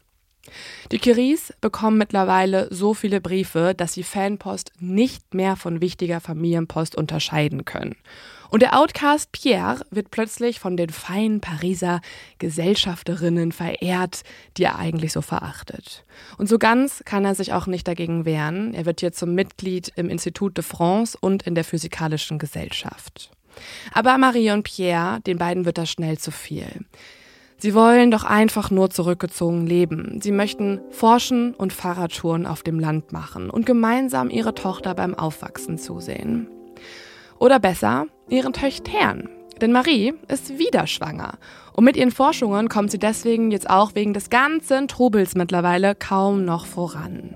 [0.91, 6.95] Die Curies bekommen mittlerweile so viele Briefe, dass sie Fanpost nicht mehr von wichtiger Familienpost
[6.95, 7.95] unterscheiden können.
[8.49, 12.01] Und der Outcast Pierre wird plötzlich von den feinen Pariser
[12.39, 14.23] Gesellschafterinnen verehrt,
[14.57, 16.03] die er eigentlich so verachtet.
[16.37, 18.73] Und so ganz kann er sich auch nicht dagegen wehren.
[18.73, 23.29] Er wird hier zum Mitglied im Institut de France und in der Physikalischen Gesellschaft.
[23.93, 26.85] Aber Marie und Pierre, den beiden wird das schnell zu viel.
[27.61, 30.19] Sie wollen doch einfach nur zurückgezogen leben.
[30.21, 35.77] Sie möchten forschen und Fahrradtouren auf dem Land machen und gemeinsam ihre Tochter beim Aufwachsen
[35.77, 36.47] zusehen.
[37.37, 39.29] Oder besser, ihren Töchtern.
[39.59, 41.33] Denn Marie ist wieder schwanger.
[41.73, 46.45] Und mit ihren Forschungen kommt sie deswegen jetzt auch wegen des ganzen Trubels mittlerweile kaum
[46.45, 47.35] noch voran.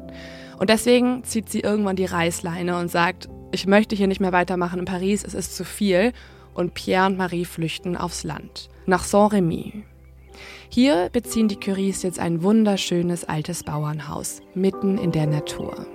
[0.58, 4.80] Und deswegen zieht sie irgendwann die Reißleine und sagt, ich möchte hier nicht mehr weitermachen
[4.80, 6.14] in Paris, es ist zu viel.
[6.54, 9.84] Und Pierre und Marie flüchten aufs Land, nach Saint-Rémy.
[10.70, 15.86] Hier beziehen die Curies jetzt ein wunderschönes altes Bauernhaus mitten in der Natur.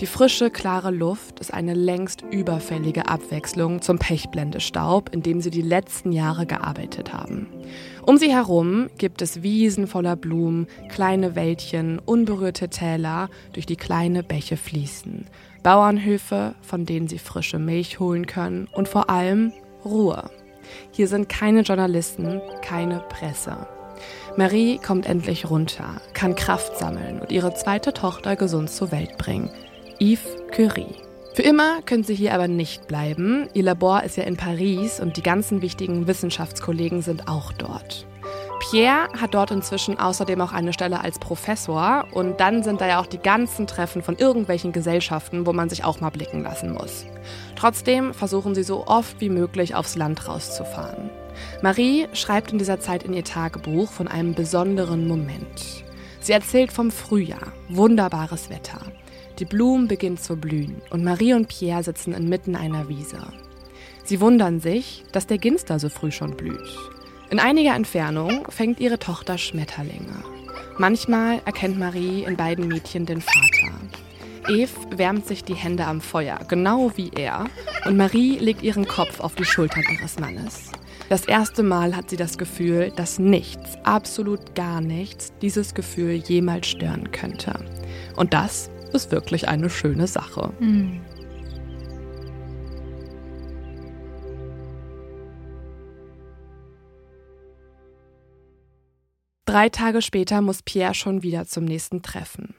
[0.00, 5.62] Die frische, klare Luft ist eine längst überfällige Abwechslung zum Pechblendestaub, in dem sie die
[5.62, 7.46] letzten Jahre gearbeitet haben.
[8.04, 14.22] Um sie herum gibt es Wiesen voller Blumen, kleine Wäldchen, unberührte Täler, durch die kleine
[14.22, 15.26] Bäche fließen,
[15.62, 19.52] Bauernhöfe, von denen sie frische Milch holen können und vor allem
[19.84, 20.30] Ruhe.
[20.94, 23.66] Hier sind keine Journalisten, keine Presse.
[24.36, 29.50] Marie kommt endlich runter, kann Kraft sammeln und ihre zweite Tochter gesund zur Welt bringen.
[29.98, 30.94] Yves Curie.
[31.34, 33.48] Für immer können sie hier aber nicht bleiben.
[33.54, 38.06] Ihr Labor ist ja in Paris und die ganzen wichtigen Wissenschaftskollegen sind auch dort.
[38.70, 43.00] Pierre hat dort inzwischen außerdem auch eine Stelle als Professor und dann sind da ja
[43.00, 47.04] auch die ganzen Treffen von irgendwelchen Gesellschaften, wo man sich auch mal blicken lassen muss.
[47.56, 51.10] Trotzdem versuchen sie so oft wie möglich aufs Land rauszufahren.
[51.60, 55.84] Marie schreibt in dieser Zeit in ihr Tagebuch von einem besonderen Moment.
[56.20, 58.80] Sie erzählt vom Frühjahr, wunderbares Wetter.
[59.40, 63.18] Die Blumen beginnen zu blühen und Marie und Pierre sitzen inmitten einer Wiese.
[64.04, 66.91] Sie wundern sich, dass der Ginster so früh schon blüht.
[67.32, 70.22] In einiger Entfernung fängt ihre Tochter Schmetterlinge.
[70.76, 73.72] Manchmal erkennt Marie in beiden Mädchen den Vater.
[74.50, 77.46] Eve wärmt sich die Hände am Feuer, genau wie er,
[77.86, 80.72] und Marie legt ihren Kopf auf die Schultern ihres Mannes.
[81.08, 86.66] Das erste Mal hat sie das Gefühl, dass nichts, absolut gar nichts, dieses Gefühl jemals
[86.66, 87.54] stören könnte.
[88.14, 90.52] Und das ist wirklich eine schöne Sache.
[90.60, 91.00] Mhm.
[99.44, 102.54] Drei Tage später muss Pierre schon wieder zum nächsten Treffen.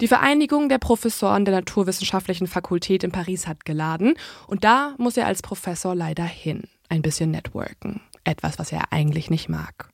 [0.00, 4.14] Die Vereinigung der Professoren der Naturwissenschaftlichen Fakultät in Paris hat geladen
[4.46, 8.00] und da muss er als Professor leider hin ein bisschen networken.
[8.24, 9.90] Etwas, was er eigentlich nicht mag.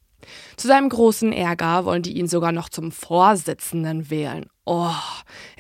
[0.56, 4.46] Zu seinem großen Ärger wollen die ihn sogar noch zum Vorsitzenden wählen.
[4.64, 4.90] Oh,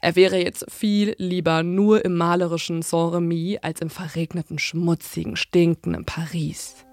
[0.00, 6.83] er wäre jetzt viel lieber nur im malerischen Saint-Remy als im verregneten, schmutzigen, stinkenden Paris.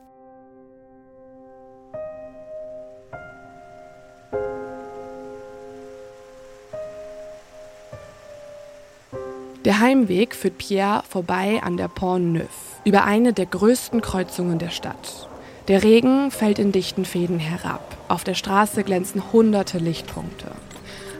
[9.64, 14.72] Der Heimweg führt Pierre vorbei an der Pont Neuf, über eine der größten Kreuzungen der
[14.72, 15.30] Stadt.
[15.68, 17.96] Der Regen fällt in dichten Fäden herab.
[18.08, 20.48] Auf der Straße glänzen hunderte Lichtpunkte.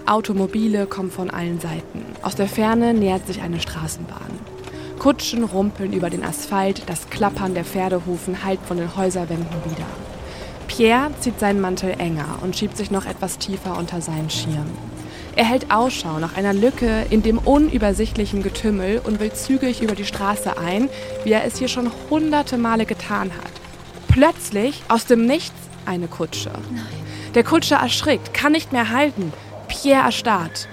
[0.08, 2.04] Automobile kommen von allen Seiten.
[2.24, 4.40] Aus der Ferne nähert sich eine Straßenbahn.
[4.98, 9.86] Kutschen rumpeln über den Asphalt, das Klappern der Pferdehufen hallt von den Häuserwänden wieder.
[10.68, 14.66] Pierre zieht seinen Mantel enger und schiebt sich noch etwas tiefer unter seinen Schirm.
[15.42, 20.06] Er hält Ausschau nach einer Lücke in dem unübersichtlichen Getümmel und will zügig über die
[20.06, 20.88] Straße ein,
[21.24, 23.52] wie er es hier schon hunderte Male getan hat.
[24.08, 25.56] Plötzlich aus dem Nichts
[25.88, 26.52] eine Kutsche.
[26.72, 26.86] Nein.
[27.34, 29.34] Der Kutscher erschrickt, kann nicht mehr halten.
[29.68, 30.68] Pierre erstarrt.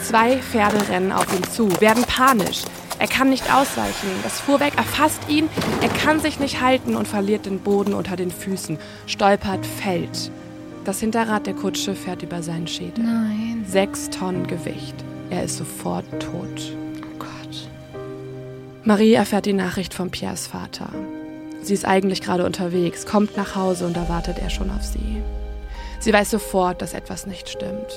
[0.00, 2.62] Zwei Pferde rennen auf ihn zu, werden panisch.
[3.00, 4.08] Er kann nicht ausweichen.
[4.22, 5.48] Das Fuhrwerk erfasst ihn.
[5.80, 8.78] Er kann sich nicht halten und verliert den Boden unter den Füßen.
[9.08, 10.30] Stolpert, fällt.
[10.84, 13.04] Das Hinterrad der Kutsche fährt über seinen Schädel.
[13.04, 13.64] Nein.
[13.66, 14.96] Sechs Tonnen Gewicht.
[15.30, 16.76] Er ist sofort tot.
[17.00, 17.68] Oh Gott.
[18.82, 20.88] Marie erfährt die Nachricht von Piers Vater.
[21.62, 25.22] Sie ist eigentlich gerade unterwegs, kommt nach Hause und da wartet er schon auf sie.
[26.00, 27.94] Sie weiß sofort, dass etwas nicht stimmt.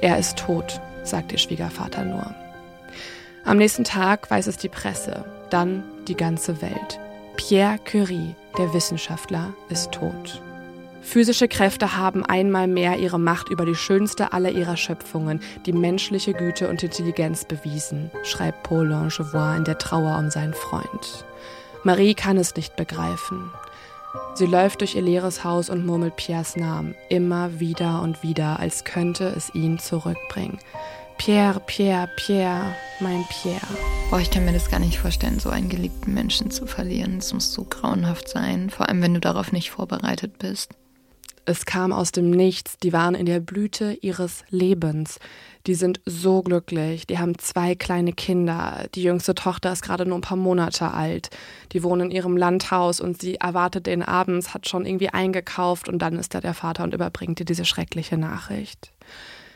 [0.00, 2.32] Er ist tot, sagt ihr Schwiegervater nur.
[3.44, 7.00] Am nächsten Tag weiß es die Presse, dann die ganze Welt.
[7.36, 10.40] Pierre Curie, der Wissenschaftler, ist tot.
[11.02, 16.32] Physische Kräfte haben einmal mehr ihre Macht über die schönste aller ihrer Schöpfungen, die menschliche
[16.32, 21.24] Güte und Intelligenz bewiesen, schreibt Paul Langevoi in der Trauer um seinen Freund.
[21.82, 23.50] Marie kann es nicht begreifen.
[24.34, 28.84] Sie läuft durch ihr leeres Haus und murmelt Piers Namen, immer wieder und wieder, als
[28.84, 30.58] könnte es ihn zurückbringen.
[31.18, 33.60] Pierre, Pierre, Pierre, mein Pierre.
[34.10, 37.18] Boah, ich kann mir das gar nicht vorstellen, so einen geliebten Menschen zu verlieren.
[37.18, 40.70] Es muss so grauenhaft sein, vor allem wenn du darauf nicht vorbereitet bist.
[41.44, 42.78] Es kam aus dem Nichts.
[42.78, 45.18] Die waren in der Blüte ihres Lebens.
[45.66, 47.06] Die sind so glücklich.
[47.06, 48.86] Die haben zwei kleine Kinder.
[48.94, 51.30] Die jüngste Tochter ist gerade nur ein paar Monate alt.
[51.72, 55.98] Die wohnen in ihrem Landhaus und sie erwartet den abends, hat schon irgendwie eingekauft und
[55.98, 58.92] dann ist da der Vater und überbringt ihr diese schreckliche Nachricht.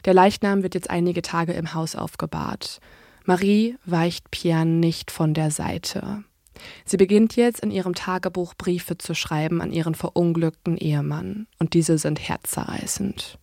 [0.05, 2.81] Der Leichnam wird jetzt einige Tage im Haus aufgebahrt.
[3.25, 6.25] Marie weicht Pierre nicht von der Seite.
[6.85, 11.99] Sie beginnt jetzt in ihrem Tagebuch Briefe zu schreiben an ihren verunglückten Ehemann, und diese
[11.99, 13.39] sind herzzerreißend.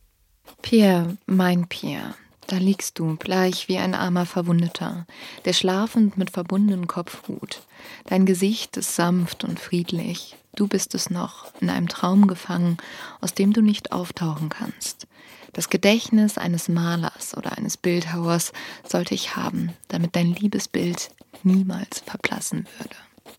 [0.62, 2.16] Pierre, mein Pierre,
[2.48, 5.06] da liegst du, bleich wie ein armer Verwundeter,
[5.46, 7.62] der schlafend mit verbundenem Kopf ruht.
[8.06, 10.36] Dein Gesicht ist sanft und friedlich.
[10.56, 12.78] Du bist es noch, in einem Traum gefangen,
[13.22, 15.08] aus dem du nicht auftauchen kannst.
[15.54, 18.52] Das Gedächtnis eines Malers oder eines Bildhauers
[18.88, 21.10] sollte ich haben, damit dein Liebesbild
[21.44, 22.96] niemals verblassen würde.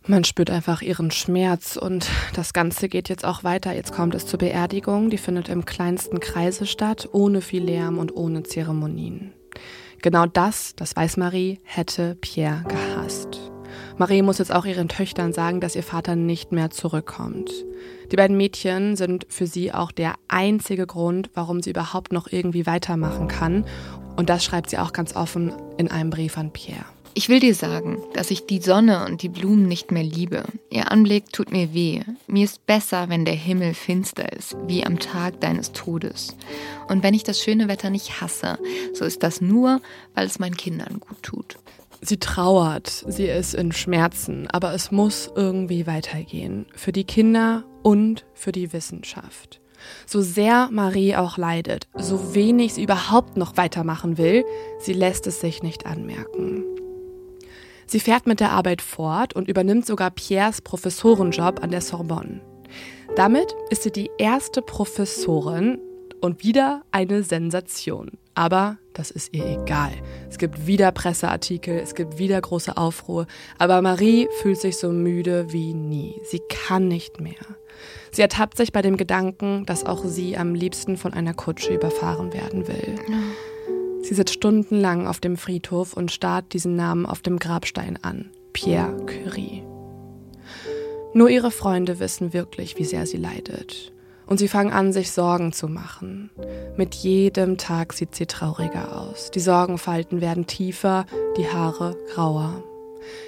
[0.06, 3.74] Man spürt einfach ihren Schmerz und das Ganze geht jetzt auch weiter.
[3.74, 8.14] Jetzt kommt es zur Beerdigung, die findet im kleinsten Kreise statt, ohne viel Lärm und
[8.14, 9.32] ohne Zeremonien.
[10.02, 13.53] Genau das, das weiß Marie, hätte Pierre gehasst.
[13.96, 17.50] Marie muss jetzt auch ihren Töchtern sagen, dass ihr Vater nicht mehr zurückkommt.
[18.10, 22.66] Die beiden Mädchen sind für sie auch der einzige Grund, warum sie überhaupt noch irgendwie
[22.66, 23.64] weitermachen kann.
[24.16, 26.84] Und das schreibt sie auch ganz offen in einem Brief an Pierre.
[27.16, 30.42] Ich will dir sagen, dass ich die Sonne und die Blumen nicht mehr liebe.
[30.70, 32.02] Ihr Anblick tut mir weh.
[32.26, 36.36] Mir ist besser, wenn der Himmel finster ist, wie am Tag deines Todes.
[36.88, 38.58] Und wenn ich das schöne Wetter nicht hasse,
[38.94, 39.80] so ist das nur,
[40.16, 41.56] weil es meinen Kindern gut tut.
[42.06, 46.66] Sie trauert, sie ist in Schmerzen, aber es muss irgendwie weitergehen.
[46.74, 49.62] Für die Kinder und für die Wissenschaft.
[50.06, 54.44] So sehr Marie auch leidet, so wenig sie überhaupt noch weitermachen will,
[54.80, 56.64] sie lässt es sich nicht anmerken.
[57.86, 62.42] Sie fährt mit der Arbeit fort und übernimmt sogar Pierres Professorenjob an der Sorbonne.
[63.16, 65.78] Damit ist sie die erste Professorin
[66.20, 68.18] und wieder eine Sensation.
[68.34, 69.92] Aber das ist ihr egal.
[70.28, 73.26] Es gibt wieder Presseartikel, es gibt wieder große Aufruhr.
[73.58, 76.20] Aber Marie fühlt sich so müde wie nie.
[76.24, 77.34] Sie kann nicht mehr.
[78.10, 82.32] Sie ertappt sich bei dem Gedanken, dass auch sie am liebsten von einer Kutsche überfahren
[82.32, 82.96] werden will.
[84.02, 88.30] Sie sitzt stundenlang auf dem Friedhof und starrt diesen Namen auf dem Grabstein an.
[88.52, 89.62] Pierre Curie.
[91.14, 93.93] Nur ihre Freunde wissen wirklich, wie sehr sie leidet.
[94.26, 96.30] Und sie fangen an, sich Sorgen zu machen.
[96.76, 99.30] Mit jedem Tag sieht sie trauriger aus.
[99.30, 101.04] Die Sorgenfalten werden tiefer,
[101.36, 102.64] die Haare grauer.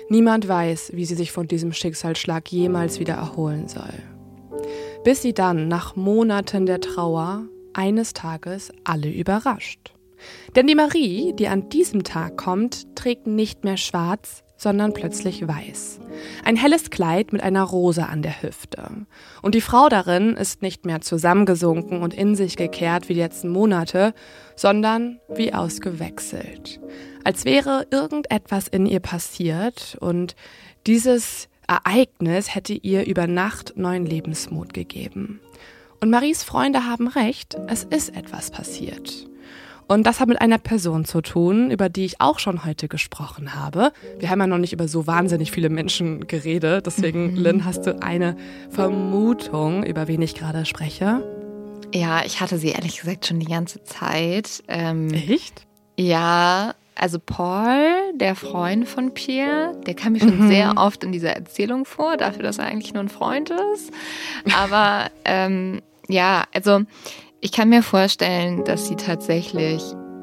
[0.09, 3.93] Niemand weiß, wie sie sich von diesem Schicksalsschlag jemals wieder erholen soll.
[5.05, 7.44] bis sie dann nach Monaten der Trauer
[7.74, 9.94] eines Tages alle überrascht.
[10.56, 16.00] Denn die Marie, die an diesem Tag kommt, trägt nicht mehr schwarz, sondern plötzlich weiß.
[16.44, 19.06] Ein helles Kleid mit einer Rose an der Hüfte.
[19.42, 23.48] Und die Frau darin ist nicht mehr zusammengesunken und in sich gekehrt wie die letzten
[23.48, 24.14] Monate,
[24.54, 26.80] sondern wie ausgewechselt.
[27.24, 30.36] Als wäre irgendetwas in ihr passiert und
[30.86, 35.40] dieses Ereignis hätte ihr über Nacht neuen Lebensmut gegeben.
[36.00, 39.28] Und Maries Freunde haben recht, es ist etwas passiert.
[39.88, 43.54] Und das hat mit einer Person zu tun, über die ich auch schon heute gesprochen
[43.54, 43.92] habe.
[44.18, 46.86] Wir haben ja noch nicht über so wahnsinnig viele Menschen geredet.
[46.86, 47.36] Deswegen, mhm.
[47.36, 48.36] Lynn, hast du eine
[48.70, 51.22] Vermutung, über wen ich gerade spreche?
[51.94, 54.64] Ja, ich hatte sie ehrlich gesagt schon die ganze Zeit.
[54.66, 55.66] Ähm, Echt?
[55.96, 60.48] Ja, also Paul, der Freund von Pierre, der kam mir schon mhm.
[60.48, 63.92] sehr oft in dieser Erzählung vor, dafür, dass er eigentlich nur ein Freund ist.
[64.58, 66.82] Aber ähm, ja, also
[67.40, 69.82] ich kann mir vorstellen, dass sie tatsächlich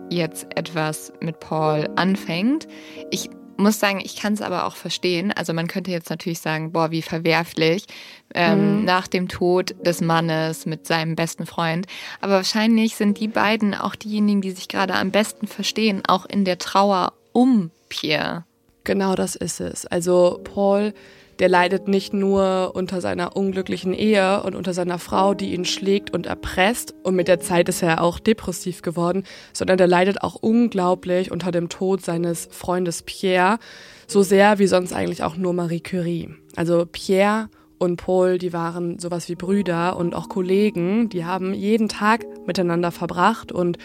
[0.09, 2.67] jetzt etwas mit Paul anfängt.
[3.11, 5.31] Ich muss sagen, ich kann es aber auch verstehen.
[5.31, 7.85] Also man könnte jetzt natürlich sagen, boah, wie verwerflich
[8.33, 8.85] ähm, mhm.
[8.85, 11.85] nach dem Tod des Mannes mit seinem besten Freund.
[12.19, 16.45] Aber wahrscheinlich sind die beiden auch diejenigen, die sich gerade am besten verstehen, auch in
[16.45, 18.45] der Trauer um Pierre.
[18.83, 19.85] Genau das ist es.
[19.85, 20.93] Also Paul
[21.39, 26.13] der leidet nicht nur unter seiner unglücklichen Ehe und unter seiner Frau, die ihn schlägt
[26.13, 29.23] und erpresst, und mit der Zeit ist er auch depressiv geworden,
[29.53, 33.59] sondern der leidet auch unglaublich unter dem Tod seines Freundes Pierre,
[34.07, 36.29] so sehr wie sonst eigentlich auch nur Marie Curie.
[36.55, 41.89] Also Pierre und Paul, die waren sowas wie Brüder und auch Kollegen, die haben jeden
[41.89, 43.77] Tag miteinander verbracht und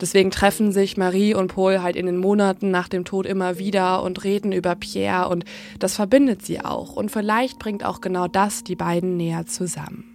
[0.00, 4.02] Deswegen treffen sich Marie und Paul halt in den Monaten nach dem Tod immer wieder
[4.02, 5.44] und reden über Pierre und
[5.78, 6.96] das verbindet sie auch.
[6.96, 10.09] Und vielleicht bringt auch genau das die beiden näher zusammen.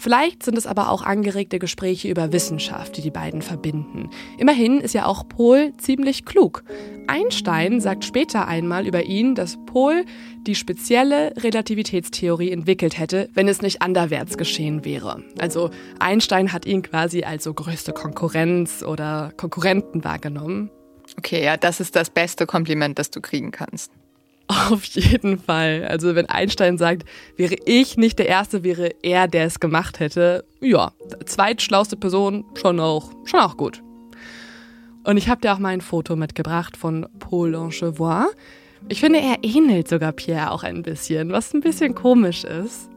[0.00, 4.08] Vielleicht sind es aber auch angeregte Gespräche über Wissenschaft, die die beiden verbinden.
[4.38, 6.64] Immerhin ist ja auch Pohl ziemlich klug.
[7.06, 10.06] Einstein sagt später einmal über ihn, dass Pohl
[10.46, 15.22] die spezielle Relativitätstheorie entwickelt hätte, wenn es nicht anderwärts geschehen wäre.
[15.38, 15.68] Also
[15.98, 20.70] Einstein hat ihn quasi als so größte Konkurrenz oder Konkurrenten wahrgenommen.
[21.18, 23.92] Okay, ja, das ist das beste Kompliment, das du kriegen kannst.
[24.50, 25.86] Auf jeden Fall.
[25.88, 27.04] Also wenn Einstein sagt,
[27.36, 30.44] wäre ich nicht der Erste, wäre er, der es gemacht hätte.
[30.60, 30.92] Ja,
[31.24, 33.80] zweitschlauste Person, schon auch, schon auch gut.
[35.04, 38.26] Und ich habe dir auch mal ein Foto mitgebracht von Paul Longevois.
[38.88, 42.90] Ich finde, er ähnelt sogar Pierre auch ein bisschen, was ein bisschen komisch ist.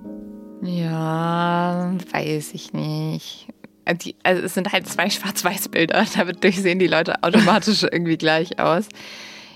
[0.64, 3.48] Ja, weiß ich nicht.
[3.86, 8.88] also es sind halt zwei Schwarz-Weiß-Bilder, dadurch sehen die Leute automatisch irgendwie gleich aus.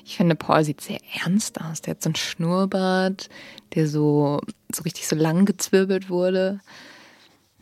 [0.08, 1.82] Ich finde, Paul sieht sehr ernst aus.
[1.82, 3.28] Der hat so einen Schnurrbart,
[3.76, 4.40] der so,
[4.74, 6.62] so richtig so lang gezwirbelt wurde.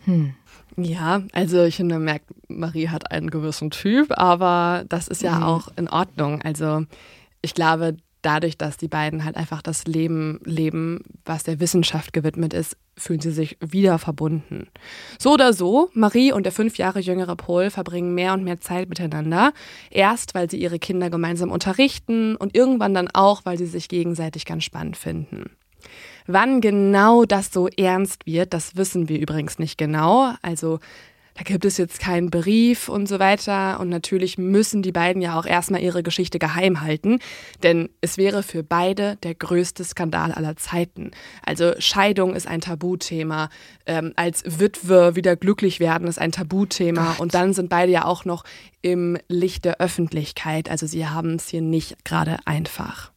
[0.03, 0.35] Hm.
[0.77, 5.43] Ja, also ich finde, merkt, Marie hat einen gewissen Typ, aber das ist ja mhm.
[5.43, 6.43] auch in Ordnung.
[6.43, 6.85] Also
[7.41, 12.53] ich glaube, dadurch, dass die beiden halt einfach das Leben leben, was der Wissenschaft gewidmet
[12.53, 14.67] ist, fühlen sie sich wieder verbunden.
[15.19, 18.89] So oder so, Marie und der fünf Jahre jüngere Paul verbringen mehr und mehr Zeit
[18.89, 19.53] miteinander.
[19.89, 24.45] Erst, weil sie ihre Kinder gemeinsam unterrichten und irgendwann dann auch, weil sie sich gegenseitig
[24.45, 25.51] ganz spannend finden.
[26.27, 30.33] Wann genau das so ernst wird, das wissen wir übrigens nicht genau.
[30.41, 30.79] Also
[31.35, 33.79] da gibt es jetzt keinen Brief und so weiter.
[33.79, 37.19] Und natürlich müssen die beiden ja auch erstmal ihre Geschichte geheim halten,
[37.61, 41.11] denn es wäre für beide der größte Skandal aller Zeiten.
[41.45, 43.49] Also Scheidung ist ein Tabuthema,
[43.85, 47.19] ähm, als Witwe wieder glücklich werden ist ein Tabuthema Gott.
[47.19, 48.45] und dann sind beide ja auch noch
[48.81, 50.69] im Licht der Öffentlichkeit.
[50.69, 53.11] Also sie haben es hier nicht gerade einfach.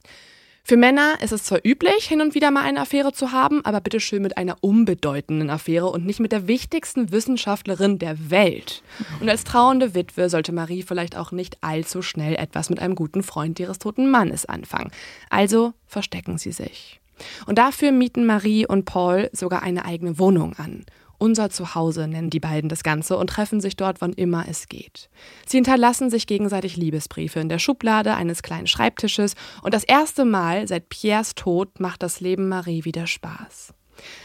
[0.69, 3.81] Für Männer ist es zwar üblich, hin und wieder mal eine Affäre zu haben, aber
[3.81, 8.82] bitteschön mit einer unbedeutenden Affäre und nicht mit der wichtigsten Wissenschaftlerin der Welt.
[9.20, 13.23] Und als trauernde Witwe sollte Marie vielleicht auch nicht allzu schnell etwas mit einem guten
[13.23, 14.90] Freund ihres toten Mannes anfangen.
[15.31, 17.01] Also verstecken sie sich.
[17.47, 20.85] Und dafür mieten Marie und Paul sogar eine eigene Wohnung an.
[21.19, 25.11] Unser Zuhause nennen die beiden das Ganze und treffen sich dort, wann immer es geht.
[25.47, 30.69] Sie hinterlassen sich gegenseitig Liebesbriefe in der Schublade eines kleinen Schreibtisches und das erste Mal
[30.69, 33.74] seit Pierres Tod macht das Leben Marie wieder Spaß.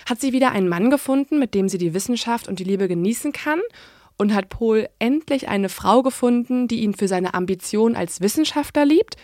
[0.08, 3.32] Hat sie wieder einen Mann gefunden, mit dem sie die Wissenschaft und die Liebe genießen
[3.32, 3.60] kann?
[4.16, 9.16] Und hat Paul endlich eine Frau gefunden, die ihn für seine Ambition als Wissenschaftler liebt?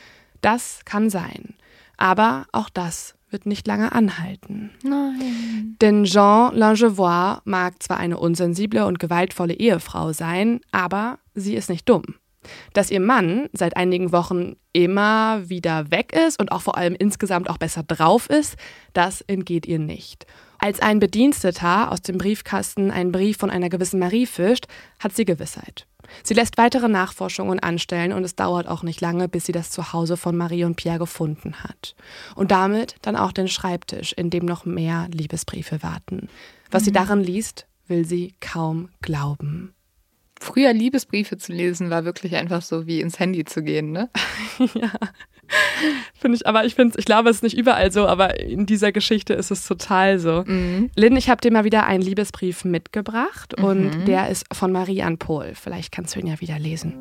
[0.41, 1.53] Das kann sein.
[1.97, 4.71] Aber auch das wird nicht lange anhalten.
[4.83, 5.77] Nein.
[5.81, 11.87] Denn Jean Langevois mag zwar eine unsensible und gewaltvolle Ehefrau sein, aber sie ist nicht
[11.87, 12.03] dumm.
[12.73, 17.49] Dass ihr Mann seit einigen Wochen immer wieder weg ist und auch vor allem insgesamt
[17.49, 18.55] auch besser drauf ist,
[18.93, 20.25] das entgeht ihr nicht.
[20.57, 24.67] Als ein Bediensteter aus dem Briefkasten einen Brief von einer gewissen Marie fischt,
[24.99, 25.88] hat sie Gewissheit.
[26.23, 30.17] Sie lässt weitere Nachforschungen anstellen und es dauert auch nicht lange, bis sie das Zuhause
[30.17, 31.95] von Marie und Pierre gefunden hat.
[32.35, 36.29] Und damit dann auch den Schreibtisch, in dem noch mehr Liebesbriefe warten.
[36.71, 36.85] Was mhm.
[36.85, 39.73] sie darin liest, will sie kaum glauben.
[40.39, 44.09] Früher Liebesbriefe zu lesen war wirklich einfach so wie ins Handy zu gehen, ne?
[44.73, 44.91] ja.
[46.13, 48.91] Finde ich, aber ich finde ich glaube, es ist nicht überall so, aber in dieser
[48.91, 50.43] Geschichte ist es total so.
[50.45, 50.89] Mhm.
[50.95, 53.63] Lynn, ich habe dir mal wieder einen Liebesbrief mitgebracht mhm.
[53.63, 55.53] und der ist von Marie an Pohl.
[55.55, 56.95] Vielleicht kannst du ihn ja wieder lesen.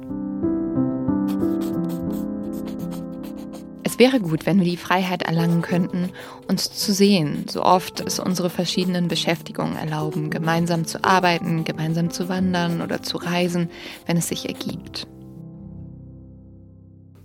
[3.82, 6.10] Es wäre gut, wenn wir die Freiheit erlangen könnten,
[6.46, 12.28] uns zu sehen, so oft es unsere verschiedenen Beschäftigungen erlauben, gemeinsam zu arbeiten, gemeinsam zu
[12.28, 13.70] wandern oder zu reisen,
[14.06, 15.08] wenn es sich ergibt.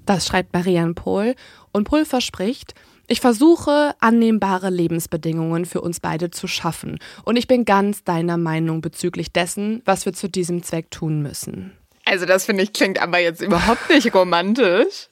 [0.06, 1.36] Das schreibt Marianne Pohl
[1.72, 2.74] und Pohl verspricht,
[3.08, 8.82] ich versuche, annehmbare Lebensbedingungen für uns beide zu schaffen und ich bin ganz deiner Meinung
[8.82, 11.78] bezüglich dessen, was wir zu diesem Zweck tun müssen.
[12.06, 15.10] Also das finde ich klingt aber jetzt überhaupt nicht romantisch.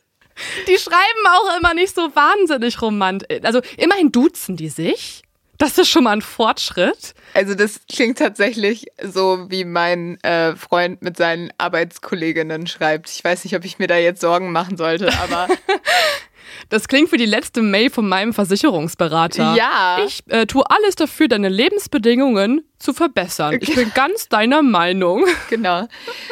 [0.67, 3.39] Die schreiben auch immer nicht so wahnsinnig romantisch.
[3.43, 5.23] Also immerhin duzen die sich.
[5.61, 7.13] Das ist schon mal ein Fortschritt.
[7.35, 13.11] Also das klingt tatsächlich so, wie mein äh, Freund mit seinen Arbeitskolleginnen schreibt.
[13.11, 15.47] Ich weiß nicht, ob ich mir da jetzt Sorgen machen sollte, aber
[16.69, 19.55] Das klingt wie die letzte Mail von meinem Versicherungsberater.
[19.55, 20.03] Ja.
[20.05, 23.57] Ich äh, tue alles dafür, deine Lebensbedingungen zu verbessern.
[23.61, 25.25] Ich bin ganz deiner Meinung.
[25.49, 25.87] Genau.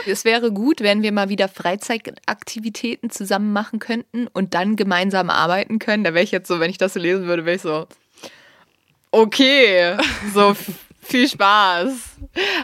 [0.08, 5.78] Es wäre gut, wenn wir mal wieder Freizeitaktivitäten zusammen machen könnten und dann gemeinsam arbeiten
[5.78, 6.06] können.
[6.06, 7.86] Da wäre ich jetzt so, wenn ich das so lesen würde, wäre ich so,
[9.12, 9.98] okay,
[10.34, 10.56] so
[11.02, 11.88] viel Spaß.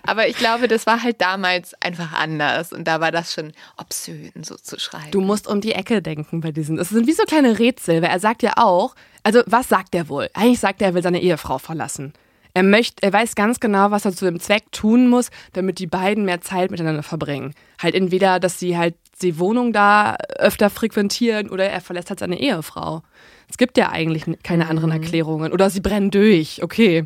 [0.04, 4.32] Aber ich glaube, das war halt damals einfach anders und da war das schon obszön,
[4.42, 5.12] so zu schreiben.
[5.12, 6.78] Du musst um die Ecke denken bei diesen.
[6.78, 10.08] Es sind wie so kleine Rätsel, weil er sagt ja auch, also was sagt er
[10.08, 10.30] wohl?
[10.34, 12.14] Eigentlich sagt er, er will seine Ehefrau verlassen.
[12.54, 15.88] Er möchte, er weiß ganz genau, was er zu dem Zweck tun muss, damit die
[15.88, 17.54] beiden mehr Zeit miteinander verbringen.
[17.82, 22.40] Halt entweder, dass sie halt die Wohnung da öfter frequentieren oder er verlässt halt seine
[22.40, 23.02] Ehefrau.
[23.50, 25.04] Es gibt ja eigentlich keine anderen mhm.
[25.04, 25.54] Erklärungen.
[25.54, 26.64] Oder sie brennen durch.
[26.64, 27.06] Okay.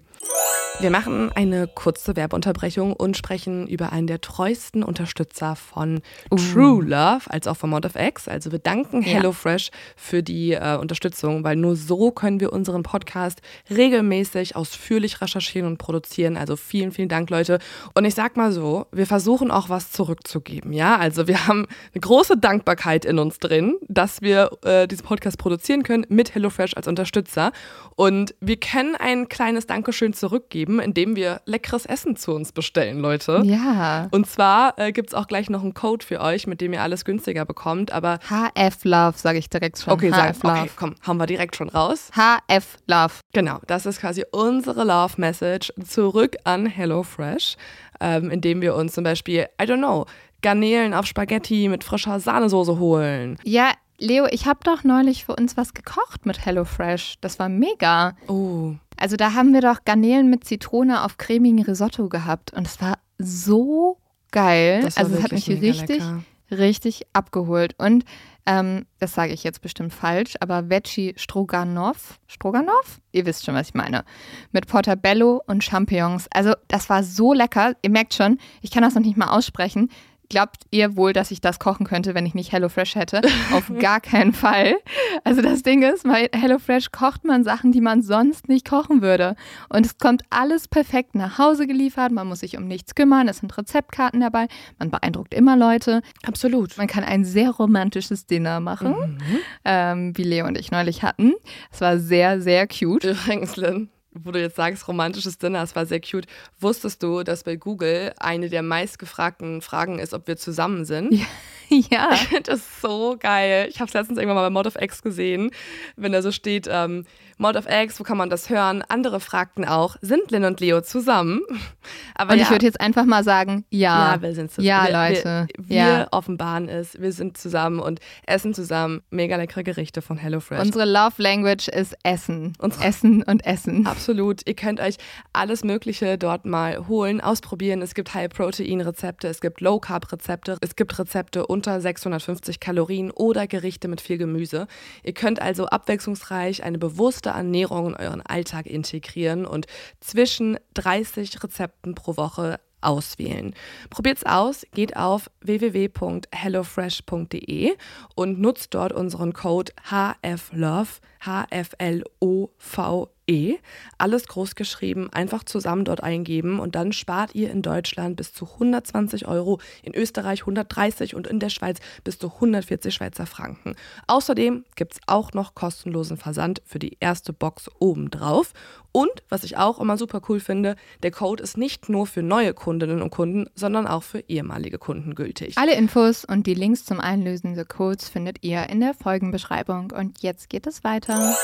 [0.81, 6.01] Wir machen eine kurze Werbeunterbrechung und sprechen über einen der treuesten Unterstützer von
[6.31, 6.37] uh.
[6.37, 8.29] True Love, als auch von Mod of X.
[8.29, 9.09] Also wir danken ja.
[9.09, 15.67] HelloFresh für die äh, Unterstützung, weil nur so können wir unseren Podcast regelmäßig ausführlich recherchieren
[15.67, 16.37] und produzieren.
[16.37, 17.59] Also vielen, vielen Dank, Leute.
[17.93, 20.71] Und ich sag mal so, wir versuchen auch was zurückzugeben.
[20.71, 25.37] Ja, also wir haben eine große Dankbarkeit in uns drin, dass wir äh, diesen Podcast
[25.37, 27.51] produzieren können mit HelloFresh als Unterstützer.
[27.97, 32.99] Und wir können ein kleines Dankeschön zurückgeben geben, indem wir leckeres Essen zu uns bestellen,
[32.99, 33.41] Leute.
[33.43, 34.07] Ja.
[34.11, 36.81] Und zwar äh, gibt es auch gleich noch einen Code für euch, mit dem ihr
[36.81, 37.91] alles günstiger bekommt.
[37.91, 39.93] Aber HF Love, sage ich direkt schon.
[39.93, 40.59] Okay, HF Love.
[40.59, 42.11] Okay, komm, haben wir direkt schon raus.
[42.15, 43.13] HF Love.
[43.33, 47.55] Genau, das ist quasi unsere Love Message zurück an HelloFresh,
[47.99, 50.05] ähm, indem wir uns zum Beispiel, I don't know,
[50.41, 53.37] Garnelen auf Spaghetti mit frischer Sahnesoße holen.
[53.43, 57.15] Ja, Leo, ich habe doch neulich für uns was gekocht mit HelloFresh.
[57.21, 58.15] Das war mega.
[58.27, 58.73] Oh.
[58.97, 62.97] Also da haben wir doch Garnelen mit Zitrone auf cremigen Risotto gehabt und es war
[63.17, 63.97] so
[64.31, 64.81] geil.
[64.83, 66.23] Das also es hat mich richtig, lecker.
[66.51, 67.75] richtig abgeholt.
[67.77, 68.05] Und
[68.45, 72.99] ähm, das sage ich jetzt bestimmt falsch, aber Veggie Stroganov, Stroganov?
[73.11, 74.03] Ihr wisst schon, was ich meine.
[74.51, 76.27] Mit Portabello und Champignons.
[76.31, 77.73] Also das war so lecker.
[77.81, 79.89] Ihr merkt schon, ich kann das noch nicht mal aussprechen.
[80.29, 83.21] Glaubt ihr wohl, dass ich das kochen könnte, wenn ich nicht HelloFresh hätte?
[83.53, 84.75] Auf gar keinen Fall.
[85.23, 89.35] Also das Ding ist, bei HelloFresh kocht man Sachen, die man sonst nicht kochen würde.
[89.69, 92.11] Und es kommt alles perfekt nach Hause geliefert.
[92.11, 93.27] Man muss sich um nichts kümmern.
[93.27, 94.47] Es sind Rezeptkarten dabei.
[94.77, 96.01] Man beeindruckt immer Leute.
[96.25, 96.77] Absolut.
[96.77, 99.37] Man kann ein sehr romantisches Dinner machen, mhm.
[99.65, 101.33] ähm, wie Leo und ich neulich hatten.
[101.71, 103.03] Es war sehr, sehr cute.
[103.05, 106.27] Übrigens, Lynn, wo du jetzt sagst, romantisches Dinner, es war sehr cute.
[106.59, 111.13] Wusstest du, dass bei Google eine der meistgefragten Fragen ist, ob wir zusammen sind?
[111.13, 111.25] Ja.
[111.89, 112.09] ja.
[112.43, 113.67] Das ist so geil.
[113.69, 115.51] Ich habe es letztens irgendwann mal bei Mod of X gesehen,
[115.95, 117.05] wenn da so steht, ähm,
[117.37, 118.83] Mod of X, wo kann man das hören?
[118.89, 121.41] Andere fragten auch, sind Lynn und Leo zusammen?
[122.15, 124.15] Aber und ja, ich würde jetzt einfach mal sagen, ja.
[124.15, 124.67] Ja, wir sind zusammen.
[124.67, 125.47] Ja, Leute.
[125.57, 126.07] Wir, wir ja.
[126.11, 130.59] offenbaren es, wir sind zusammen und essen zusammen mega leckere Gerichte von HelloFresh.
[130.59, 132.53] Unsere Love Language ist Essen.
[132.59, 133.87] Unsere essen und Essen.
[133.87, 134.45] Absolut.
[134.45, 134.97] Ihr könnt euch
[135.31, 137.81] alles Mögliche dort mal holen, ausprobieren.
[137.81, 143.99] Es gibt High-Protein-Rezepte, es gibt Low-Carb-Rezepte, es gibt Rezepte unter 650 Kalorien oder Gerichte mit
[143.99, 144.67] viel Gemüse.
[145.03, 149.65] Ihr könnt also abwechslungsreich eine bewusste Ernährung in euren Alltag integrieren und
[149.99, 153.53] zwischen 30 Rezepten pro Woche auswählen.
[153.89, 157.75] Probiert's aus, geht auf www.hellofresh.de
[158.15, 163.59] und nutzt dort unseren Code HFLOVE, H F L O V E,
[163.99, 168.45] alles groß geschrieben, einfach zusammen dort eingeben und dann spart ihr in Deutschland bis zu
[168.45, 173.75] 120 Euro, in Österreich 130 und in der Schweiz bis zu 140 Schweizer Franken.
[174.07, 178.53] Außerdem gibt es auch noch kostenlosen Versand für die erste Box obendrauf.
[178.91, 182.55] Und, was ich auch immer super cool finde, der Code ist nicht nur für neue
[182.55, 185.55] Kundinnen und Kunden, sondern auch für ehemalige Kunden gültig.
[185.59, 189.91] Alle Infos und die Links zum Einlösen der Codes findet ihr in der Folgenbeschreibung.
[189.91, 191.37] Und jetzt geht es weiter.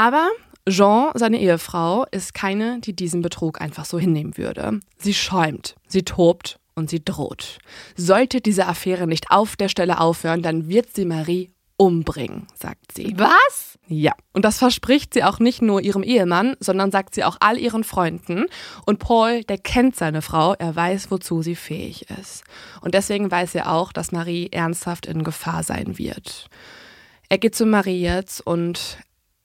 [0.00, 0.30] Aber
[0.66, 4.80] Jean, seine Ehefrau, ist keine, die diesen Betrug einfach so hinnehmen würde.
[4.96, 7.58] Sie schäumt, sie tobt und sie droht.
[7.96, 13.12] Sollte diese Affäre nicht auf der Stelle aufhören, dann wird sie Marie umbringen, sagt sie.
[13.18, 13.78] Was?
[13.88, 17.58] Ja, und das verspricht sie auch nicht nur ihrem Ehemann, sondern sagt sie auch all
[17.58, 18.46] ihren Freunden.
[18.86, 22.44] Und Paul, der kennt seine Frau, er weiß, wozu sie fähig ist.
[22.80, 26.48] Und deswegen weiß er auch, dass Marie ernsthaft in Gefahr sein wird.
[27.28, 28.98] Er geht zu Marie jetzt und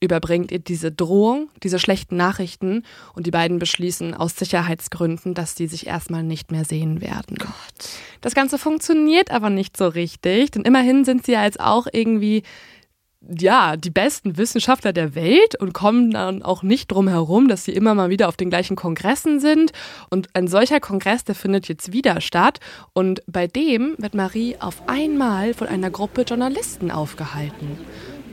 [0.06, 2.84] überbringt ihr diese Drohung, diese schlechten Nachrichten
[3.14, 7.38] und die beiden beschließen aus Sicherheitsgründen, dass die sich erstmal nicht mehr sehen werden.
[7.38, 7.50] Gott.
[8.22, 12.44] Das Ganze funktioniert aber nicht so richtig, denn immerhin sind sie ja jetzt auch irgendwie
[13.28, 17.72] ja, die besten Wissenschaftler der Welt und kommen dann auch nicht drum herum, dass sie
[17.72, 19.72] immer mal wieder auf den gleichen Kongressen sind.
[20.10, 22.60] Und ein solcher Kongress, der findet jetzt wieder statt.
[22.94, 27.78] Und bei dem wird Marie auf einmal von einer Gruppe Journalisten aufgehalten.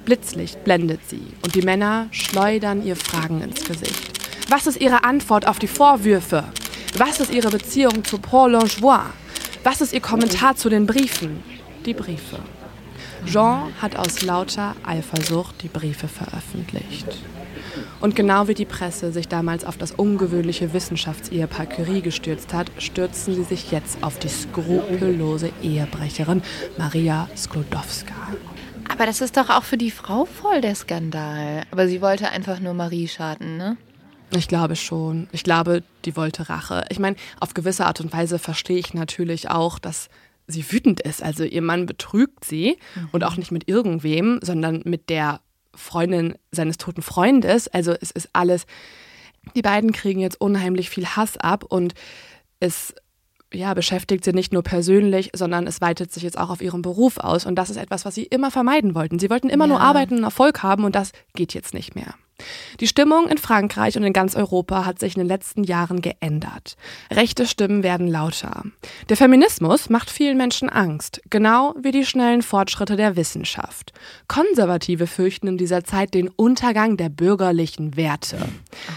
[0.04, 4.20] Blitzlicht blendet sie und die Männer schleudern ihr Fragen ins Gesicht.
[4.48, 6.44] Was ist ihre Antwort auf die Vorwürfe?
[6.98, 9.12] Was ist ihre Beziehung zu Paul Langevin?
[9.64, 11.42] Was ist ihr Kommentar zu den Briefen?
[11.86, 12.38] Die Briefe.
[13.24, 17.06] Jean hat aus lauter Eifersucht die Briefe veröffentlicht.
[18.00, 23.34] Und genau wie die Presse sich damals auf das ungewöhnliche Wissenschaftsehepaar Curie gestürzt hat, stürzen
[23.34, 26.42] sie sich jetzt auf die skrupellose Ehebrecherin
[26.76, 28.14] Maria Sklodowska.
[28.88, 31.62] Aber das ist doch auch für die Frau voll der Skandal.
[31.70, 33.76] Aber sie wollte einfach nur Marie schaden, ne?
[34.34, 35.28] Ich glaube schon.
[35.32, 36.84] Ich glaube, die wollte Rache.
[36.88, 40.08] Ich meine, auf gewisse Art und Weise verstehe ich natürlich auch, dass
[40.46, 41.22] sie wütend ist.
[41.22, 43.08] Also ihr Mann betrügt sie mhm.
[43.12, 45.40] und auch nicht mit irgendwem, sondern mit der
[45.74, 47.68] Freundin seines toten Freundes.
[47.68, 48.66] Also es ist alles.
[49.54, 51.94] Die beiden kriegen jetzt unheimlich viel Hass ab und
[52.60, 52.94] es
[53.52, 57.18] ja, beschäftigt sie nicht nur persönlich, sondern es weitet sich jetzt auch auf ihren Beruf
[57.18, 57.46] aus.
[57.46, 59.18] Und das ist etwas, was sie immer vermeiden wollten.
[59.18, 59.68] Sie wollten immer ja.
[59.68, 62.14] nur arbeiten und Erfolg haben und das geht jetzt nicht mehr.
[62.80, 66.76] Die Stimmung in Frankreich und in ganz Europa hat sich in den letzten Jahren geändert.
[67.10, 68.64] Rechte Stimmen werden lauter.
[69.08, 73.92] Der Feminismus macht vielen Menschen Angst, genau wie die schnellen Fortschritte der Wissenschaft.
[74.26, 78.38] Konservative fürchten in dieser Zeit den Untergang der bürgerlichen Werte.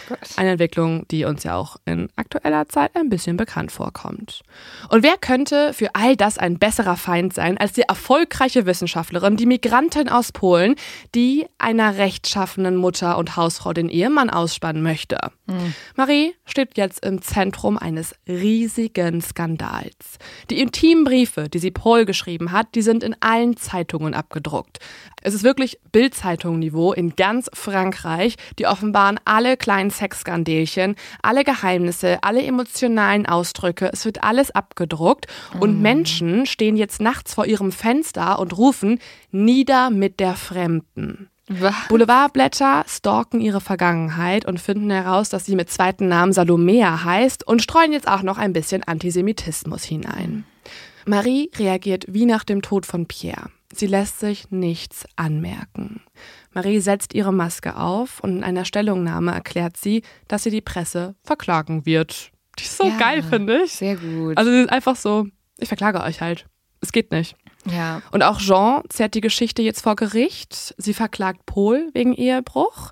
[0.10, 4.42] Oh Eine Entwicklung, die uns ja auch in aktueller Zeit ein bisschen bekannt vorkommt.
[4.90, 9.46] Und wer könnte für all das ein besserer Feind sein als die erfolgreiche Wissenschaftlerin, die
[9.46, 10.76] Migrantin aus Polen,
[11.14, 15.18] die einer rechtschaffenen Mutter und Hausfrau den Ehemann ausspannen möchte.
[15.48, 15.74] Mhm.
[15.96, 20.18] Marie steht jetzt im Zentrum eines riesigen Skandals.
[20.50, 24.80] Die intimen Briefe, die sie Paul geschrieben hat, die sind in allen Zeitungen abgedruckt.
[25.22, 28.36] Es ist wirklich Bildzeitung-Niveau in ganz Frankreich.
[28.60, 33.90] Die offenbaren alle kleinen Sexskandelchen, alle Geheimnisse, alle emotionalen Ausdrücke.
[33.92, 35.28] Es wird alles abgedruckt
[35.60, 35.82] und mhm.
[35.82, 39.00] Menschen stehen jetzt nachts vor ihrem Fenster und rufen
[39.32, 41.30] nieder mit der Fremden.
[41.48, 41.76] Was?
[41.90, 47.62] Boulevardblätter stalken ihre Vergangenheit und finden heraus, dass sie mit zweiten Namen Salomea heißt und
[47.62, 50.46] streuen jetzt auch noch ein bisschen Antisemitismus hinein.
[51.06, 53.52] Marie reagiert wie nach dem Tod von Pierre.
[53.72, 56.02] Sie lässt sich nichts anmerken.
[56.54, 61.16] Marie setzt ihre Maske auf und in einer Stellungnahme erklärt sie, dass sie die Presse
[61.24, 62.32] verklagen wird.
[62.58, 63.74] Die ist so ja, geil, finde ich.
[63.74, 64.38] Sehr gut.
[64.38, 65.28] Also sie ist einfach so,
[65.60, 66.48] ich verklage euch halt.
[66.82, 67.36] Es geht nicht.
[67.66, 68.02] Ja.
[68.12, 70.76] Und auch Jean zerrt die Geschichte jetzt vor Gericht.
[70.78, 72.92] Sie verklagt Paul wegen Ehebruch.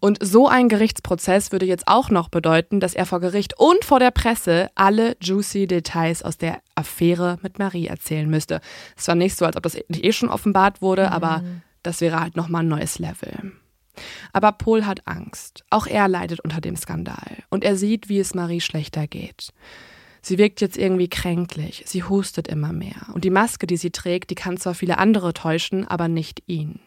[0.00, 4.00] Und so ein Gerichtsprozess würde jetzt auch noch bedeuten, dass er vor Gericht und vor
[4.00, 8.60] der Presse alle juicy Details aus der Affäre mit Marie erzählen müsste.
[8.96, 11.12] Es war nicht so, als ob das nicht eh schon offenbart wurde, mhm.
[11.12, 11.42] aber
[11.82, 13.52] das wäre halt nochmal ein neues Level.
[14.32, 15.64] Aber Paul hat Angst.
[15.70, 17.44] Auch er leidet unter dem Skandal.
[17.50, 19.52] Und er sieht, wie es Marie schlechter geht.
[20.24, 23.08] Sie wirkt jetzt irgendwie kränklich, sie hustet immer mehr.
[23.12, 26.80] Und die Maske, die sie trägt, die kann zwar viele andere täuschen, aber nicht ihn.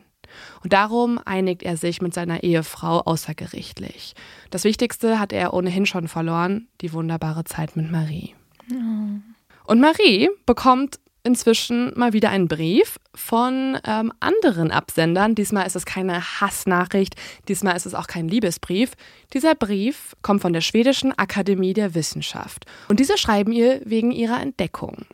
[0.64, 4.15] Und darum einigt er sich mit seiner Ehefrau außergerichtlich.
[4.49, 8.34] Das Wichtigste hat er ohnehin schon verloren, die wunderbare Zeit mit Marie.
[8.72, 9.19] Oh.
[9.65, 15.36] Und Marie bekommt inzwischen mal wieder einen Brief von ähm, anderen Absendern.
[15.36, 17.16] Diesmal ist es keine Hassnachricht,
[17.48, 18.94] diesmal ist es auch kein Liebesbrief.
[19.34, 22.66] Dieser Brief kommt von der Schwedischen Akademie der Wissenschaft.
[22.88, 25.06] Und diese schreiben ihr wegen ihrer Entdeckung.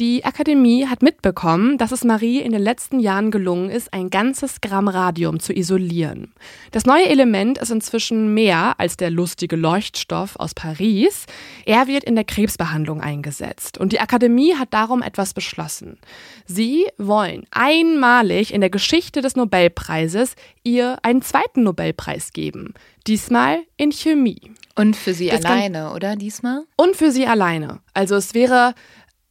[0.00, 4.60] Die Akademie hat mitbekommen, dass es Marie in den letzten Jahren gelungen ist, ein ganzes
[4.60, 6.32] Gramm Radium zu isolieren.
[6.70, 11.26] Das neue Element ist inzwischen mehr als der lustige Leuchtstoff aus Paris.
[11.66, 13.76] Er wird in der Krebsbehandlung eingesetzt.
[13.76, 15.98] Und die Akademie hat darum etwas beschlossen.
[16.46, 22.74] Sie wollen einmalig in der Geschichte des Nobelpreises ihr einen zweiten Nobelpreis geben.
[23.08, 24.52] Diesmal in Chemie.
[24.76, 26.62] Und für sie Das alleine, oder diesmal?
[26.76, 27.80] Und für sie alleine.
[27.94, 28.74] Also es wäre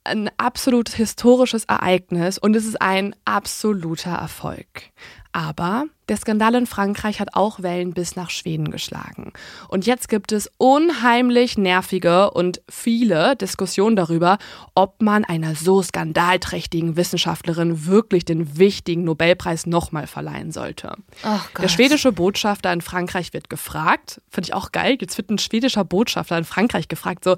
[0.08, 4.92] ein absolut historisches Ereignis und es ist ein absoluter Erfolg.
[5.38, 9.34] Aber der Skandal in Frankreich hat auch Wellen bis nach Schweden geschlagen.
[9.68, 14.40] Und jetzt gibt es unheimlich nervige und viele Diskussionen darüber,
[14.74, 20.96] ob man einer so skandalträchtigen Wissenschaftlerin wirklich den wichtigen Nobelpreis nochmal verleihen sollte.
[21.22, 21.40] Gott.
[21.62, 24.20] Der schwedische Botschafter in Frankreich wird gefragt.
[24.32, 24.98] Finde ich auch geil.
[25.00, 27.24] Jetzt wird ein schwedischer Botschafter in Frankreich gefragt.
[27.24, 27.36] So,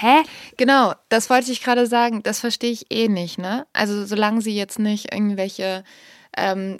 [0.00, 0.22] hä?
[0.56, 2.22] Genau, das wollte ich gerade sagen.
[2.22, 3.66] Das verstehe ich eh nicht, ne?
[3.72, 5.82] Also solange sie jetzt nicht irgendwelche
[6.36, 6.78] ähm,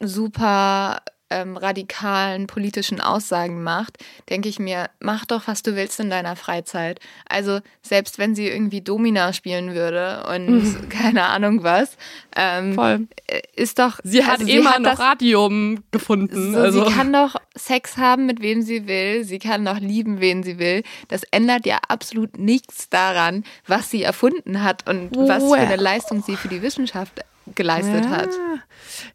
[0.00, 1.02] super
[1.32, 3.96] ähm, radikalen politischen Aussagen macht,
[4.28, 7.00] denke ich mir, mach doch, was du willst in deiner Freizeit.
[7.26, 11.96] Also selbst wenn sie irgendwie Domina spielen würde und keine Ahnung was,
[12.36, 13.06] ähm, Voll.
[13.28, 13.98] äh, ist doch.
[14.04, 16.52] Sie hat also immer noch das- Radium gefunden.
[16.52, 16.84] So, also.
[16.84, 19.24] Sie kann doch Sex haben, mit wem sie will.
[19.24, 20.82] Sie kann doch lieben, wen sie will.
[21.08, 25.76] Das ändert ja absolut nichts daran, was sie erfunden hat und was für eine.
[25.76, 27.20] Leistung sie für die Wissenschaft
[27.54, 28.30] geleistet hat.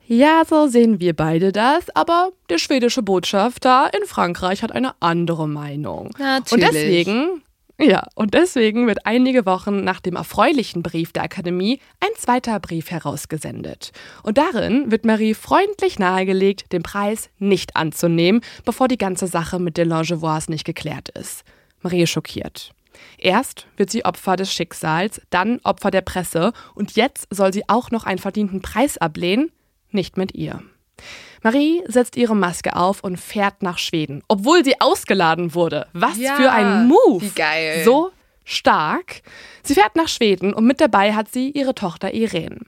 [0.08, 5.48] Ja, so sehen wir beide das, aber der schwedische Botschafter in Frankreich hat eine andere
[5.48, 6.12] Meinung.
[6.18, 6.52] Natürlich.
[6.52, 7.42] Und deswegen,
[7.80, 12.90] ja, und deswegen wird einige Wochen nach dem erfreulichen Brief der Akademie ein zweiter Brief
[12.90, 13.92] herausgesendet.
[14.24, 19.78] Und darin wird Marie freundlich nahegelegt, den Preis nicht anzunehmen, bevor die ganze Sache mit
[19.78, 21.44] den Longevois nicht geklärt ist.
[21.82, 22.72] Marie ist schockiert.
[23.18, 27.92] Erst wird sie Opfer des Schicksals, dann Opfer der Presse und jetzt soll sie auch
[27.92, 29.52] noch einen verdienten Preis ablehnen?
[29.92, 30.62] Nicht mit ihr.
[31.44, 35.88] Marie setzt ihre Maske auf und fährt nach Schweden, obwohl sie ausgeladen wurde.
[35.94, 37.22] Was Ja, für ein Move!
[37.22, 37.84] wie geil.
[37.86, 38.12] So
[38.44, 39.22] stark.
[39.64, 42.60] Sie fährt nach Schweden und mit dabei hat sie ihre Tochter Irene.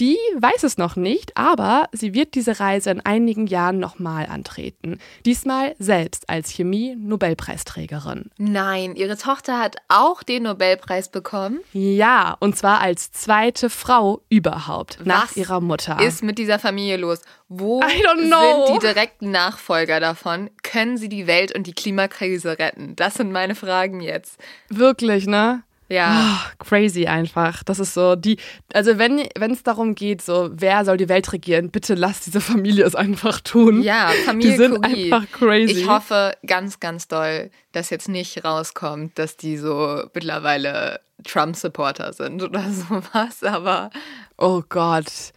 [0.00, 4.98] Die weiß es noch nicht, aber sie wird diese Reise in einigen Jahren nochmal antreten.
[5.24, 8.30] Diesmal selbst als Chemie-Nobelpreisträgerin.
[8.38, 11.60] Nein, ihre Tochter hat auch den Nobelpreis bekommen.
[11.72, 16.00] Ja, und zwar als zweite Frau überhaupt, nach Was ihrer Mutter.
[16.00, 17.20] Ist mit dieser Familie los?
[17.48, 18.66] Wo I don't know.
[18.66, 20.50] sind die direkten Nachfolger davon?
[20.62, 22.96] Können sie die Welt und die Klimakrise retten?
[22.96, 24.38] Das sind meine Fragen jetzt.
[24.68, 25.62] Wirklich, ne?
[25.92, 26.08] Ja.
[26.10, 27.62] Ah, crazy einfach.
[27.64, 28.38] Das ist so die,
[28.72, 29.20] also wenn
[29.50, 33.40] es darum geht, so wer soll die Welt regieren, bitte lass diese Familie es einfach
[33.40, 33.82] tun.
[33.82, 35.12] Ja, Familie Die sind Curie.
[35.12, 35.72] einfach crazy.
[35.80, 42.42] Ich hoffe ganz, ganz doll, dass jetzt nicht rauskommt, dass die so mittlerweile Trump-Supporter sind
[42.42, 43.90] oder sowas, aber
[44.38, 45.32] Oh Gott.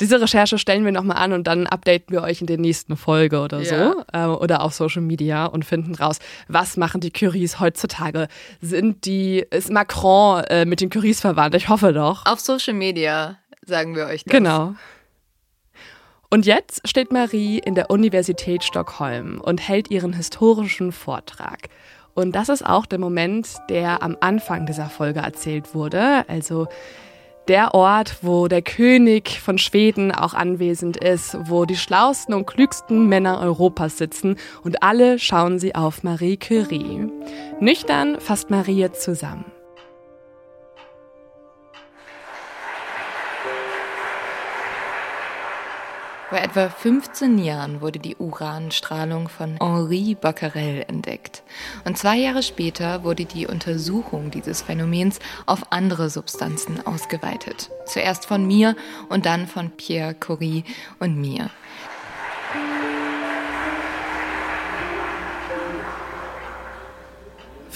[0.00, 3.40] Diese Recherche stellen wir nochmal an und dann updaten wir euch in der nächsten Folge
[3.40, 3.74] oder so.
[3.74, 3.94] Ja.
[4.12, 6.18] Äh, oder auf Social Media und finden raus,
[6.48, 8.28] was machen die Curies heutzutage?
[8.60, 11.54] Sind die, ist Macron äh, mit den Curies verwandt?
[11.54, 12.24] Ich hoffe doch.
[12.26, 13.36] auf Social Media
[13.66, 14.32] sagen wir euch das.
[14.32, 14.74] Genau.
[16.30, 21.68] Und jetzt steht Marie in der Universität Stockholm und hält ihren historischen Vortrag.
[22.14, 26.28] Und das ist auch der Moment, der am Anfang dieser Folge erzählt wurde.
[26.28, 26.68] Also
[27.48, 33.08] der Ort, wo der König von Schweden auch anwesend ist, wo die schlausten und klügsten
[33.08, 37.08] Männer Europas sitzen und alle schauen sie auf Marie Curie.
[37.60, 39.44] Nüchtern fasst Marie zusammen.
[46.30, 51.42] Vor etwa 15 Jahren wurde die Uranstrahlung von Henri Becquerel entdeckt.
[51.84, 57.72] Und zwei Jahre später wurde die Untersuchung dieses Phänomens auf andere Substanzen ausgeweitet.
[57.84, 58.76] Zuerst von mir
[59.08, 60.62] und dann von Pierre Curie
[61.00, 61.50] und mir.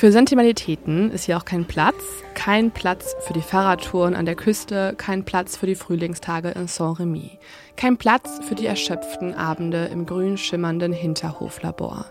[0.04, 2.04] Für Sentimentalitäten ist hier auch kein Platz.
[2.34, 7.38] Kein Platz für die Fahrradtouren an der Küste, kein Platz für die Frühlingstage in Saint-Remy.
[7.76, 12.04] Kein Platz für die erschöpften Abende im grün schimmernden Hinterhoflabor.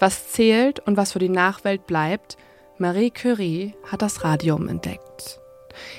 [0.00, 2.36] Was zählt und was für die Nachwelt bleibt,
[2.78, 5.38] Marie Curie hat das Radium entdeckt.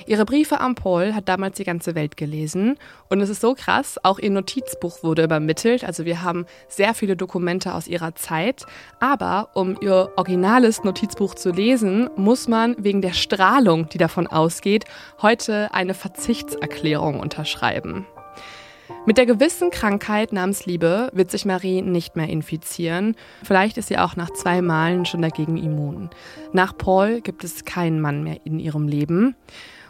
[0.05, 2.77] Ihre Briefe an Paul hat damals die ganze Welt gelesen.
[3.09, 7.15] Und es ist so krass, auch ihr Notizbuch wurde übermittelt, also wir haben sehr viele
[7.15, 8.65] Dokumente aus ihrer Zeit,
[8.99, 14.85] aber um ihr originales Notizbuch zu lesen, muss man wegen der Strahlung, die davon ausgeht,
[15.21, 18.05] heute eine Verzichtserklärung unterschreiben.
[19.05, 23.15] Mit der gewissen Krankheit namens Liebe wird sich Marie nicht mehr infizieren.
[23.43, 26.09] Vielleicht ist sie auch nach zwei Malen schon dagegen immun.
[26.53, 29.35] Nach Paul gibt es keinen Mann mehr in ihrem Leben.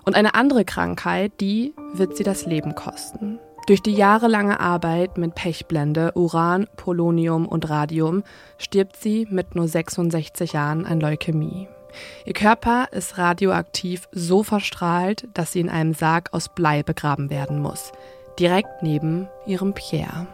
[0.05, 3.39] Und eine andere Krankheit, die wird sie das Leben kosten.
[3.67, 8.23] Durch die jahrelange Arbeit mit Pechblende, Uran, Polonium und Radium
[8.57, 11.67] stirbt sie mit nur 66 Jahren an Leukämie.
[12.25, 17.61] Ihr Körper ist radioaktiv so verstrahlt, dass sie in einem Sarg aus Blei begraben werden
[17.61, 17.91] muss,
[18.39, 20.27] direkt neben ihrem Pierre.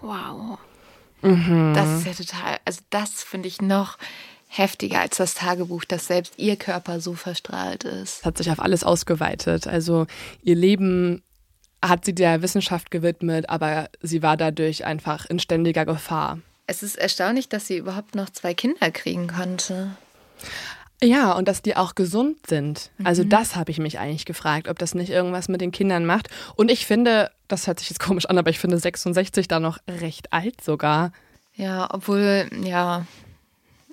[0.00, 0.58] Wow.
[1.22, 1.72] Mhm.
[1.74, 3.96] Das ist ja total, also das finde ich noch
[4.48, 8.24] heftiger als das Tagebuch, dass selbst ihr Körper so verstrahlt ist.
[8.24, 9.66] Hat sich auf alles ausgeweitet.
[9.66, 10.06] Also
[10.42, 11.22] ihr Leben
[11.80, 16.38] hat sie der Wissenschaft gewidmet, aber sie war dadurch einfach in ständiger Gefahr.
[16.66, 19.96] Es ist erstaunlich, dass sie überhaupt noch zwei Kinder kriegen konnte.
[21.02, 22.90] Ja, und dass die auch gesund sind.
[23.02, 23.28] Also mhm.
[23.30, 26.28] das habe ich mich eigentlich gefragt, ob das nicht irgendwas mit den Kindern macht.
[26.54, 29.78] Und ich finde, das hört sich jetzt komisch an, aber ich finde 66 da noch
[29.88, 31.12] recht alt sogar.
[31.54, 33.04] Ja, obwohl, ja,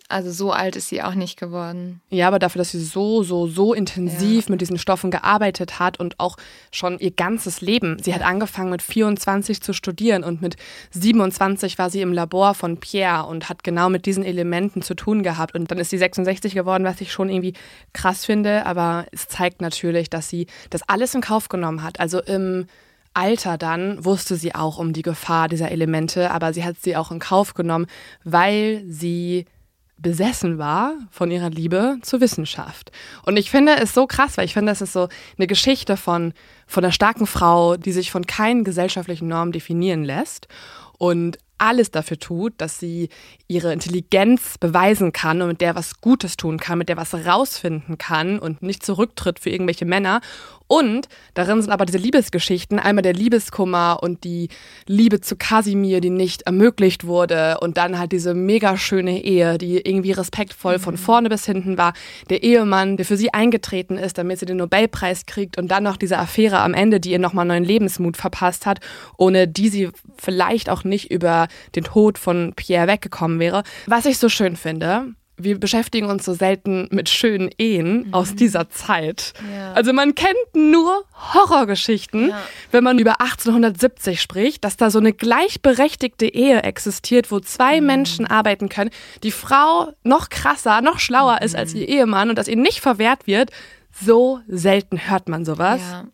[0.10, 2.02] also so alt ist sie auch nicht geworden.
[2.10, 4.52] Ja, aber dafür, dass sie so, so, so intensiv ja.
[4.52, 6.36] mit diesen Stoffen gearbeitet hat und auch
[6.72, 7.98] schon ihr ganzes Leben.
[8.02, 10.56] Sie hat angefangen mit 24 zu studieren und mit
[10.91, 15.22] 27 war sie im Labor von Pierre und hat genau mit diesen Elementen zu tun
[15.22, 15.53] gehabt.
[15.53, 17.53] Und dann ist sie 66 geworden, was ich schon irgendwie
[17.94, 18.65] krass finde.
[18.65, 21.99] Aber es zeigt natürlich, dass sie das alles in Kauf genommen hat.
[21.99, 22.65] Also im
[23.14, 27.11] Alter dann wusste sie auch um die Gefahr dieser Elemente, aber sie hat sie auch
[27.11, 27.86] in Kauf genommen,
[28.23, 29.45] weil sie
[30.01, 32.91] besessen war von ihrer Liebe zur Wissenschaft.
[33.26, 36.34] Und ich finde es so krass, weil ich finde, es ist so eine Geschichte von,
[36.67, 40.47] von einer starken Frau, die sich von keinen gesellschaftlichen Normen definieren lässt
[40.97, 43.09] und alles dafür tut, dass sie
[43.47, 47.97] ihre Intelligenz beweisen kann und mit der was Gutes tun kann, mit der was rausfinden
[47.97, 50.21] kann und nicht zurücktritt für irgendwelche Männer
[50.72, 54.50] und darin sind aber diese Liebesgeschichten, einmal der Liebeskummer und die
[54.86, 57.58] Liebe zu Kasimir, die nicht ermöglicht wurde.
[57.60, 61.00] Und dann halt diese mega schöne Ehe, die irgendwie respektvoll von mhm.
[61.00, 61.94] vorne bis hinten war.
[62.30, 65.58] Der Ehemann, der für sie eingetreten ist, damit sie den Nobelpreis kriegt.
[65.58, 68.80] Und dann noch diese Affäre am Ende, die ihr nochmal neuen Lebensmut verpasst hat,
[69.18, 69.90] ohne die sie
[70.20, 73.64] vielleicht auch nicht über den Tod von Pierre weggekommen wäre.
[73.88, 78.14] Was ich so schön finde, wir beschäftigen uns so selten mit schönen Ehen mhm.
[78.14, 79.34] aus dieser Zeit.
[79.53, 79.74] Ja.
[79.74, 82.41] Also man kennt nur Horrorgeschichten, ja.
[82.72, 87.88] wenn man über 1870 spricht, dass da so eine gleichberechtigte Ehe existiert, wo zwei mhm.
[87.88, 88.91] Menschen arbeiten können,
[89.24, 91.45] die Frau noch krasser, noch schlauer mhm.
[91.45, 91.82] ist als mhm.
[91.82, 93.52] ihr Ehemann und dass ihr nicht verwehrt wird.
[93.91, 95.82] So selten hört man sowas.
[95.82, 96.06] Ja.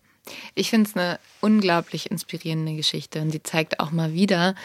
[0.55, 4.55] Ich finde es eine unglaublich inspirierende Geschichte und sie zeigt auch mal wieder,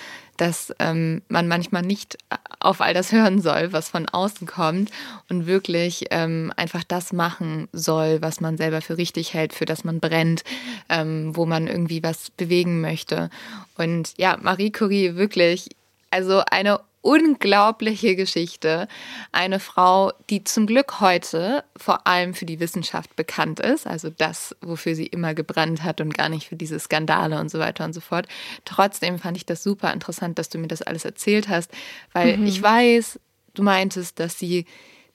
[0.40, 2.16] dass ähm, man manchmal nicht
[2.60, 4.90] auf all das hören soll, was von außen kommt
[5.28, 9.84] und wirklich ähm, einfach das machen soll, was man selber für richtig hält, für das
[9.84, 10.42] man brennt,
[10.88, 13.28] ähm, wo man irgendwie was bewegen möchte.
[13.76, 15.68] Und ja, Marie Curie wirklich,
[16.10, 18.86] also eine unglaubliche Geschichte.
[19.32, 24.54] Eine Frau, die zum Glück heute vor allem für die Wissenschaft bekannt ist, also das,
[24.60, 27.94] wofür sie immer gebrannt hat und gar nicht für diese Skandale und so weiter und
[27.94, 28.26] so fort.
[28.64, 31.70] Trotzdem fand ich das super interessant, dass du mir das alles erzählt hast,
[32.12, 32.46] weil mhm.
[32.46, 33.18] ich weiß,
[33.54, 34.66] du meintest, dass sie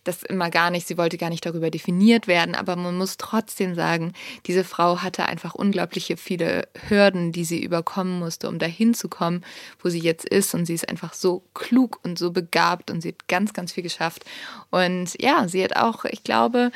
[0.08, 3.76] das immer gar nicht, sie wollte gar nicht darüber definiert werden, aber man muss trotzdem
[3.76, 4.14] sagen,
[4.46, 9.44] diese Frau hatte einfach unglaubliche viele Hürden, die sie überkommen musste, um dahin zu kommen,
[9.82, 10.54] wo sie jetzt ist.
[10.54, 13.84] Und sie ist einfach so klug und so begabt und sie hat ganz, ganz viel
[13.84, 14.24] geschafft.
[14.70, 16.72] Und ja, sie hat auch, ich glaube,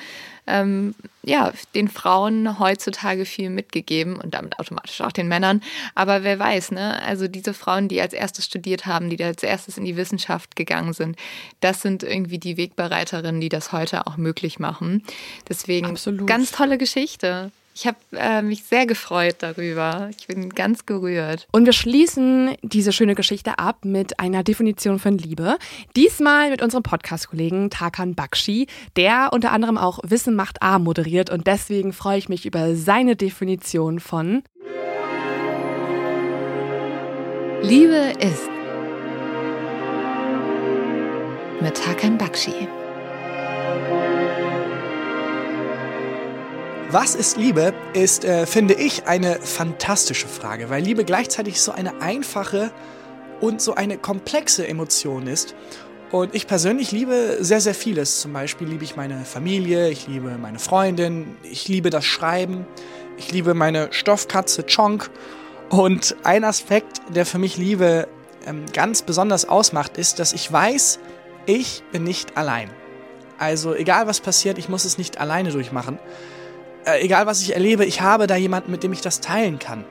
[0.49, 5.61] ähm, ja, den Frauen heutzutage viel mitgegeben und damit automatisch auch den Männern.
[5.95, 7.01] Aber wer weiß, ne?
[7.03, 10.93] Also diese Frauen, die als erstes studiert haben, die als erstes in die Wissenschaft gegangen
[10.93, 11.17] sind,
[11.59, 15.03] das sind irgendwie die Wegbereiterinnen, die das heute auch möglich machen.
[15.47, 16.27] Deswegen Absolut.
[16.27, 17.51] ganz tolle Geschichte.
[17.79, 20.09] Ich habe äh, mich sehr gefreut darüber.
[20.19, 21.47] Ich bin ganz gerührt.
[21.53, 25.57] Und wir schließen diese schöne Geschichte ab mit einer Definition von Liebe.
[25.95, 31.29] Diesmal mit unserem Podcast-Kollegen Tarkan Bakshi, der unter anderem auch Wissen macht A moderiert.
[31.29, 34.43] Und deswegen freue ich mich über seine Definition von
[37.61, 38.49] Liebe ist
[41.61, 42.67] mit Tarkan Bakshi.
[46.91, 52.01] Was ist Liebe, ist, äh, finde ich, eine fantastische Frage, weil Liebe gleichzeitig so eine
[52.01, 52.71] einfache
[53.41, 55.53] und so eine komplexe Emotion ist.
[56.09, 58.21] Und ich persönlich liebe sehr, sehr vieles.
[58.21, 62.65] Zum Beispiel liebe ich meine Familie, ich liebe meine Freundin, ich liebe das Schreiben,
[63.19, 65.11] ich liebe meine Stoffkatze Chonk.
[65.69, 68.07] Und ein Aspekt, der für mich Liebe
[68.47, 70.97] ähm, ganz besonders ausmacht, ist, dass ich weiß,
[71.45, 72.71] ich bin nicht allein.
[73.37, 75.99] Also egal was passiert, ich muss es nicht alleine durchmachen
[76.85, 79.85] äh, egal was ich erlebe, ich habe da jemanden, mit dem ich das teilen kann.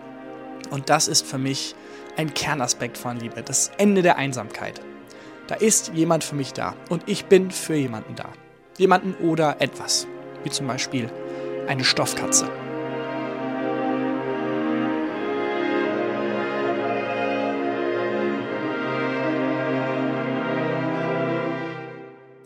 [0.71, 1.75] Und das ist für mich
[2.17, 4.81] ein Kernaspekt von Liebe, das Ende der Einsamkeit.
[5.47, 8.29] Da ist jemand für mich da und ich bin für jemanden da.
[8.77, 10.07] Jemanden oder etwas,
[10.45, 11.11] wie zum Beispiel
[11.69, 12.51] eine Stoffkatze.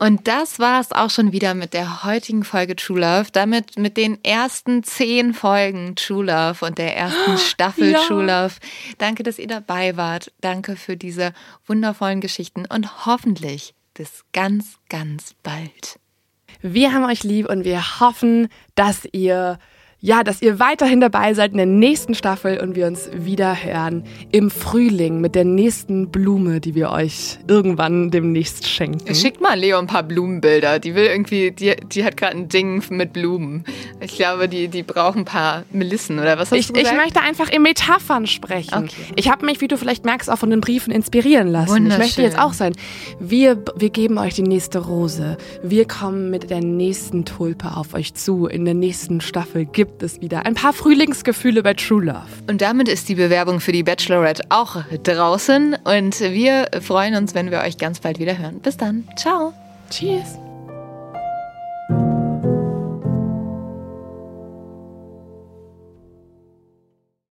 [0.03, 3.27] Und das war es auch schon wieder mit der heutigen Folge True Love.
[3.31, 8.01] Damit mit den ersten zehn Folgen True Love und der ersten Staffel Ja.
[8.01, 8.55] True Love.
[8.99, 10.33] Danke, dass ihr dabei wart.
[10.41, 11.33] Danke für diese
[11.69, 16.01] wundervollen Geschichten und hoffentlich bis ganz, ganz bald.
[16.63, 19.61] Wir haben euch lieb und wir hoffen, dass ihr
[20.05, 24.03] ja, dass ihr weiterhin dabei seid in der nächsten Staffel und wir uns wieder hören
[24.33, 29.15] im Frühling mit der nächsten Blume, die wir euch irgendwann demnächst schenken.
[29.15, 30.81] Schickt mal Leo ein paar Blumenbilder.
[30.81, 33.65] Die will irgendwie, die, die hat gerade ein Ding mit Blumen.
[34.01, 37.01] Ich glaube, die, die braucht ein paar Melissen oder was hast Ich, du ich gesagt?
[37.01, 38.75] möchte einfach in Metaphern sprechen.
[38.75, 39.13] Okay.
[39.15, 41.87] Ich habe mich, wie du vielleicht merkst, auch von den Briefen inspirieren lassen.
[41.87, 42.73] Ich möchte jetzt auch sein.
[43.21, 45.37] Wir, wir geben euch die nächste Rose.
[45.63, 48.49] Wir kommen mit der nächsten Tulpe auf euch zu.
[48.49, 52.29] In der nächsten Staffel gibt es wieder ein paar Frühlingsgefühle bei True Love.
[52.49, 55.77] Und damit ist die Bewerbung für die Bachelorette auch draußen.
[55.85, 58.61] Und wir freuen uns, wenn wir euch ganz bald wieder hören.
[58.61, 59.09] Bis dann.
[59.17, 59.53] Ciao.
[59.91, 60.39] Cheers.